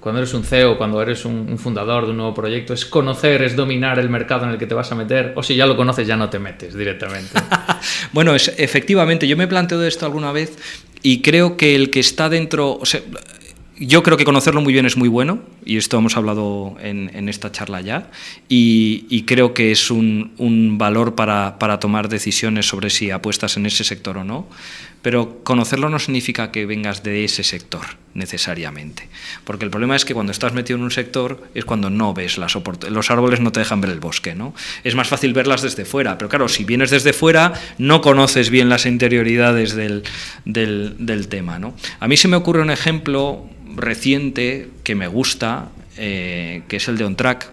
cuando 0.00 0.20
eres 0.20 0.32
un 0.34 0.44
CEO, 0.44 0.78
cuando 0.78 1.00
eres 1.02 1.24
un, 1.24 1.46
un, 1.50 1.58
fundador 1.58 2.06
de 2.06 2.12
un 2.12 2.16
nuevo 2.16 2.34
proyecto, 2.34 2.72
es 2.72 2.86
conocer, 2.86 3.42
es 3.42 3.54
dominar 3.54 3.98
el 3.98 4.08
mercado 4.08 4.44
en 4.44 4.50
el 4.50 4.58
que 4.58 4.66
te 4.66 4.74
vas 4.74 4.90
a 4.90 4.94
meter, 4.94 5.34
o 5.36 5.42
si 5.42 5.54
ya 5.56 5.66
lo 5.66 5.76
conoces, 5.76 6.06
ya 6.06 6.16
no 6.16 6.30
te 6.30 6.38
metes 6.38 6.74
directamente. 6.74 7.38
bueno, 8.12 8.34
es, 8.34 8.52
efectivamente, 8.56 9.28
yo 9.28 9.36
me 9.36 9.46
planteo 9.46 9.78
de 9.78 9.88
esto 9.88 10.06
alguna 10.06 10.32
vez 10.32 10.56
y 11.02 11.20
creo 11.20 11.56
que 11.56 11.74
el 11.74 11.90
que 11.90 12.00
está 12.00 12.28
dentro, 12.28 12.72
o 12.72 12.86
sea, 12.86 13.00
yo 13.80 14.02
creo 14.02 14.18
que 14.18 14.26
conocerlo 14.26 14.60
muy 14.60 14.74
bien 14.74 14.84
es 14.84 14.98
muy 14.98 15.08
bueno, 15.08 15.40
y 15.64 15.78
esto 15.78 15.96
hemos 15.96 16.14
hablado 16.18 16.76
en, 16.82 17.10
en 17.14 17.30
esta 17.30 17.50
charla 17.50 17.80
ya, 17.80 18.10
y, 18.46 19.22
creo 19.22 19.54
que 19.54 19.72
es 19.72 19.90
un, 19.90 20.76
valor 20.76 21.14
para, 21.14 21.56
tomar 21.80 22.10
decisiones 22.10 22.68
sobre 22.68 22.90
si 22.90 23.10
apuestas 23.10 23.56
en 23.56 23.64
ese 23.64 23.82
sector 23.84 24.18
o 24.18 24.24
no, 24.24 24.48
pero 25.00 25.42
conocerlo 25.44 25.88
no 25.88 25.98
significa 25.98 26.52
que 26.52 26.66
vengas 26.66 27.02
de 27.02 27.24
ese 27.24 27.42
sector 27.42 27.80
necesariamente, 28.12 29.08
porque 29.44 29.64
el 29.64 29.70
problema 29.70 29.96
es 29.96 30.04
que 30.04 30.12
cuando 30.12 30.32
estás 30.32 30.52
metido 30.52 30.76
en 30.76 30.82
un 30.82 30.90
sector 30.90 31.48
es 31.54 31.64
cuando 31.64 31.88
no 31.88 32.12
ves 32.12 32.36
las 32.36 32.58
los 32.90 33.10
árboles 33.10 33.40
no 33.40 33.50
te 33.50 33.60
dejan 33.60 33.80
ver 33.80 33.92
el 33.92 34.00
bosque, 34.00 34.34
¿no? 34.34 34.52
Es 34.84 34.94
más 34.94 35.08
fácil 35.08 35.32
verlas 35.32 35.62
desde 35.62 35.86
fuera, 35.86 36.18
pero 36.18 36.28
claro, 36.28 36.48
si 36.48 36.64
vienes 36.64 36.90
desde 36.90 37.14
fuera 37.14 37.54
no 37.78 38.02
conoces 38.02 38.50
bien 38.50 38.68
las 38.68 38.84
interioridades 38.84 39.74
del, 39.74 40.02
del, 40.44 40.96
del 40.98 41.28
tema, 41.28 41.58
¿no? 41.58 41.74
A 41.98 42.08
mí 42.08 42.18
se 42.18 42.28
me 42.28 42.36
ocurre 42.36 42.60
un 42.60 42.70
ejemplo 42.70 43.48
reciente 43.76 44.68
que 44.84 44.94
me 44.94 45.06
gusta, 45.06 45.70
eh, 45.96 46.62
que 46.68 46.76
es 46.76 46.88
el 46.88 46.96
de 46.96 47.04
OnTrack, 47.04 47.52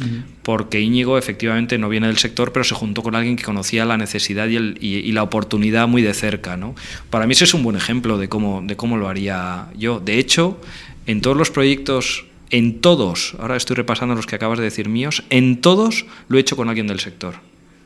uh 0.00 0.02
-huh. 0.02 0.22
porque 0.42 0.80
Íñigo 0.80 1.18
efectivamente 1.18 1.78
no 1.78 1.88
viene 1.88 2.06
del 2.06 2.18
sector, 2.18 2.52
pero 2.52 2.64
se 2.64 2.74
juntó 2.74 3.02
con 3.02 3.14
alguien 3.14 3.36
que 3.36 3.44
conocía 3.44 3.84
la 3.84 3.96
necesidad 3.96 4.48
y, 4.48 4.56
el, 4.56 4.78
y, 4.80 4.96
y, 4.96 5.12
la 5.12 5.22
oportunidad 5.22 5.88
muy 5.88 6.02
de 6.02 6.14
cerca. 6.14 6.56
¿no? 6.56 6.74
Para 7.10 7.26
mí 7.26 7.32
ese 7.32 7.44
es 7.44 7.54
un 7.54 7.62
buen 7.62 7.76
ejemplo 7.76 8.18
de 8.18 8.28
cómo, 8.28 8.62
de 8.64 8.76
cómo 8.76 8.96
lo 8.96 9.08
haría 9.08 9.68
yo. 9.76 10.00
De 10.00 10.18
hecho, 10.18 10.60
en 11.06 11.20
todos 11.20 11.36
los 11.36 11.50
proyectos, 11.50 12.26
en 12.50 12.80
todos, 12.80 13.34
ahora 13.38 13.56
estoy 13.56 13.76
repasando 13.76 14.14
los 14.14 14.26
que 14.26 14.36
acabas 14.36 14.58
de 14.58 14.64
decir 14.64 14.88
míos, 14.88 15.24
en 15.30 15.60
todos 15.60 16.06
lo 16.28 16.38
he 16.38 16.40
hecho 16.40 16.56
con 16.56 16.68
alguien 16.68 16.86
del 16.86 17.00
sector, 17.00 17.34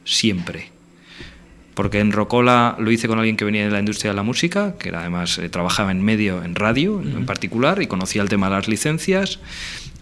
siempre 0.05 0.80
porque 1.75 2.01
en 2.01 2.13
Rocola 2.13 2.77
lo 2.79 2.91
hice 2.91 3.09
con 3.09 3.19
alguien 3.19 3.37
que 3.37 3.45
venía 3.45 3.65
de 3.65 3.71
la 3.71 3.79
industria 3.79 4.11
de 4.11 4.17
la 4.17 4.23
música, 4.23 4.75
que 4.79 4.91
además 4.91 5.39
eh, 5.39 5.49
trabajaba 5.49 5.91
en 5.93 6.03
medio, 6.03 6.43
en 6.43 6.55
radio 6.55 6.95
uh 6.95 7.03
-huh. 7.03 7.17
en 7.19 7.27
particular, 7.27 7.81
y 7.83 7.87
conocía 7.87 8.23
el 8.23 8.29
tema 8.29 8.49
de 8.49 8.57
las 8.57 8.69
licencias. 8.69 9.39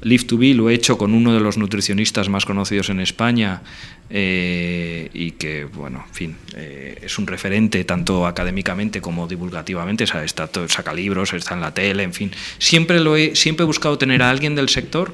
Live 0.01 0.25
to 0.25 0.39
Be 0.39 0.55
lo 0.55 0.71
he 0.71 0.75
hecho 0.75 0.97
con 0.97 1.13
uno 1.13 1.35
de 1.35 1.41
los 1.41 1.59
nutricionistas 1.59 2.29
más 2.29 2.45
conocidos 2.45 2.89
en 2.89 3.01
España 3.01 3.63
eh, 4.11 5.11
y 5.13 5.33
que, 5.33 5.65
bueno, 5.65 6.05
en 6.07 6.15
fin, 6.15 6.37
eh, 6.55 6.99
es 7.03 7.19
un 7.19 7.27
referente 7.27 7.83
tanto 7.85 8.27
académicamente 8.27 9.01
como 9.01 9.27
divulgativamente, 9.27 10.05
o 10.05 10.07
sea, 10.07 10.23
está, 10.23 10.49
saca 10.69 10.95
libros, 10.95 11.33
está 11.33 11.55
en 11.55 11.61
la 11.61 11.75
tele, 11.75 12.05
en 12.05 12.13
fin. 12.13 12.31
Siempre, 12.59 13.01
lo 13.01 13.17
he, 13.17 13.35
siempre 13.35 13.65
he 13.65 13.67
buscado 13.67 13.99
tener 13.99 14.23
a 14.23 14.31
alguien 14.31 14.55
del 14.55 14.69
sector 14.69 15.13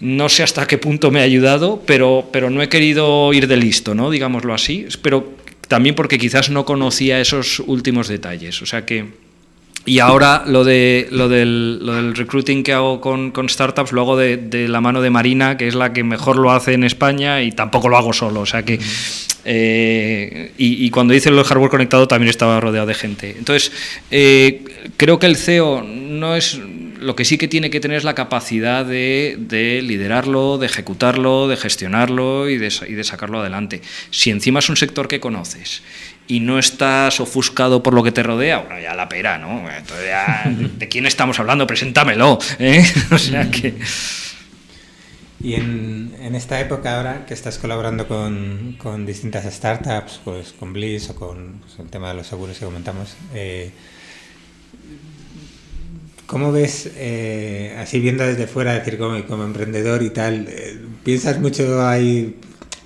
no 0.00 0.28
sé 0.28 0.42
hasta 0.42 0.66
qué 0.66 0.78
punto 0.78 1.10
me 1.10 1.20
ha 1.20 1.24
ayudado, 1.24 1.82
pero, 1.86 2.28
pero 2.32 2.50
no 2.50 2.62
he 2.62 2.68
querido 2.68 3.32
ir 3.32 3.46
de 3.46 3.56
listo, 3.56 3.94
¿no? 3.94 4.10
digámoslo 4.10 4.54
así, 4.54 4.86
pero 5.02 5.32
también 5.68 5.94
porque 5.94 6.18
quizás 6.18 6.50
no 6.50 6.64
conocía 6.64 7.20
esos 7.20 7.60
últimos 7.60 8.08
detalles. 8.08 8.60
O 8.62 8.66
sea 8.66 8.84
que 8.84 9.24
y 9.86 9.98
ahora 9.98 10.44
lo, 10.46 10.64
de, 10.64 11.08
lo, 11.10 11.28
del, 11.28 11.84
lo 11.84 11.94
del 11.94 12.14
recruiting 12.14 12.62
que 12.62 12.72
hago 12.72 13.02
con, 13.02 13.32
con 13.32 13.50
startups 13.50 13.92
lo 13.92 14.00
hago 14.00 14.16
de, 14.16 14.66
la 14.66 14.80
mano 14.80 15.02
de 15.02 15.10
Marina, 15.10 15.58
que 15.58 15.68
es 15.68 15.74
la 15.74 15.92
que 15.92 16.02
mejor 16.02 16.36
lo 16.36 16.52
hace 16.52 16.72
en 16.72 16.84
España 16.84 17.42
y 17.42 17.52
tampoco 17.52 17.90
lo 17.90 17.98
hago 17.98 18.12
solo. 18.12 18.40
O 18.40 18.46
sea 18.46 18.62
que. 18.62 18.80
Eh, 19.46 20.52
y, 20.56 20.86
y, 20.86 20.90
cuando 20.90 21.12
hice 21.12 21.28
el 21.28 21.44
hardware 21.44 21.68
conectado 21.68 22.08
también 22.08 22.30
estaba 22.30 22.58
rodeado 22.60 22.86
de 22.86 22.94
gente. 22.94 23.34
Entonces, 23.36 23.72
eh, 24.10 24.64
creo 24.96 25.18
que 25.18 25.26
el 25.26 25.36
CEO 25.36 25.82
no 25.82 26.34
es. 26.34 26.58
Lo 27.04 27.14
que 27.14 27.24
sí 27.24 27.38
que 27.38 27.48
tiene 27.48 27.70
que 27.70 27.80
tener 27.80 27.98
es 27.98 28.04
la 28.04 28.14
capacidad 28.14 28.84
de, 28.84 29.36
de 29.38 29.82
liderarlo, 29.82 30.58
de 30.58 30.66
ejecutarlo, 30.66 31.48
de 31.48 31.56
gestionarlo 31.56 32.48
y 32.48 32.56
de, 32.56 32.72
y 32.88 32.94
de 32.94 33.04
sacarlo 33.04 33.40
adelante. 33.40 33.82
Si 34.10 34.30
encima 34.30 34.60
es 34.60 34.68
un 34.68 34.76
sector 34.76 35.06
que 35.06 35.20
conoces 35.20 35.82
y 36.26 36.40
no 36.40 36.58
estás 36.58 37.20
ofuscado 37.20 37.82
por 37.82 37.94
lo 37.94 38.02
que 38.02 38.12
te 38.12 38.22
rodea, 38.22 38.58
bueno, 38.58 38.80
ya 38.80 38.94
la 38.94 39.08
pera, 39.08 39.38
¿no? 39.38 39.70
Entonces 39.70 40.06
ya, 40.06 40.44
¿de 40.78 40.88
quién 40.88 41.06
estamos 41.06 41.38
hablando? 41.38 41.66
Preséntamelo, 41.66 42.38
¿eh? 42.58 42.84
O 43.10 43.18
sea 43.18 43.50
que... 43.50 43.74
Y 45.40 45.54
en, 45.54 46.14
en, 46.20 46.34
esta 46.34 46.58
época 46.58 46.96
ahora 46.96 47.26
que 47.26 47.34
estás 47.34 47.58
colaborando 47.58 48.08
con, 48.08 48.76
con 48.78 49.04
distintas 49.04 49.44
startups, 49.52 50.20
pues 50.24 50.54
con 50.54 50.72
Bliss 50.72 51.10
o 51.10 51.14
con 51.14 51.60
pues, 51.60 51.78
el 51.80 51.90
tema 51.90 52.08
de 52.08 52.14
los 52.14 52.26
seguros 52.26 52.58
que 52.58 52.64
comentamos, 52.64 53.14
eh, 53.34 53.70
¿cómo 56.26 56.52
ves, 56.52 56.90
eh, 56.96 57.76
así 57.78 58.00
viendo 58.00 58.24
desde 58.24 58.46
fuera, 58.46 58.74
decir 58.74 58.98
como, 58.98 59.22
como 59.24 59.44
emprendedor 59.44 60.02
y 60.02 60.10
tal, 60.10 60.46
eh, 60.48 60.78
piensas 61.02 61.38
mucho 61.40 61.86
ahí, 61.86 62.36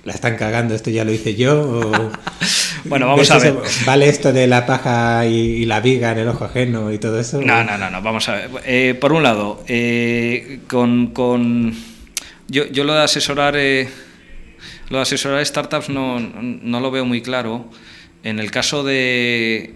la 0.03 0.13
están 0.13 0.37
cagando, 0.37 0.75
esto 0.75 0.89
ya 0.89 1.05
lo 1.05 1.11
hice 1.11 1.35
yo? 1.35 1.61
O, 1.61 2.11
Bueno, 2.85 3.07
vamos 3.07 3.29
a 3.29 3.37
ver. 3.39 3.57
Eso? 3.65 3.85
¿Vale 3.85 4.07
esto 4.07 4.31
de 4.31 4.47
la 4.47 4.65
paja 4.65 5.25
y, 5.25 5.35
y, 5.35 5.65
la 5.65 5.81
viga 5.81 6.13
en 6.13 6.19
el 6.19 6.27
ojo 6.29 6.45
ajeno 6.45 6.93
y 6.93 6.97
todo 6.97 7.19
eso? 7.19 7.41
No, 7.41 7.63
no, 7.63 7.77
no, 7.77 7.89
no 7.89 8.01
vamos 8.01 8.29
a 8.29 8.35
ver. 8.35 8.49
Eh, 8.65 8.97
por 8.99 9.11
un 9.11 9.23
lado, 9.23 9.63
con, 10.67 11.07
con... 11.07 11.75
Yo, 12.47 12.65
yo, 12.67 12.83
lo 12.85 12.93
de 12.93 13.03
asesorar, 13.03 13.55
eh, 13.57 13.89
lo 14.89 14.97
de 14.97 15.01
asesorar 15.03 15.45
startups 15.45 15.89
no, 15.89 16.19
no 16.19 16.79
lo 16.79 16.89
veo 16.89 17.05
muy 17.05 17.21
claro. 17.21 17.69
En 18.23 18.39
el 18.39 18.49
caso 18.49 18.83
de 18.83 19.75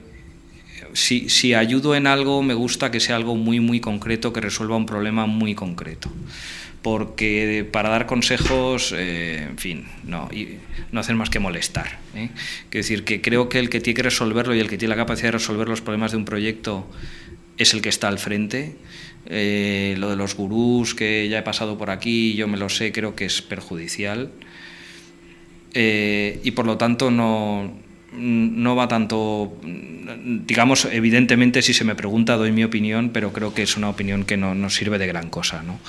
si, 0.93 1.29
si, 1.29 1.53
ayudo 1.53 1.95
en 1.95 2.07
algo, 2.07 2.41
me 2.41 2.53
gusta 2.53 2.91
que 2.91 2.99
sea 2.99 3.15
algo 3.15 3.35
muy, 3.35 3.59
muy 3.59 3.79
concreto, 3.79 4.31
que 4.31 4.41
resuelva 4.41 4.75
un 4.75 4.85
problema 4.85 5.25
muy 5.25 5.55
concreto. 5.55 6.09
Porque 6.81 7.67
para 7.71 7.89
dar 7.89 8.05
consejos, 8.05 8.93
eh, 8.95 9.47
en 9.49 9.57
fin, 9.57 9.85
no, 10.03 10.29
no 10.91 10.99
hacen 10.99 11.17
más 11.17 11.29
que 11.29 11.39
molestar. 11.39 11.99
¿eh? 12.13 12.29
Quiero 12.69 12.83
decir 12.83 13.03
que 13.05 13.21
creo 13.21 13.47
que 13.49 13.59
el 13.59 13.69
que 13.69 13.79
tiene 13.79 13.95
que 13.95 14.03
resolverlo 14.03 14.53
y 14.53 14.59
el 14.59 14.69
que 14.69 14.77
tiene 14.77 14.89
la 14.89 15.01
capacidad 15.01 15.29
de 15.29 15.33
resolver 15.33 15.69
los 15.69 15.81
problemas 15.81 16.11
de 16.11 16.17
un 16.17 16.25
proyecto 16.25 16.85
es 17.57 17.73
el 17.73 17.81
que 17.81 17.89
está 17.89 18.09
al 18.09 18.19
frente. 18.19 18.75
Eh, 19.27 19.95
lo 19.97 20.09
de 20.09 20.17
los 20.17 20.35
gurús, 20.35 20.93
que 20.93 21.29
ya 21.29 21.39
he 21.39 21.43
pasado 21.43 21.77
por 21.77 21.89
aquí, 21.89 22.35
yo 22.35 22.49
me 22.49 22.57
lo 22.57 22.67
sé, 22.67 22.91
creo 22.91 23.15
que 23.15 23.25
es 23.25 23.41
perjudicial. 23.41 24.31
y 25.73 26.51
por 26.51 26.65
lo 26.65 26.77
tanto 26.77 27.09
no, 27.09 27.82
no 28.15 28.75
va 28.75 28.87
tanto, 28.87 29.53
digamos, 30.23 30.85
evidentemente 30.85 31.61
si 31.61 31.73
se 31.73 31.83
me 31.83 31.95
pregunta 31.95 32.37
doy 32.37 32.51
mi 32.51 32.63
opinión, 32.63 33.09
pero 33.09 33.33
creo 33.33 33.53
que 33.53 33.63
es 33.63 33.77
una 33.77 33.89
opinión 33.89 34.25
que 34.25 34.37
no 34.37 34.55
nos 34.55 34.75
sirve 34.75 34.97
de 34.97 35.07
gran 35.07 35.29
cosa. 35.29 35.63
¿no? 35.63 35.79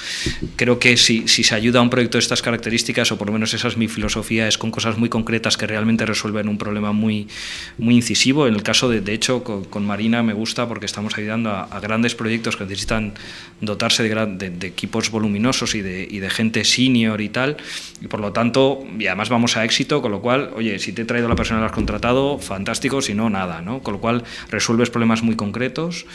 Creo 0.57 0.79
que 0.79 0.97
si, 0.97 1.29
si, 1.29 1.45
se 1.45 1.55
ayuda 1.55 1.81
a 1.81 1.83
un 1.83 1.91
proyecto 1.91 2.19
de 2.19 2.23
estas 2.23 2.43
características, 2.43 3.13
o 3.13 3.19
por 3.19 3.27
lo 3.27 3.33
menos 3.33 3.53
esa 3.55 3.69
es 3.69 3.77
mi 3.77 3.89
filosofía, 3.89 4.49
es 4.49 4.59
con 4.59 4.71
cosas 4.71 4.99
muy 4.99 5.09
concretas 5.09 5.57
que 5.57 5.67
realmente 5.67 6.07
resuelven 6.07 6.49
un 6.49 6.59
problema 6.59 6.93
muy, 6.93 7.29
muy 7.79 7.95
incisivo. 7.95 8.47
En 8.47 8.55
el 8.55 8.63
caso 8.63 8.89
de, 8.89 9.01
de 9.01 9.13
hecho, 9.13 9.45
con, 9.45 9.85
Marina 9.85 10.23
me 10.23 10.33
gusta 10.33 10.67
porque 10.67 10.87
estamos 10.87 11.17
ayudando 11.19 11.51
a, 11.51 11.81
grandes 11.81 12.15
proyectos 12.15 12.57
que 12.57 12.65
necesitan 12.65 13.13
dotarse 13.61 14.03
de, 14.03 14.51
de 14.51 14.67
equipos 14.67 15.11
voluminosos 15.11 15.75
y 15.75 15.83
de, 15.83 16.09
y 16.11 16.21
de, 16.21 16.31
gente 16.31 16.65
senior 16.65 17.21
y 17.21 17.29
tal, 17.29 17.57
y 18.01 18.09
por 18.09 18.21
lo 18.21 18.33
tanto, 18.33 18.85
y 18.99 19.07
además 19.07 19.29
vamos 19.29 19.57
a 19.57 19.65
éxito, 19.65 20.01
con 20.01 20.11
lo 20.11 20.21
cual, 20.21 20.51
oye, 20.57 20.79
si 20.79 20.93
te 20.93 21.03
he 21.03 21.05
traído 21.05 21.29
la 21.29 21.37
persona 21.37 21.61
que 21.61 21.67
has 21.67 21.73
contratado, 21.73 22.14
fantástico, 22.41 23.01
si 23.03 23.15
no, 23.15 23.31
nada, 23.31 23.63
¿no? 23.63 23.81
Con 23.81 23.95
lo 23.95 24.01
cual 24.01 24.25
resuelves 24.51 24.91
problemas 24.91 25.23
muy 25.23 25.37
concretos. 25.37 26.07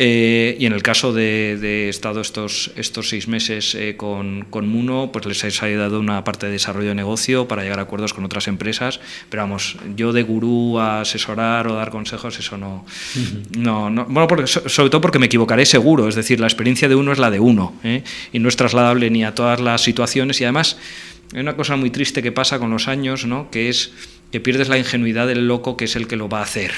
Eh, 0.00 0.56
y 0.60 0.66
en 0.66 0.72
el 0.72 0.82
caso 0.84 1.12
de, 1.12 1.58
de, 1.60 1.88
estado 1.88 2.20
estos, 2.20 2.70
estos 2.76 3.08
seis 3.08 3.26
meses 3.26 3.74
eh, 3.74 3.96
con, 3.96 4.46
con, 4.48 4.68
Muno, 4.68 5.10
pues 5.12 5.26
les 5.26 5.42
he 5.42 5.66
ayudado 5.66 5.98
una 5.98 6.22
parte 6.22 6.46
de 6.46 6.52
desarrollo 6.52 6.90
de 6.90 6.94
negocio 6.94 7.48
para 7.48 7.64
llegar 7.64 7.80
a 7.80 7.82
acuerdos 7.82 8.14
con 8.14 8.24
otras 8.24 8.46
empresas. 8.46 9.00
Pero 9.28 9.42
vamos, 9.42 9.76
yo 9.96 10.12
de 10.12 10.22
gurú 10.22 10.78
a 10.78 11.00
asesorar 11.00 11.66
o 11.66 11.74
dar 11.74 11.90
consejos, 11.90 12.38
eso 12.38 12.56
no. 12.56 12.84
Uh 13.16 13.18
-huh. 13.18 13.56
no, 13.58 13.90
no 13.90 14.04
bueno, 14.04 14.28
porque, 14.28 14.46
sobre 14.46 14.88
todo 14.88 15.00
porque 15.00 15.18
me 15.18 15.26
equivocaré 15.26 15.66
seguro. 15.66 16.08
Es 16.08 16.14
decir, 16.14 16.38
la 16.38 16.46
experiencia 16.46 16.88
de 16.88 16.94
uno 16.94 17.10
es 17.10 17.18
la 17.18 17.30
de 17.30 17.40
uno 17.40 17.74
¿eh? 17.82 18.04
y 18.32 18.38
no 18.38 18.48
es 18.48 18.56
trasladable 18.56 19.10
ni 19.10 19.24
a 19.24 19.34
todas 19.34 19.60
las 19.60 19.82
situaciones. 19.82 20.40
Y 20.40 20.44
además, 20.44 20.78
hay 21.34 21.40
una 21.40 21.56
cosa 21.56 21.76
muy 21.76 21.90
triste 21.90 22.22
que 22.22 22.30
pasa 22.30 22.58
con 22.58 22.70
los 22.70 22.88
años, 22.88 23.26
¿no? 23.26 23.50
que 23.50 23.68
es 23.68 23.92
que 24.30 24.40
pierdes 24.40 24.68
la 24.68 24.78
ingenuidad 24.78 25.26
del 25.26 25.48
loco 25.48 25.76
que 25.76 25.86
es 25.86 25.96
el 25.96 26.06
que 26.06 26.16
lo 26.16 26.28
va 26.28 26.40
a 26.40 26.42
hacer. 26.42 26.72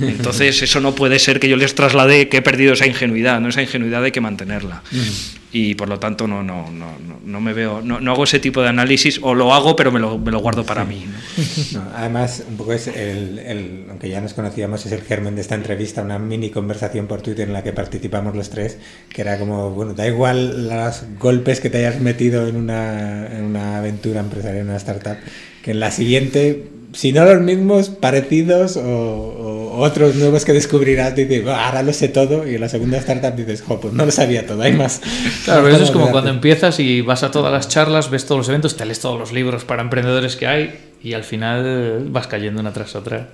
Entonces, 0.00 0.62
eso 0.62 0.80
no 0.80 0.94
puede 0.94 1.18
ser 1.18 1.40
que 1.40 1.48
yo 1.48 1.56
les 1.56 1.74
traslade 1.74 2.28
que 2.28 2.38
he 2.38 2.42
perdido 2.42 2.72
esa 2.72 2.86
ingenuidad, 2.86 3.40
¿no? 3.40 3.48
Esa 3.48 3.62
ingenuidad 3.62 4.04
hay 4.04 4.12
que 4.12 4.20
mantenerla. 4.20 4.82
Uh 4.92 4.96
-huh. 4.96 5.38
Y 5.50 5.74
por 5.76 5.88
lo 5.88 5.98
tanto, 5.98 6.26
no, 6.26 6.42
no, 6.42 6.70
no, 6.70 6.98
no 7.24 7.40
me 7.40 7.54
veo, 7.54 7.80
no, 7.80 8.00
no, 8.00 8.12
hago 8.12 8.24
ese 8.24 8.38
tipo 8.38 8.60
de 8.60 8.68
análisis, 8.68 9.18
o 9.22 9.34
lo 9.34 9.54
hago, 9.54 9.76
pero 9.76 9.90
me 9.90 9.98
lo, 9.98 10.18
me 10.18 10.30
lo 10.30 10.40
guardo 10.40 10.64
para 10.64 10.84
sí. 10.84 10.88
mí. 10.88 11.06
¿no? 11.72 11.84
además, 11.94 12.44
un 12.46 12.58
poco 12.58 12.74
es 12.74 12.86
el, 12.86 13.38
el, 13.38 13.86
aunque 13.88 14.10
ya 14.10 14.20
nos 14.20 14.34
conocíamos, 14.34 14.84
es 14.84 14.92
el 14.92 15.00
germen 15.00 15.36
de 15.36 15.40
esta 15.40 15.54
entrevista, 15.54 16.02
una 16.02 16.18
mini 16.18 16.50
conversación 16.50 17.06
por 17.06 17.22
Twitter 17.22 17.46
en 17.46 17.54
la 17.54 17.62
que 17.62 17.72
participamos 17.72 18.36
los 18.36 18.50
tres, 18.50 18.76
que 19.08 19.22
era 19.22 19.38
como, 19.38 19.70
bueno, 19.70 19.94
da 19.94 20.06
igual 20.06 20.68
los 20.68 21.04
golpes 21.18 21.60
que 21.60 21.70
te 21.70 21.78
hayas 21.78 21.98
metido 22.00 22.46
en 22.46 22.56
una, 22.56 23.26
en 23.26 23.44
una 23.44 23.78
aventura 23.78 24.20
empresarial, 24.20 24.60
en 24.60 24.68
una 24.68 24.76
startup, 24.76 25.16
que 25.62 25.70
en 25.70 25.80
la 25.80 25.90
siguiente 25.90 26.77
si 26.92 27.12
no 27.12 27.24
los 27.24 27.40
mismos, 27.40 27.90
parecidos 27.90 28.76
o, 28.76 28.82
o, 28.82 29.78
otros 29.78 30.16
nuevos 30.16 30.44
que 30.44 30.52
descubrirás, 30.52 31.14
dices, 31.14 31.44
oh, 31.46 31.50
ahora 31.50 31.82
lo 31.82 31.92
sé 31.92 32.08
todo, 32.08 32.48
y 32.48 32.54
en 32.54 32.60
la 32.60 32.68
segunda 32.68 32.98
startup 32.98 33.36
dices, 33.36 33.62
jo, 33.62 33.80
pues 33.80 33.94
no 33.94 34.04
lo 34.06 34.10
sabía 34.10 34.46
todo, 34.46 34.62
hay 34.62 34.72
más. 34.72 35.00
Claro, 35.44 35.62
pero 35.64 35.76
eso 35.76 35.84
es 35.84 35.90
como 35.90 36.10
cuando 36.10 36.30
empiezas 36.30 36.80
y 36.80 37.00
vas 37.00 37.22
a 37.22 37.30
todas 37.30 37.52
las 37.52 37.68
charlas, 37.68 38.10
ves 38.10 38.26
todos 38.26 38.38
los 38.38 38.48
eventos, 38.48 38.76
te 38.76 38.84
lees 38.84 39.00
todos 39.00 39.18
los 39.18 39.32
libros 39.32 39.64
para 39.64 39.82
emprendedores 39.82 40.36
que 40.36 40.46
hay 40.46 40.78
y 41.02 41.12
al 41.12 41.24
final 41.24 42.06
vas 42.10 42.26
cayendo 42.26 42.60
una 42.60 42.72
tras 42.72 42.96
otra. 42.96 43.30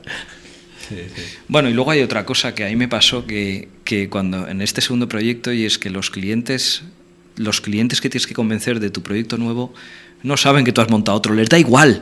Sí, 0.88 0.96
sí. 1.14 1.22
Bueno, 1.48 1.70
y 1.70 1.72
luego 1.72 1.92
hay 1.92 2.02
otra 2.02 2.26
cosa 2.26 2.54
que 2.54 2.64
a 2.64 2.68
mí 2.68 2.76
me 2.76 2.88
pasó 2.88 3.26
que, 3.26 3.68
que 3.84 4.10
cuando 4.10 4.48
en 4.48 4.60
este 4.60 4.80
segundo 4.80 5.08
proyecto 5.08 5.52
y 5.52 5.64
es 5.64 5.78
que 5.78 5.88
los 5.88 6.10
clientes, 6.10 6.82
los 7.36 7.62
clientes 7.62 8.02
que 8.02 8.10
tienes 8.10 8.26
que 8.26 8.34
convencer 8.34 8.80
de 8.80 8.90
tu 8.90 9.02
proyecto 9.02 9.38
nuevo 9.38 9.72
no 10.24 10.38
saben 10.38 10.64
que 10.64 10.72
tú 10.72 10.80
has 10.80 10.88
montado 10.88 11.18
otro, 11.18 11.34
les 11.34 11.50
da 11.50 11.58
igual. 11.58 12.00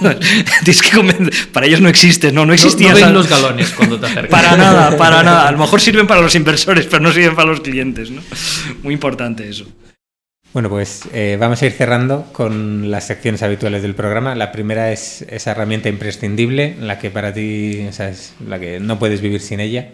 Tienes 0.64 0.82
que 0.82 0.90
convencer. 0.90 1.48
Para 1.52 1.66
ellos 1.66 1.80
no 1.80 1.88
existe, 1.88 2.30
no, 2.30 2.44
no 2.44 2.52
existía. 2.52 2.92
No, 2.92 2.98
no 2.98 3.06
ven 3.06 3.14
los 3.14 3.28
galones 3.28 3.70
cuando 3.70 3.98
te 3.98 4.06
acercas. 4.06 4.30
Para 4.30 4.56
nada, 4.58 4.96
para 4.98 5.22
nada. 5.24 5.48
A 5.48 5.52
lo 5.52 5.56
mejor 5.56 5.80
sirven 5.80 6.06
para 6.06 6.20
los 6.20 6.34
inversores, 6.34 6.84
pero 6.84 7.02
no 7.02 7.10
sirven 7.12 7.34
para 7.34 7.48
los 7.48 7.60
clientes, 7.60 8.10
¿no? 8.10 8.22
Muy 8.82 8.92
importante 8.92 9.48
eso. 9.48 9.66
Bueno, 10.52 10.68
pues 10.68 11.08
eh, 11.14 11.38
vamos 11.40 11.62
a 11.62 11.66
ir 11.66 11.72
cerrando 11.72 12.26
con 12.32 12.90
las 12.90 13.06
secciones 13.06 13.42
habituales 13.42 13.80
del 13.80 13.94
programa. 13.94 14.34
La 14.34 14.52
primera 14.52 14.92
es 14.92 15.22
esa 15.22 15.52
herramienta 15.52 15.88
imprescindible, 15.88 16.76
la 16.78 16.98
que 16.98 17.10
para 17.10 17.32
ti, 17.32 17.86
o 17.88 17.92
sea, 17.92 18.10
es 18.10 18.34
la 18.46 18.60
que 18.60 18.80
no 18.80 18.98
puedes 18.98 19.22
vivir 19.22 19.40
sin 19.40 19.60
ella 19.60 19.88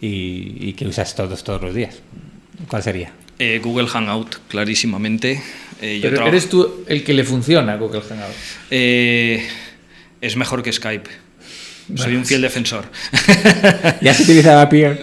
y, 0.00 0.56
y 0.60 0.72
que 0.72 0.86
usas 0.86 1.14
todos, 1.14 1.44
todos 1.44 1.60
los 1.60 1.74
días. 1.74 2.00
¿Cuál 2.68 2.82
sería? 2.82 3.12
Eh, 3.42 3.58
Google 3.62 3.88
Hangout, 3.88 4.36
clarísimamente. 4.48 5.42
Eh, 5.80 5.98
yo 6.02 6.10
Pero 6.10 6.26
eres 6.26 6.50
tú 6.50 6.84
el 6.86 7.02
que 7.02 7.14
le 7.14 7.24
funciona 7.24 7.72
a 7.72 7.76
Google 7.76 8.02
Hangout. 8.02 8.34
Eh, 8.70 9.42
es 10.20 10.36
mejor 10.36 10.62
que 10.62 10.70
Skype. 10.70 11.08
Bueno, 11.88 12.04
Soy 12.04 12.16
un 12.16 12.26
fiel 12.26 12.42
defensor. 12.42 12.84
¿Ya 14.02 14.12
se 14.12 14.24
utilizaba 14.24 14.68
Peer? 14.68 15.02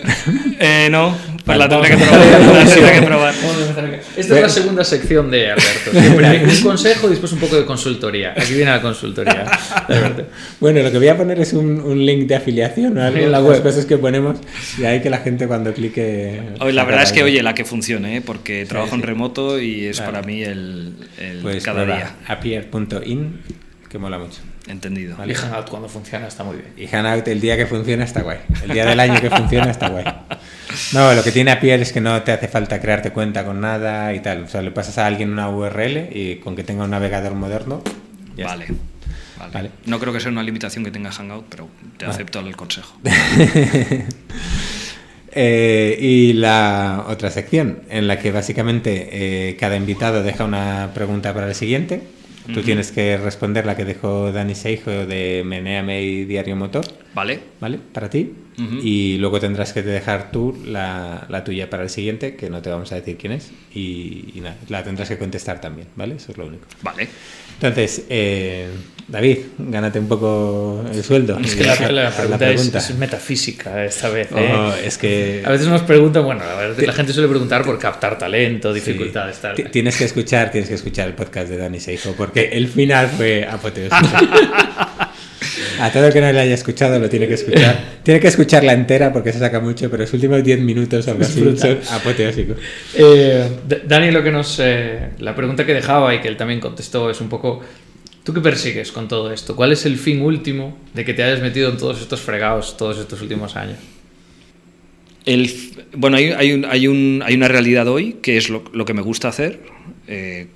Eh, 0.59 0.87
no, 0.91 1.17
pues 1.47 1.57
la 1.57 1.69
tendré 1.69 1.89
que 1.89 1.97
probar. 1.97 2.19
la 2.53 2.65
tendré 2.65 2.93
que 2.93 3.01
probar. 3.05 3.33
Esta 4.17 4.35
es 4.35 4.41
la 4.41 4.49
segunda 4.49 4.83
sección 4.83 5.31
de 5.31 5.51
Alberto. 5.51 5.91
Siempre 5.91 6.27
hay 6.27 6.43
un 6.43 6.61
consejo 6.61 7.07
y 7.07 7.11
después 7.11 7.31
un 7.31 7.39
poco 7.39 7.55
de 7.55 7.65
consultoría. 7.65 8.33
Aquí 8.37 8.53
viene 8.53 8.71
la 8.71 8.81
consultoría. 8.81 9.45
bueno, 10.59 10.81
lo 10.81 10.91
que 10.91 10.97
voy 10.97 11.07
a 11.07 11.17
poner 11.17 11.39
es 11.39 11.53
un, 11.53 11.79
un 11.79 12.05
link 12.05 12.27
de 12.27 12.35
afiliación 12.35 12.95
¿no? 12.95 13.07
en 13.07 13.31
la 13.31 13.41
web, 13.41 13.63
cosas 13.63 13.85
que 13.85 13.97
ponemos 13.97 14.37
y 14.77 14.83
hay 14.83 15.01
que 15.01 15.09
la 15.09 15.19
gente 15.19 15.47
cuando 15.47 15.73
clique. 15.73 16.41
Hoy 16.59 16.73
la 16.73 16.83
verdad 16.83 17.03
es 17.03 17.11
que, 17.11 17.23
oye, 17.23 17.41
la 17.41 17.53
que 17.55 17.65
funcione, 17.65 18.17
¿eh? 18.17 18.21
porque 18.21 18.63
sí, 18.63 18.69
trabajo 18.69 18.91
sí. 18.91 18.95
en 18.95 19.03
remoto 19.03 19.59
y 19.59 19.85
es 19.85 19.97
claro. 19.97 20.11
para 20.11 20.27
mí 20.27 20.43
el, 20.43 20.93
el 21.17 21.39
pues 21.39 21.63
cada 21.63 21.85
día. 21.85 22.15
Apier.in, 22.27 23.41
que 23.89 23.97
mola 23.97 24.19
mucho. 24.19 24.41
Entendido. 24.67 25.15
Vale. 25.15 25.31
Y 25.31 25.35
Hangout 25.35 25.69
cuando 25.69 25.87
funciona 25.87 26.27
está 26.27 26.43
muy 26.43 26.57
bien. 26.57 26.73
Y 26.77 26.87
Hangout 26.87 27.27
el 27.27 27.39
día 27.39 27.55
que 27.55 27.65
funciona 27.65 28.03
está 28.03 28.21
guay. 28.21 28.39
El 28.63 28.73
día 28.73 28.85
del 28.85 28.99
año 28.99 29.19
que 29.21 29.29
funciona 29.29 29.71
está 29.71 29.89
guay. 29.89 30.05
No, 30.93 31.13
lo 31.13 31.23
que 31.23 31.31
tiene 31.31 31.51
a 31.51 31.59
es 31.59 31.93
que 31.93 32.01
no 32.01 32.21
te 32.23 32.31
hace 32.31 32.47
falta 32.47 32.79
crearte 32.79 33.11
cuenta 33.11 33.45
con 33.45 33.61
nada 33.61 34.13
y 34.13 34.19
tal. 34.19 34.43
O 34.43 34.47
sea, 34.47 34.61
le 34.61 34.71
pasas 34.71 34.97
a 34.97 35.05
alguien 35.05 35.31
una 35.31 35.49
URL 35.49 36.09
y 36.11 36.37
con 36.37 36.55
que 36.55 36.63
tenga 36.63 36.83
un 36.83 36.91
navegador 36.91 37.33
moderno. 37.33 37.81
vale. 38.37 38.67
Vale. 39.53 39.71
No 39.85 39.99
creo 39.99 40.11
que 40.11 40.19
sea 40.19 40.31
una 40.31 40.41
limitación 40.43 40.83
que 40.83 40.91
tenga 40.91 41.11
Hangout, 41.11 41.45
pero 41.47 41.69
te 41.97 42.05
acepto 42.05 42.39
el 42.39 42.55
consejo. 42.55 42.97
Eh, 45.39 45.95
y 46.01 46.33
la 46.33 47.05
otra 47.09 47.29
sección, 47.29 47.81
en 47.89 48.07
la 48.07 48.17
que 48.17 48.31
básicamente 48.31 49.09
eh, 49.11 49.55
cada 49.57 49.75
invitado 49.75 50.23
deja 50.23 50.45
una 50.45 50.89
pregunta 50.95 51.31
para 51.31 51.47
el 51.47 51.53
siguiente. 51.53 52.01
Tú 52.53 52.61
tienes 52.61 52.91
que 52.91 53.17
responder 53.17 53.65
la 53.65 53.75
que 53.75 53.85
dejó 53.85 54.31
Dani 54.31 54.55
Seijo 54.55 54.91
de 54.91 55.43
Meneame 55.45 56.01
y 56.01 56.25
Diario 56.25 56.55
Motor. 56.55 56.85
Vale. 57.13 57.39
Vale, 57.59 57.79
para 57.91 58.09
ti. 58.09 58.33
Y 58.81 59.17
luego 59.19 59.39
tendrás 59.39 59.71
que 59.71 59.83
dejar 59.83 60.31
tú 60.31 60.57
la, 60.65 61.27
la, 61.29 61.43
tuya 61.43 61.69
para 61.69 61.83
el 61.83 61.89
siguiente, 61.89 62.35
que 62.35 62.49
no 62.49 62.61
te 62.63 62.71
vamos 62.71 62.91
a 62.91 62.95
decir 62.95 63.15
quién 63.15 63.33
es. 63.33 63.51
Y, 63.73 64.31
y 64.33 64.41
nada, 64.41 64.57
la 64.69 64.83
tendrás 64.83 65.09
que 65.09 65.17
contestar 65.19 65.61
también, 65.61 65.87
¿vale? 65.95 66.15
Eso 66.15 66.31
es 66.31 66.37
lo 66.39 66.47
único. 66.47 66.65
Vale. 66.81 67.07
Entonces, 67.53 68.05
eh, 68.09 68.67
David, 69.07 69.37
gánate 69.57 69.99
un 69.99 70.07
poco 70.07 70.83
el 70.93 71.01
sueldo. 71.01 71.39
Es 71.39 71.55
que 71.55 71.63
la, 71.63 71.75
pregunta, 72.11 72.79
Es, 72.79 72.93
metafísica 72.95 73.85
esta 73.85 74.09
vez. 74.09 74.27
¿eh? 74.35 74.71
es 74.83 74.97
que... 74.97 75.43
A 75.45 75.51
veces 75.51 75.67
nos 75.67 75.83
preguntan, 75.83 76.25
bueno, 76.25 76.43
a 76.43 76.81
la 76.81 76.93
gente 76.93 77.13
suele 77.13 77.29
preguntar 77.29 77.63
por 77.63 77.79
captar 77.79 78.17
talento, 78.17 78.73
dificultades. 78.73 79.39
Tienes 79.71 79.95
que 79.95 80.03
escuchar, 80.03 80.51
tienes 80.51 80.67
que 80.67 80.75
escuchar 80.75 81.07
el 81.07 81.13
podcast 81.13 81.49
de 81.49 81.55
Dani 81.55 81.79
Seijo, 81.79 82.15
porque 82.17 82.49
el 82.51 82.67
final 82.67 83.07
fue 83.07 83.47
apoteósico. 83.49 83.95
A 85.79 85.91
todo 85.91 86.07
el 86.07 86.13
que 86.13 86.21
no 86.21 86.31
le 86.31 86.39
haya 86.39 86.53
escuchado 86.53 86.99
lo 86.99 87.09
tiene 87.09 87.27
que 87.27 87.35
escuchar. 87.35 87.79
Tiene 88.03 88.19
que 88.19 88.27
escucharla 88.27 88.73
entera 88.73 89.13
porque 89.13 89.31
se 89.31 89.39
saca 89.39 89.59
mucho, 89.59 89.89
pero 89.89 90.03
los 90.03 90.13
últimos 90.13 90.43
10 90.43 90.59
minutos 90.61 91.07
algo 91.07 91.23
así 91.23 91.57
son 91.57 91.79
apoteósicos. 91.91 92.57
Eh, 92.95 93.47
Dani, 93.85 94.11
lo 94.11 94.23
que 94.23 94.31
nos. 94.31 94.59
Eh, 94.59 95.09
la 95.19 95.35
pregunta 95.35 95.65
que 95.65 95.73
dejaba 95.73 96.13
y 96.15 96.21
que 96.21 96.27
él 96.27 96.37
también 96.37 96.59
contestó 96.59 97.09
es 97.09 97.21
un 97.21 97.29
poco. 97.29 97.61
¿Tú 98.27 98.33
qué 98.33 98.41
persigues 98.41 98.91
con 98.91 99.07
todo 99.07 99.31
esto? 99.31 99.55
¿Cuál 99.55 99.71
es 99.71 99.85
el 99.85 99.97
fin 99.97 100.21
último 100.21 100.77
de 100.93 101.05
que 101.05 101.13
te 101.13 101.23
hayas 101.23 101.41
metido 101.41 101.69
en 101.69 101.77
todos 101.77 102.01
estos 102.01 102.19
fregados 102.19 102.75
todos 102.75 102.97
estos 102.97 103.21
últimos 103.21 103.55
años? 103.55 103.77
El, 105.23 105.49
bueno, 105.95 106.17
hay, 106.17 106.31
hay, 106.31 106.51
un, 106.51 106.65
hay, 106.65 106.89
un, 106.89 107.23
hay, 107.25 107.35
una 107.35 107.47
realidad 107.47 107.87
hoy 107.87 108.17
que 108.21 108.35
es 108.35 108.49
lo, 108.49 108.65
que 108.83 108.93
me 108.93 109.01
gusta 109.01 109.29
hacer, 109.29 109.61
eh, 110.09 110.47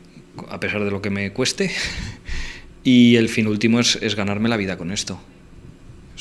a 0.50 0.60
pesar 0.60 0.84
de 0.84 0.92
lo 0.92 1.02
que 1.02 1.10
me 1.10 1.32
cueste. 1.32 1.72
Y 2.84 3.16
el 3.16 3.30
fin 3.30 3.48
último 3.48 3.80
es, 3.80 3.98
es, 4.02 4.16
ganarme 4.16 4.50
la 4.50 4.58
vida 4.58 4.76
con 4.76 4.92
esto. 4.92 5.22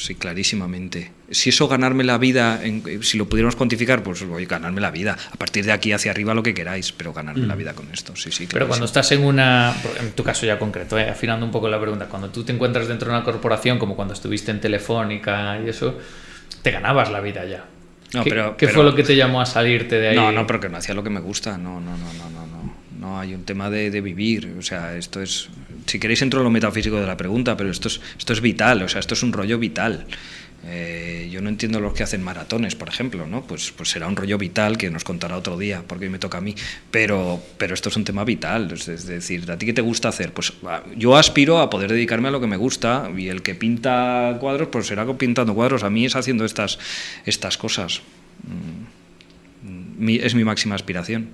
Sí, 0.01 0.15
clarísimamente. 0.15 1.13
Si 1.31 1.51
eso 1.51 1.69
ganarme 1.69 2.05
la 2.05 2.17
vida, 2.17 2.59
si 3.03 3.19
lo 3.19 3.29
pudiéramos 3.29 3.55
cuantificar, 3.55 4.03
pues 4.03 4.27
voy 4.27 4.45
a 4.45 4.47
ganarme 4.47 4.81
la 4.81 4.91
vida. 4.91 5.15
A 5.31 5.37
partir 5.37 5.67
de 5.67 5.73
aquí 5.73 5.93
hacia 5.93 6.11
arriba 6.11 6.33
lo 6.33 6.43
que 6.43 6.55
queráis, 6.55 6.91
pero 6.93 7.13
ganarme 7.13 7.47
la 7.47 7.55
mm. 7.55 7.59
vida 7.59 7.75
con 7.75 7.93
esto. 7.93 8.17
Sí, 8.17 8.33
sí. 8.33 8.49
Pero 8.51 8.67
cuando 8.67 8.87
estás 8.87 9.13
en 9.13 9.23
una, 9.23 9.75
en 10.01 10.13
tu 10.13 10.25
caso 10.25 10.47
ya 10.47 10.59
concreto, 10.59 10.99
eh, 10.99 11.11
afinando 11.11 11.45
un 11.45 11.53
poco 11.53 11.69
la 11.69 11.79
pregunta, 11.79 12.07
cuando 12.07 12.31
tú 12.31 12.45
te 12.45 12.53
encuentras 12.53 12.89
dentro 12.89 13.11
de 13.11 13.17
una 13.17 13.25
corporación, 13.25 13.79
como 13.79 13.95
cuando 13.95 14.15
estuviste 14.15 14.51
en 14.51 14.61
Telefónica 14.63 15.61
y 15.63 15.69
eso, 15.69 15.99
te 16.63 16.71
ganabas 16.71 17.11
la 17.11 17.21
vida 17.21 17.45
ya. 17.45 17.67
No, 18.15 18.25
¿Qué, 18.25 18.31
pero, 18.31 18.57
¿qué 18.57 18.69
fue 18.69 18.83
lo 18.83 18.95
que 18.95 19.03
te 19.03 19.15
llamó 19.15 19.43
a 19.43 19.47
salirte 19.47 20.01
de 20.01 20.09
ahí? 20.09 20.17
No, 20.17 20.33
no, 20.33 20.47
pero 20.47 20.61
que 20.61 20.71
no 20.71 20.79
hacía 20.79 20.95
lo 20.95 21.05
que 21.05 21.11
me 21.11 21.21
gusta. 21.21 21.59
No, 21.59 21.79
no, 21.79 21.91
no, 21.91 22.13
no, 22.15 22.31
no. 22.31 22.50
No, 23.11 23.19
hay 23.19 23.35
un 23.35 23.45
tema 23.45 23.71
de, 23.71 23.91
de 23.91 24.01
vivir. 24.01 24.55
O 24.57 24.63
sea, 24.63 24.97
esto 24.97 25.21
es 25.21 25.49
si 25.87 25.99
queréis 25.99 26.23
entro 26.23 26.41
en 26.41 26.45
lo 26.45 26.51
metafísico 26.51 27.01
de 27.01 27.07
la 27.07 27.17
pregunta, 27.17 27.57
pero 27.57 27.71
esto 27.71 27.89
es, 27.89 28.01
esto 28.17 28.33
es 28.33 28.41
vital, 28.41 28.83
o 28.83 28.89
sea, 28.89 29.01
esto 29.01 29.15
es 29.15 29.23
un 29.25 29.33
rollo 29.33 29.59
vital. 29.59 30.07
Eh, 30.67 31.29
yo 31.33 31.41
no 31.41 31.49
entiendo 31.49 31.81
los 31.81 31.95
que 31.95 32.03
hacen 32.05 32.23
maratones, 32.23 32.77
por 32.77 32.89
ejemplo, 32.89 33.27
¿no? 33.27 33.43
Pues, 33.43 33.73
pues 33.73 33.89
será 33.89 34.07
un 34.07 34.15
rollo 34.15 34.39
vital 34.39 34.77
que 34.77 34.91
nos 34.91 35.03
contará 35.03 35.37
otro 35.37 35.59
día, 35.59 35.83
porque 35.87 36.05
hoy 36.05 36.11
me 36.11 36.21
toca 36.21 36.39
a 36.39 36.41
mí. 36.41 36.55
Pero, 36.93 37.43
pero 37.59 37.75
esto 37.75 37.89
es 37.89 37.97
un 37.97 38.05
tema 38.05 38.25
vital, 38.25 38.71
es 38.73 39.07
decir, 39.07 39.51
¿a 39.51 39.59
ti 39.59 39.67
qué 39.67 39.73
te 39.73 39.83
gusta 39.83 40.11
hacer? 40.11 40.33
Pues 40.33 40.53
yo 40.97 41.17
aspiro 41.17 41.59
a 41.59 41.71
poder 41.71 41.91
dedicarme 41.91 42.29
a 42.29 42.31
lo 42.31 42.41
que 42.41 42.47
me 42.47 42.57
gusta 42.57 43.11
y 43.17 43.29
el 43.29 43.43
que 43.43 43.57
pinta 43.57 44.37
cuadros, 44.39 44.69
pues 44.69 44.87
será 44.87 45.07
pintando 45.15 45.55
cuadros. 45.55 45.83
A 45.83 45.91
mí 45.91 46.05
es 46.05 46.15
haciendo 46.15 46.45
estas, 46.45 46.79
estas 47.25 47.57
cosas. 47.57 48.03
Mm, 48.45 50.09
es 50.09 50.35
mi 50.35 50.45
máxima 50.45 50.75
aspiración. 50.77 51.31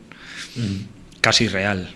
Mm. 0.54 0.95
Casi 1.26 1.48
real. 1.48 1.88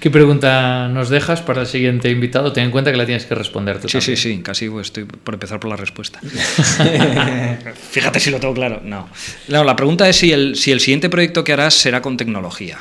¿Qué 0.00 0.10
pregunta 0.10 0.88
nos 0.88 1.10
dejas 1.10 1.42
para 1.42 1.60
el 1.60 1.68
siguiente 1.68 2.10
invitado? 2.10 2.52
Ten 2.52 2.64
en 2.64 2.70
cuenta 2.72 2.90
que 2.90 2.96
la 2.96 3.06
tienes 3.06 3.24
que 3.24 3.36
responder 3.36 3.80
tú. 3.80 3.88
Sí, 3.88 4.00
sí, 4.00 4.16
sí, 4.16 4.40
casi 4.42 4.68
estoy 4.80 5.04
por 5.04 5.34
empezar 5.34 5.60
por 5.60 5.70
la 5.70 5.76
respuesta. 5.76 6.18
Fíjate 7.92 8.18
si 8.18 8.32
lo 8.32 8.40
tengo 8.40 8.52
claro. 8.52 8.80
No. 8.82 9.08
no. 9.46 9.62
la 9.62 9.76
pregunta 9.76 10.08
es 10.08 10.16
si 10.16 10.32
el, 10.32 10.56
si 10.56 10.72
el 10.72 10.80
siguiente 10.80 11.08
proyecto 11.08 11.44
que 11.44 11.52
harás 11.52 11.74
será 11.74 12.02
con 12.02 12.16
tecnología. 12.16 12.78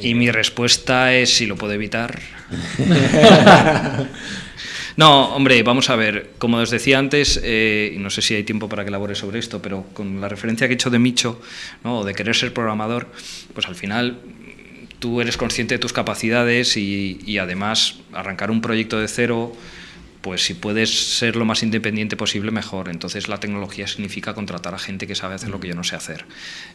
Y 0.00 0.14
mi 0.14 0.30
respuesta 0.30 1.12
es 1.12 1.34
si 1.34 1.46
lo 1.46 1.56
puedo 1.56 1.72
evitar. 1.72 2.20
No, 4.96 5.34
hombre, 5.34 5.62
vamos 5.62 5.88
a 5.88 5.96
ver, 5.96 6.32
como 6.38 6.58
os 6.58 6.70
decía 6.70 6.98
antes, 6.98 7.40
eh, 7.42 7.96
no 7.98 8.10
sé 8.10 8.20
si 8.20 8.34
hay 8.34 8.44
tiempo 8.44 8.68
para 8.68 8.84
que 8.84 8.88
elabore 8.88 9.14
sobre 9.14 9.38
esto, 9.38 9.62
pero 9.62 9.86
con 9.94 10.20
la 10.20 10.28
referencia 10.28 10.66
que 10.66 10.74
he 10.74 10.76
hecho 10.76 10.90
de 10.90 10.98
Micho, 10.98 11.40
¿no? 11.82 12.04
de 12.04 12.14
querer 12.14 12.36
ser 12.36 12.52
programador, 12.52 13.08
pues 13.54 13.66
al 13.66 13.74
final 13.74 14.18
tú 14.98 15.20
eres 15.20 15.36
consciente 15.36 15.74
de 15.74 15.78
tus 15.78 15.92
capacidades 15.92 16.76
y, 16.76 17.20
y 17.24 17.38
además 17.38 18.00
arrancar 18.12 18.50
un 18.50 18.60
proyecto 18.60 19.00
de 19.00 19.08
cero 19.08 19.56
pues 20.22 20.44
si 20.44 20.54
puedes 20.54 21.18
ser 21.18 21.36
lo 21.36 21.44
más 21.44 21.62
independiente 21.62 22.16
posible, 22.16 22.50
mejor. 22.50 22.88
Entonces 22.88 23.28
la 23.28 23.38
tecnología 23.38 23.86
significa 23.86 24.34
contratar 24.34 24.74
a 24.74 24.78
gente 24.78 25.06
que 25.06 25.14
sabe 25.14 25.34
hacer 25.34 25.50
lo 25.50 25.60
que 25.60 25.68
yo 25.68 25.74
no 25.74 25.84
sé 25.84 25.96
hacer. 25.96 26.24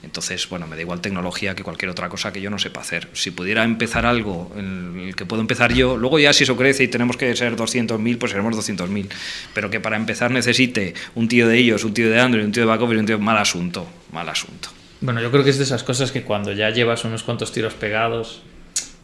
Entonces, 0.04 0.48
bueno, 0.50 0.68
me 0.68 0.76
da 0.76 0.82
igual 0.82 1.02
tecnología 1.02 1.56
que 1.56 1.64
cualquier 1.64 1.89
otra 1.89 2.10
cosa 2.10 2.32
que 2.32 2.41
yo 2.41 2.50
no 2.50 2.60
sepa 2.60 2.82
hacer. 2.82 3.08
Si 3.14 3.32
pudiera 3.32 3.64
empezar 3.64 4.06
algo 4.06 4.52
en 4.56 5.00
el 5.00 5.16
que 5.16 5.26
puedo 5.26 5.41
empezar 5.41 5.74
yo, 5.74 5.98
luego 5.98 6.20
ya 6.20 6.34
si 6.34 6.43
eso 6.43 6.58
crece 6.58 6.84
y 6.84 6.88
tenemos 6.89 7.18
que 7.18 7.36
ser 7.36 7.56
200.000, 7.56 8.18
pues 8.18 8.32
seremos 8.32 8.56
200.000. 8.56 9.08
Pero 9.54 9.70
que 9.70 9.80
para 9.80 9.95
empezar 9.95 10.30
necesite 10.30 10.93
un 11.16 11.28
tío 11.28 11.48
de 11.48 11.58
ellos, 11.58 11.84
un 11.86 11.93
tío 11.93 12.10
de 12.12 12.20
Android, 12.20 12.45
un 12.45 12.52
tío 12.52 12.68
de 12.68 12.78
y 12.78 12.98
un 12.98 13.06
tío 13.06 13.18
mal 13.18 13.38
asunto, 13.38 13.88
mal 14.12 14.28
asunto. 14.28 14.70
Bueno, 15.00 15.22
yo 15.22 15.32
creo 15.32 15.43
que 15.43 15.52
es 15.52 15.58
de 15.58 15.64
esas 15.64 15.84
cosas 15.84 16.12
que 16.12 16.24
cuando 16.24 16.52
ya 16.52 16.70
llevas 16.72 17.06
unos 17.06 17.24
cuantos 17.24 17.52
tiros 17.52 17.76
pegados, 17.76 18.41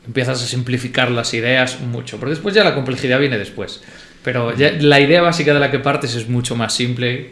empiezas 0.05 0.43
a 0.43 0.47
simplificar 0.47 1.11
las 1.11 1.33
ideas 1.33 1.79
mucho, 1.79 2.19
porque 2.19 2.31
después 2.31 2.53
ya 2.53 2.63
la 2.63 2.75
complejidad 2.75 3.19
viene 3.19 3.37
después. 3.37 3.81
Pero 4.23 4.53
la 4.55 4.99
idea 4.99 5.21
básica 5.21 5.53
de 5.53 5.59
la 5.59 5.69
que 5.69 5.79
partes 5.79 6.15
es 6.15 6.29
mucho 6.29 6.55
más 6.55 6.73
simple. 6.73 7.31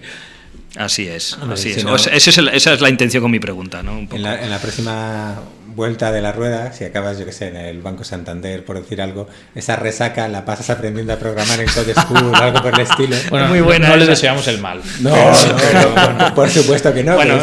Así 0.75 1.07
es, 1.07 1.37
así 1.51 1.71
es. 1.71 1.85
esa 2.11 2.73
es 2.73 2.81
la 2.81 2.89
intención 2.89 3.21
con 3.21 3.31
mi 3.31 3.39
pregunta, 3.39 3.83
¿no? 3.83 3.99
En, 3.99 4.23
la, 4.23 4.41
en, 4.41 4.49
la, 4.49 4.59
próxima 4.59 5.41
vuelta 5.75 6.11
de 6.11 6.21
la 6.21 6.31
rueda, 6.31 6.73
si 6.73 6.83
acabas, 6.83 7.19
yo 7.19 7.25
que 7.25 7.31
sé, 7.31 7.47
en 7.47 7.57
el 7.57 7.81
Banco 7.81 8.03
Santander, 8.03 8.63
por 8.63 8.79
decir 8.79 9.01
algo, 9.01 9.27
esa 9.55 9.75
resaca 9.75 10.27
la 10.27 10.45
pasas 10.45 10.69
aprendiendo 10.69 11.13
a 11.13 11.17
programar 11.17 11.59
en 11.59 11.67
Code 11.67 11.93
School 11.93 12.31
o 12.33 12.35
algo 12.35 12.61
por 12.61 12.73
el 12.73 12.79
estilo. 12.89 13.15
Bueno, 13.29 13.47
muy 13.47 13.61
buena. 13.61 13.89
No, 13.89 13.97
le 13.97 14.05
deseamos 14.05 14.47
el 14.47 14.59
mal. 14.59 14.81
No, 15.01 15.11
no, 15.11 16.35
por 16.35 16.49
supuesto 16.49 16.93
que 16.93 17.03
no. 17.03 17.15
Bueno, 17.15 17.37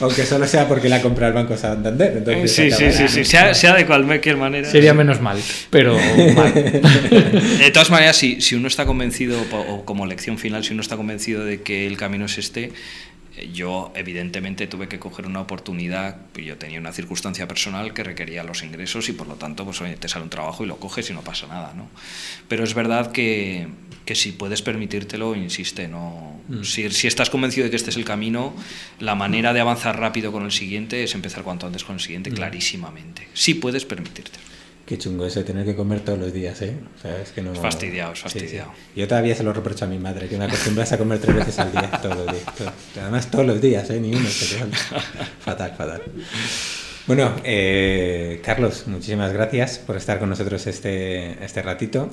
aunque 0.00 0.24
solo 0.24 0.46
sea 0.46 0.68
porque 0.68 0.88
la 0.88 1.00
compra 1.00 1.28
el 1.28 1.32
Banco 1.32 1.56
Santander. 1.56 2.18
Entonces 2.18 2.54
sí, 2.54 2.70
sí, 2.70 2.92
sí, 2.92 3.08
sí, 3.08 3.24
sea, 3.24 3.54
sea, 3.54 3.74
de 3.74 3.86
cualquier 3.86 4.36
manera. 4.36 4.70
Sería 4.70 4.94
menos 4.94 5.20
mal, 5.20 5.38
pero 5.70 5.94
mal. 6.34 6.54
De 6.54 7.70
todas 7.72 7.90
maneras, 7.90 8.16
si, 8.16 8.40
si 8.40 8.54
uno 8.54 8.68
está 8.68 8.86
convencido, 8.86 9.38
o 9.52 9.84
como 9.84 10.06
lección 10.06 10.38
final, 10.38 10.64
si 10.64 10.72
uno 10.72 10.82
está 10.82 10.96
convencido 10.96 11.44
de 11.44 11.62
que 11.62 11.86
el 11.86 11.96
camino 11.96 12.26
es 12.26 12.38
este, 12.38 12.53
yo 13.52 13.92
evidentemente 13.96 14.66
tuve 14.66 14.88
que 14.88 14.98
coger 14.98 15.26
una 15.26 15.40
oportunidad, 15.40 16.18
yo 16.36 16.56
tenía 16.56 16.78
una 16.78 16.92
circunstancia 16.92 17.48
personal 17.48 17.92
que 17.92 18.04
requería 18.04 18.44
los 18.44 18.62
ingresos 18.62 19.08
y 19.08 19.12
por 19.12 19.26
lo 19.26 19.34
tanto 19.34 19.64
pues 19.64 19.82
te 19.98 20.08
sale 20.08 20.22
un 20.22 20.30
trabajo 20.30 20.64
y 20.64 20.68
lo 20.68 20.76
coges 20.76 21.10
y 21.10 21.14
no 21.14 21.22
pasa 21.22 21.48
nada, 21.48 21.74
¿no? 21.74 21.88
Pero 22.46 22.62
es 22.62 22.74
verdad 22.74 23.10
que, 23.10 23.66
que 24.04 24.14
si 24.14 24.32
puedes 24.32 24.62
permitírtelo, 24.62 25.34
insiste, 25.34 25.88
no 25.88 26.40
mm. 26.48 26.62
si, 26.62 26.88
si, 26.90 27.08
estás 27.08 27.28
convencido 27.28 27.64
de 27.64 27.70
que 27.70 27.76
este 27.76 27.90
es 27.90 27.96
el 27.96 28.04
camino, 28.04 28.54
la 29.00 29.16
manera 29.16 29.52
de 29.52 29.60
avanzar 29.60 29.98
rápido 29.98 30.30
con 30.30 30.44
el 30.44 30.52
siguiente 30.52 31.02
es 31.02 31.14
empezar 31.14 31.42
cuanto 31.42 31.66
antes 31.66 31.82
con 31.82 31.96
el 31.96 32.00
siguiente, 32.00 32.30
mm. 32.30 32.34
clarísimamente. 32.34 33.28
Si 33.34 33.54
puedes 33.54 33.84
permitírtelo. 33.84 34.53
Qué 34.86 34.98
chungo 34.98 35.24
eso 35.24 35.42
tener 35.44 35.64
que 35.64 35.74
comer 35.74 36.00
todos 36.00 36.18
los 36.18 36.32
días, 36.32 36.60
¿eh? 36.60 36.76
O 36.96 37.00
sea, 37.00 37.20
es 37.22 37.30
que 37.30 37.40
no... 37.40 37.54
Fastidiado, 37.54 38.14
fastidiado. 38.14 38.70
Yo 38.94 39.08
todavía 39.08 39.34
se 39.34 39.42
lo 39.42 39.52
reprocho 39.52 39.86
a 39.86 39.88
mi 39.88 39.98
madre, 39.98 40.28
que 40.28 40.36
me 40.36 40.44
acostumbras 40.44 40.92
a 40.92 40.98
comer 40.98 41.18
tres 41.20 41.36
veces 41.36 41.58
al 41.58 41.72
día, 41.72 41.90
todos 42.02 42.16
los 42.18 42.26
días. 42.26 42.44
Además, 43.00 43.30
todos 43.30 43.46
los 43.46 43.60
días, 43.62 43.88
¿eh? 43.88 43.98
Ni 43.98 44.14
uno. 44.14 44.28
fatal, 45.40 45.74
fatal. 45.76 46.02
Bueno, 47.06 47.34
eh, 47.44 48.40
Carlos, 48.44 48.86
muchísimas 48.86 49.32
gracias 49.32 49.78
por 49.78 49.96
estar 49.96 50.18
con 50.18 50.28
nosotros 50.28 50.66
este, 50.66 51.42
este 51.44 51.62
ratito. 51.62 52.10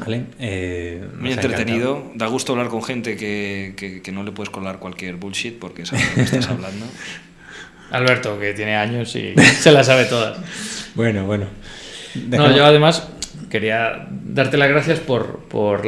¿Vale? 0.00 0.26
Eh, 0.38 1.06
Muy 1.18 1.32
entretenido. 1.32 2.10
Da 2.14 2.26
gusto 2.26 2.52
hablar 2.52 2.68
con 2.68 2.82
gente 2.82 3.16
que, 3.16 3.74
que, 3.76 4.00
que, 4.00 4.12
no 4.12 4.22
le 4.22 4.32
puedes 4.32 4.50
colar 4.50 4.78
cualquier 4.78 5.16
bullshit 5.16 5.58
porque 5.58 5.84
sabes 5.84 6.04
de 6.04 6.10
lo 6.10 6.14
que 6.14 6.36
estás 6.36 6.48
hablando. 6.50 6.86
Alberto, 7.92 8.38
que 8.40 8.54
tiene 8.54 8.74
años 8.74 9.14
y 9.14 9.34
se 9.36 9.70
la 9.70 9.84
sabe 9.84 10.06
todas. 10.06 10.38
Bueno, 10.94 11.24
bueno. 11.24 11.46
No, 12.28 12.54
yo 12.54 12.66
además 12.66 13.08
quería 13.48 14.06
darte 14.10 14.58
las 14.58 14.68
gracias 14.68 15.00
por, 15.00 15.40
por, 15.48 15.86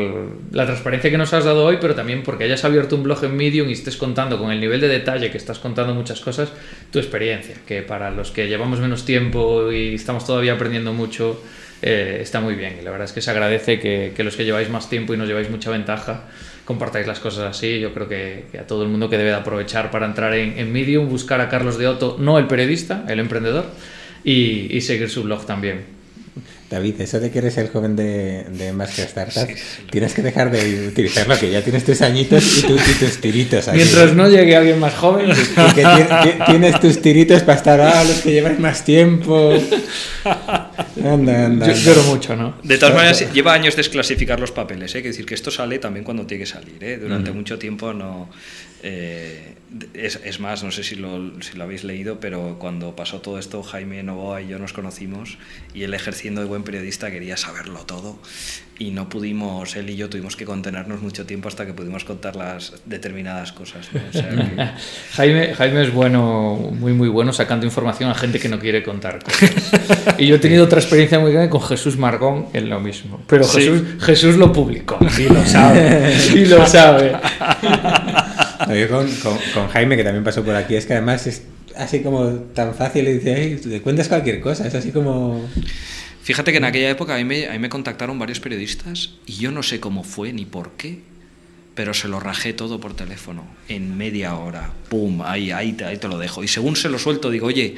la 0.50 0.64
transparencia 0.64 1.10
que 1.10 1.18
nos 1.18 1.34
has 1.34 1.44
dado 1.44 1.64
hoy, 1.64 1.76
pero 1.78 1.94
también 1.94 2.22
porque 2.22 2.44
hayas 2.44 2.64
abierto 2.64 2.96
un 2.96 3.02
blog 3.02 3.22
en 3.24 3.36
Medium 3.36 3.68
y 3.68 3.72
estés 3.72 3.98
contando 3.98 4.38
con 4.38 4.50
el 4.50 4.60
nivel 4.60 4.80
de 4.80 4.88
detalle 4.88 5.30
que 5.30 5.36
estás 5.36 5.58
contando 5.58 5.92
muchas 5.94 6.20
cosas, 6.20 6.52
tu 6.90 6.98
experiencia, 6.98 7.56
que 7.66 7.82
para 7.82 8.10
los 8.10 8.30
que 8.30 8.48
llevamos 8.48 8.80
menos 8.80 9.04
tiempo 9.04 9.70
y 9.70 9.94
estamos 9.94 10.26
todavía 10.26 10.54
aprendiendo 10.54 10.94
mucho, 10.94 11.42
eh, 11.82 12.18
está 12.20 12.40
muy 12.40 12.54
bien. 12.54 12.78
Y 12.80 12.84
la 12.84 12.90
verdad 12.90 13.06
es 13.06 13.12
que 13.12 13.20
se 13.20 13.30
agradece 13.30 13.78
que, 13.78 14.12
que, 14.16 14.24
los 14.24 14.36
que 14.36 14.44
lleváis 14.44 14.70
más 14.70 14.88
tiempo 14.88 15.14
y 15.14 15.16
nos 15.16 15.28
lleváis 15.28 15.50
mucha 15.50 15.70
ventaja, 15.70 16.24
compartáis 16.64 17.06
las 17.06 17.20
cosas 17.20 17.56
así. 17.56 17.80
Yo 17.80 17.92
creo 17.92 18.08
que, 18.08 18.46
a 18.58 18.66
todo 18.66 18.82
el 18.82 18.88
mundo 18.88 19.08
que 19.10 19.18
debe 19.18 19.30
de 19.30 19.36
aprovechar 19.36 19.90
para 19.90 20.06
entrar 20.06 20.34
en, 20.34 20.58
en 20.58 20.72
Medium, 20.72 21.08
buscar 21.08 21.40
a 21.40 21.48
Carlos 21.48 21.78
de 21.78 21.88
Otto, 21.88 22.16
no 22.18 22.38
el 22.38 22.46
periodista, 22.46 23.04
el 23.08 23.20
emprendedor, 23.20 23.66
y, 24.24 24.74
y 24.74 24.80
seguir 24.80 25.10
su 25.10 25.22
blog 25.22 25.46
también. 25.46 25.84
David, 26.74 27.00
eso 27.00 27.20
de 27.20 27.30
que 27.30 27.38
eres 27.38 27.56
el 27.56 27.68
joven 27.68 27.94
de, 27.94 28.44
de 28.50 28.72
Más 28.72 28.92
que 28.94 29.02
Startup, 29.02 29.48
tienes 29.90 30.12
que 30.12 30.22
dejar 30.22 30.50
de 30.50 30.88
utilizarlo, 30.88 31.38
que 31.38 31.48
ya 31.48 31.62
tienes 31.62 31.84
tus 31.84 32.02
añitos 32.02 32.58
y, 32.58 32.62
tus 32.62 33.20
tiritos. 33.20 33.68
Mientras 33.72 34.12
no 34.14 34.28
llegue 34.28 34.56
alguien 34.56 34.80
más 34.80 34.94
joven. 34.94 35.30
Y 35.30 35.74
que 35.74 36.38
tienes 36.46 36.80
tus 36.80 37.00
tiritos 37.00 37.42
para 37.42 37.56
estar 37.56 37.80
a 37.80 38.00
ah, 38.00 38.04
los 38.04 38.22
que 38.22 38.32
llevan 38.32 38.60
más 38.60 38.84
tiempo. 38.84 39.52
Anda, 41.04 41.46
anda, 41.46 41.72
Yo 41.72 41.92
lloro 41.92 42.02
mucho, 42.04 42.34
¿no? 42.34 42.56
De 42.62 42.76
todas 42.76 42.94
maneras, 42.94 43.32
lleva 43.32 43.52
años 43.52 43.76
desclasificar 43.76 44.40
los 44.40 44.50
papeles, 44.50 44.94
¿eh? 44.94 45.02
que 45.02 45.08
decir 45.08 45.26
que 45.26 45.34
esto 45.34 45.50
sale 45.50 45.78
también 45.78 46.04
cuando 46.04 46.26
tiene 46.26 46.44
que 46.44 46.50
salir. 46.50 46.82
¿eh? 46.82 46.98
Durante 46.98 47.30
mucho 47.30 47.58
tiempo 47.58 47.92
no. 47.92 48.28
Eh, 48.82 49.54
es, 49.94 50.20
es, 50.24 50.40
más, 50.40 50.62
no 50.62 50.70
sé 50.70 50.84
si 50.84 50.94
lo, 50.94 51.40
si 51.42 51.56
lo, 51.56 51.64
habéis 51.64 51.84
leído, 51.84 52.20
pero 52.20 52.56
cuando 52.58 52.94
pasó 52.94 53.20
todo 53.20 53.38
esto, 53.38 53.62
Jaime 53.62 54.02
Novoa 54.02 54.42
y 54.42 54.48
yo 54.48 54.58
nos 54.58 54.72
conocimos 54.72 55.38
y 55.72 55.82
él 55.82 55.94
ejerciendo 55.94 56.42
de 56.42 56.46
buen 56.46 56.63
periodista 56.64 57.10
quería 57.10 57.36
saberlo 57.36 57.80
todo 57.80 58.18
y 58.78 58.90
no 58.90 59.08
pudimos, 59.08 59.76
él 59.76 59.90
y 59.90 59.96
yo 59.96 60.10
tuvimos 60.10 60.34
que 60.34 60.44
contenernos 60.44 61.00
mucho 61.00 61.26
tiempo 61.26 61.48
hasta 61.48 61.64
que 61.64 61.72
pudimos 61.72 62.04
contar 62.04 62.34
las 62.34 62.72
determinadas 62.86 63.52
cosas. 63.52 63.88
Jaime, 65.12 65.54
Jaime 65.54 65.82
es 65.82 65.92
bueno, 65.92 66.56
muy 66.72 66.92
muy 66.92 67.08
bueno 67.08 67.32
sacando 67.32 67.66
información 67.66 68.10
a 68.10 68.14
gente 68.14 68.40
que 68.40 68.48
no 68.48 68.58
quiere 68.58 68.82
contar 68.82 69.22
cosas. 69.22 69.52
Y 70.18 70.26
yo 70.26 70.36
he 70.36 70.38
tenido 70.38 70.64
otra 70.64 70.80
experiencia 70.80 71.18
muy 71.18 71.32
grande 71.32 71.50
con 71.50 71.62
Jesús 71.62 71.96
Margón 71.96 72.46
en 72.52 72.68
lo 72.68 72.80
mismo. 72.80 73.22
Pero 73.28 73.46
Jesús, 73.46 73.82
Jesús 74.00 74.36
lo 74.36 74.52
publicó 74.52 74.98
y 75.18 75.28
lo 75.28 75.44
sabe. 75.44 76.16
y 76.34 76.44
lo 76.46 76.66
sabe. 76.66 77.12
con, 78.88 79.08
con, 79.54 79.68
Jaime, 79.68 79.96
que 79.96 80.04
también 80.04 80.24
pasó 80.24 80.42
por 80.44 80.54
aquí, 80.54 80.76
es 80.76 80.86
que 80.86 80.94
además 80.94 81.26
es 81.26 81.42
así 81.76 82.00
como 82.00 82.26
tan 82.54 82.74
fácil 82.74 83.06
y 83.08 83.14
dice, 83.14 83.58
te 83.62 83.82
cuentas 83.82 84.08
cualquier 84.08 84.40
cosa, 84.40 84.66
es 84.66 84.74
así 84.74 84.90
como... 84.90 85.48
Fíjate 86.24 86.52
que 86.52 86.56
en 86.58 86.64
aquella 86.64 86.88
época 86.88 87.14
a 87.14 87.18
mí, 87.18 87.24
me, 87.24 87.46
a 87.48 87.52
mí 87.52 87.58
me 87.58 87.68
contactaron 87.68 88.18
varios 88.18 88.40
periodistas 88.40 89.10
y 89.26 89.34
yo 89.34 89.50
no 89.50 89.62
sé 89.62 89.78
cómo 89.78 90.04
fue 90.04 90.32
ni 90.32 90.46
por 90.46 90.70
qué, 90.70 91.00
pero 91.74 91.92
se 91.92 92.08
lo 92.08 92.18
rajé 92.18 92.54
todo 92.54 92.80
por 92.80 92.96
teléfono 92.96 93.44
en 93.68 93.98
media 93.98 94.34
hora. 94.34 94.70
¡Pum! 94.88 95.20
Ahí, 95.22 95.50
ahí, 95.50 95.76
ahí 95.86 95.98
te 95.98 96.08
lo 96.08 96.16
dejo. 96.16 96.42
Y 96.42 96.48
según 96.48 96.76
se 96.76 96.88
lo 96.88 96.98
suelto, 96.98 97.30
digo, 97.30 97.48
oye, 97.48 97.74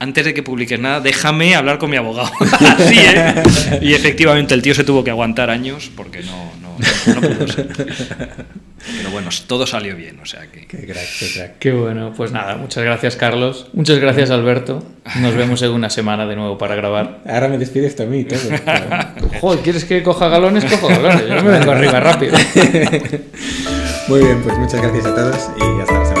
antes 0.00 0.24
de 0.24 0.34
que 0.34 0.42
publiques 0.42 0.80
nada, 0.80 1.00
déjame 1.00 1.54
hablar 1.54 1.78
con 1.78 1.88
mi 1.88 1.96
abogado. 1.96 2.32
Así, 2.40 2.96
¿eh? 2.98 3.78
Y 3.80 3.94
efectivamente 3.94 4.54
el 4.54 4.62
tío 4.62 4.74
se 4.74 4.82
tuvo 4.82 5.04
que 5.04 5.10
aguantar 5.10 5.50
años 5.50 5.88
porque 5.94 6.24
no, 6.78 7.14
no, 7.14 7.20
no 7.20 7.28
pudo 7.28 7.48
ser. 7.48 7.68
Pero 8.96 9.10
bueno, 9.10 9.30
todo 9.46 9.66
salió 9.66 9.96
bien, 9.96 10.20
o 10.20 10.26
sea 10.26 10.46
que... 10.52 10.66
Qué 10.66 10.86
crack, 10.86 11.08
qué 11.18 11.32
crack. 11.32 11.58
Qué 11.58 11.72
bueno, 11.72 12.12
pues 12.14 12.32
nada, 12.32 12.56
muchas 12.56 12.84
gracias 12.84 13.16
Carlos, 13.16 13.68
muchas 13.72 13.98
gracias 13.98 14.30
Alberto. 14.30 14.82
Nos 15.20 15.34
vemos 15.34 15.62
en 15.62 15.70
una 15.72 15.88
semana 15.88 16.26
de 16.26 16.36
nuevo 16.36 16.58
para 16.58 16.74
grabar. 16.74 17.20
Ahora 17.26 17.48
me 17.48 17.56
despides 17.56 17.96
tú 17.96 18.02
a 18.02 18.06
mí, 18.06 18.24
todo. 18.24 18.40
Joder, 19.40 19.60
¿quieres 19.60 19.84
que 19.84 20.02
coja 20.02 20.28
galones? 20.28 20.64
Cojo 20.66 20.88
galones, 20.88 21.28
yo 21.28 21.42
me 21.42 21.58
vengo 21.58 21.72
arriba 21.72 22.00
rápido. 22.00 22.36
Muy 24.08 24.20
bien, 24.20 24.42
pues 24.42 24.58
muchas 24.58 24.82
gracias 24.82 25.06
a 25.06 25.14
todos 25.14 25.50
y 25.56 25.80
hasta 25.80 25.98
la 25.98 26.04
semana. 26.04 26.13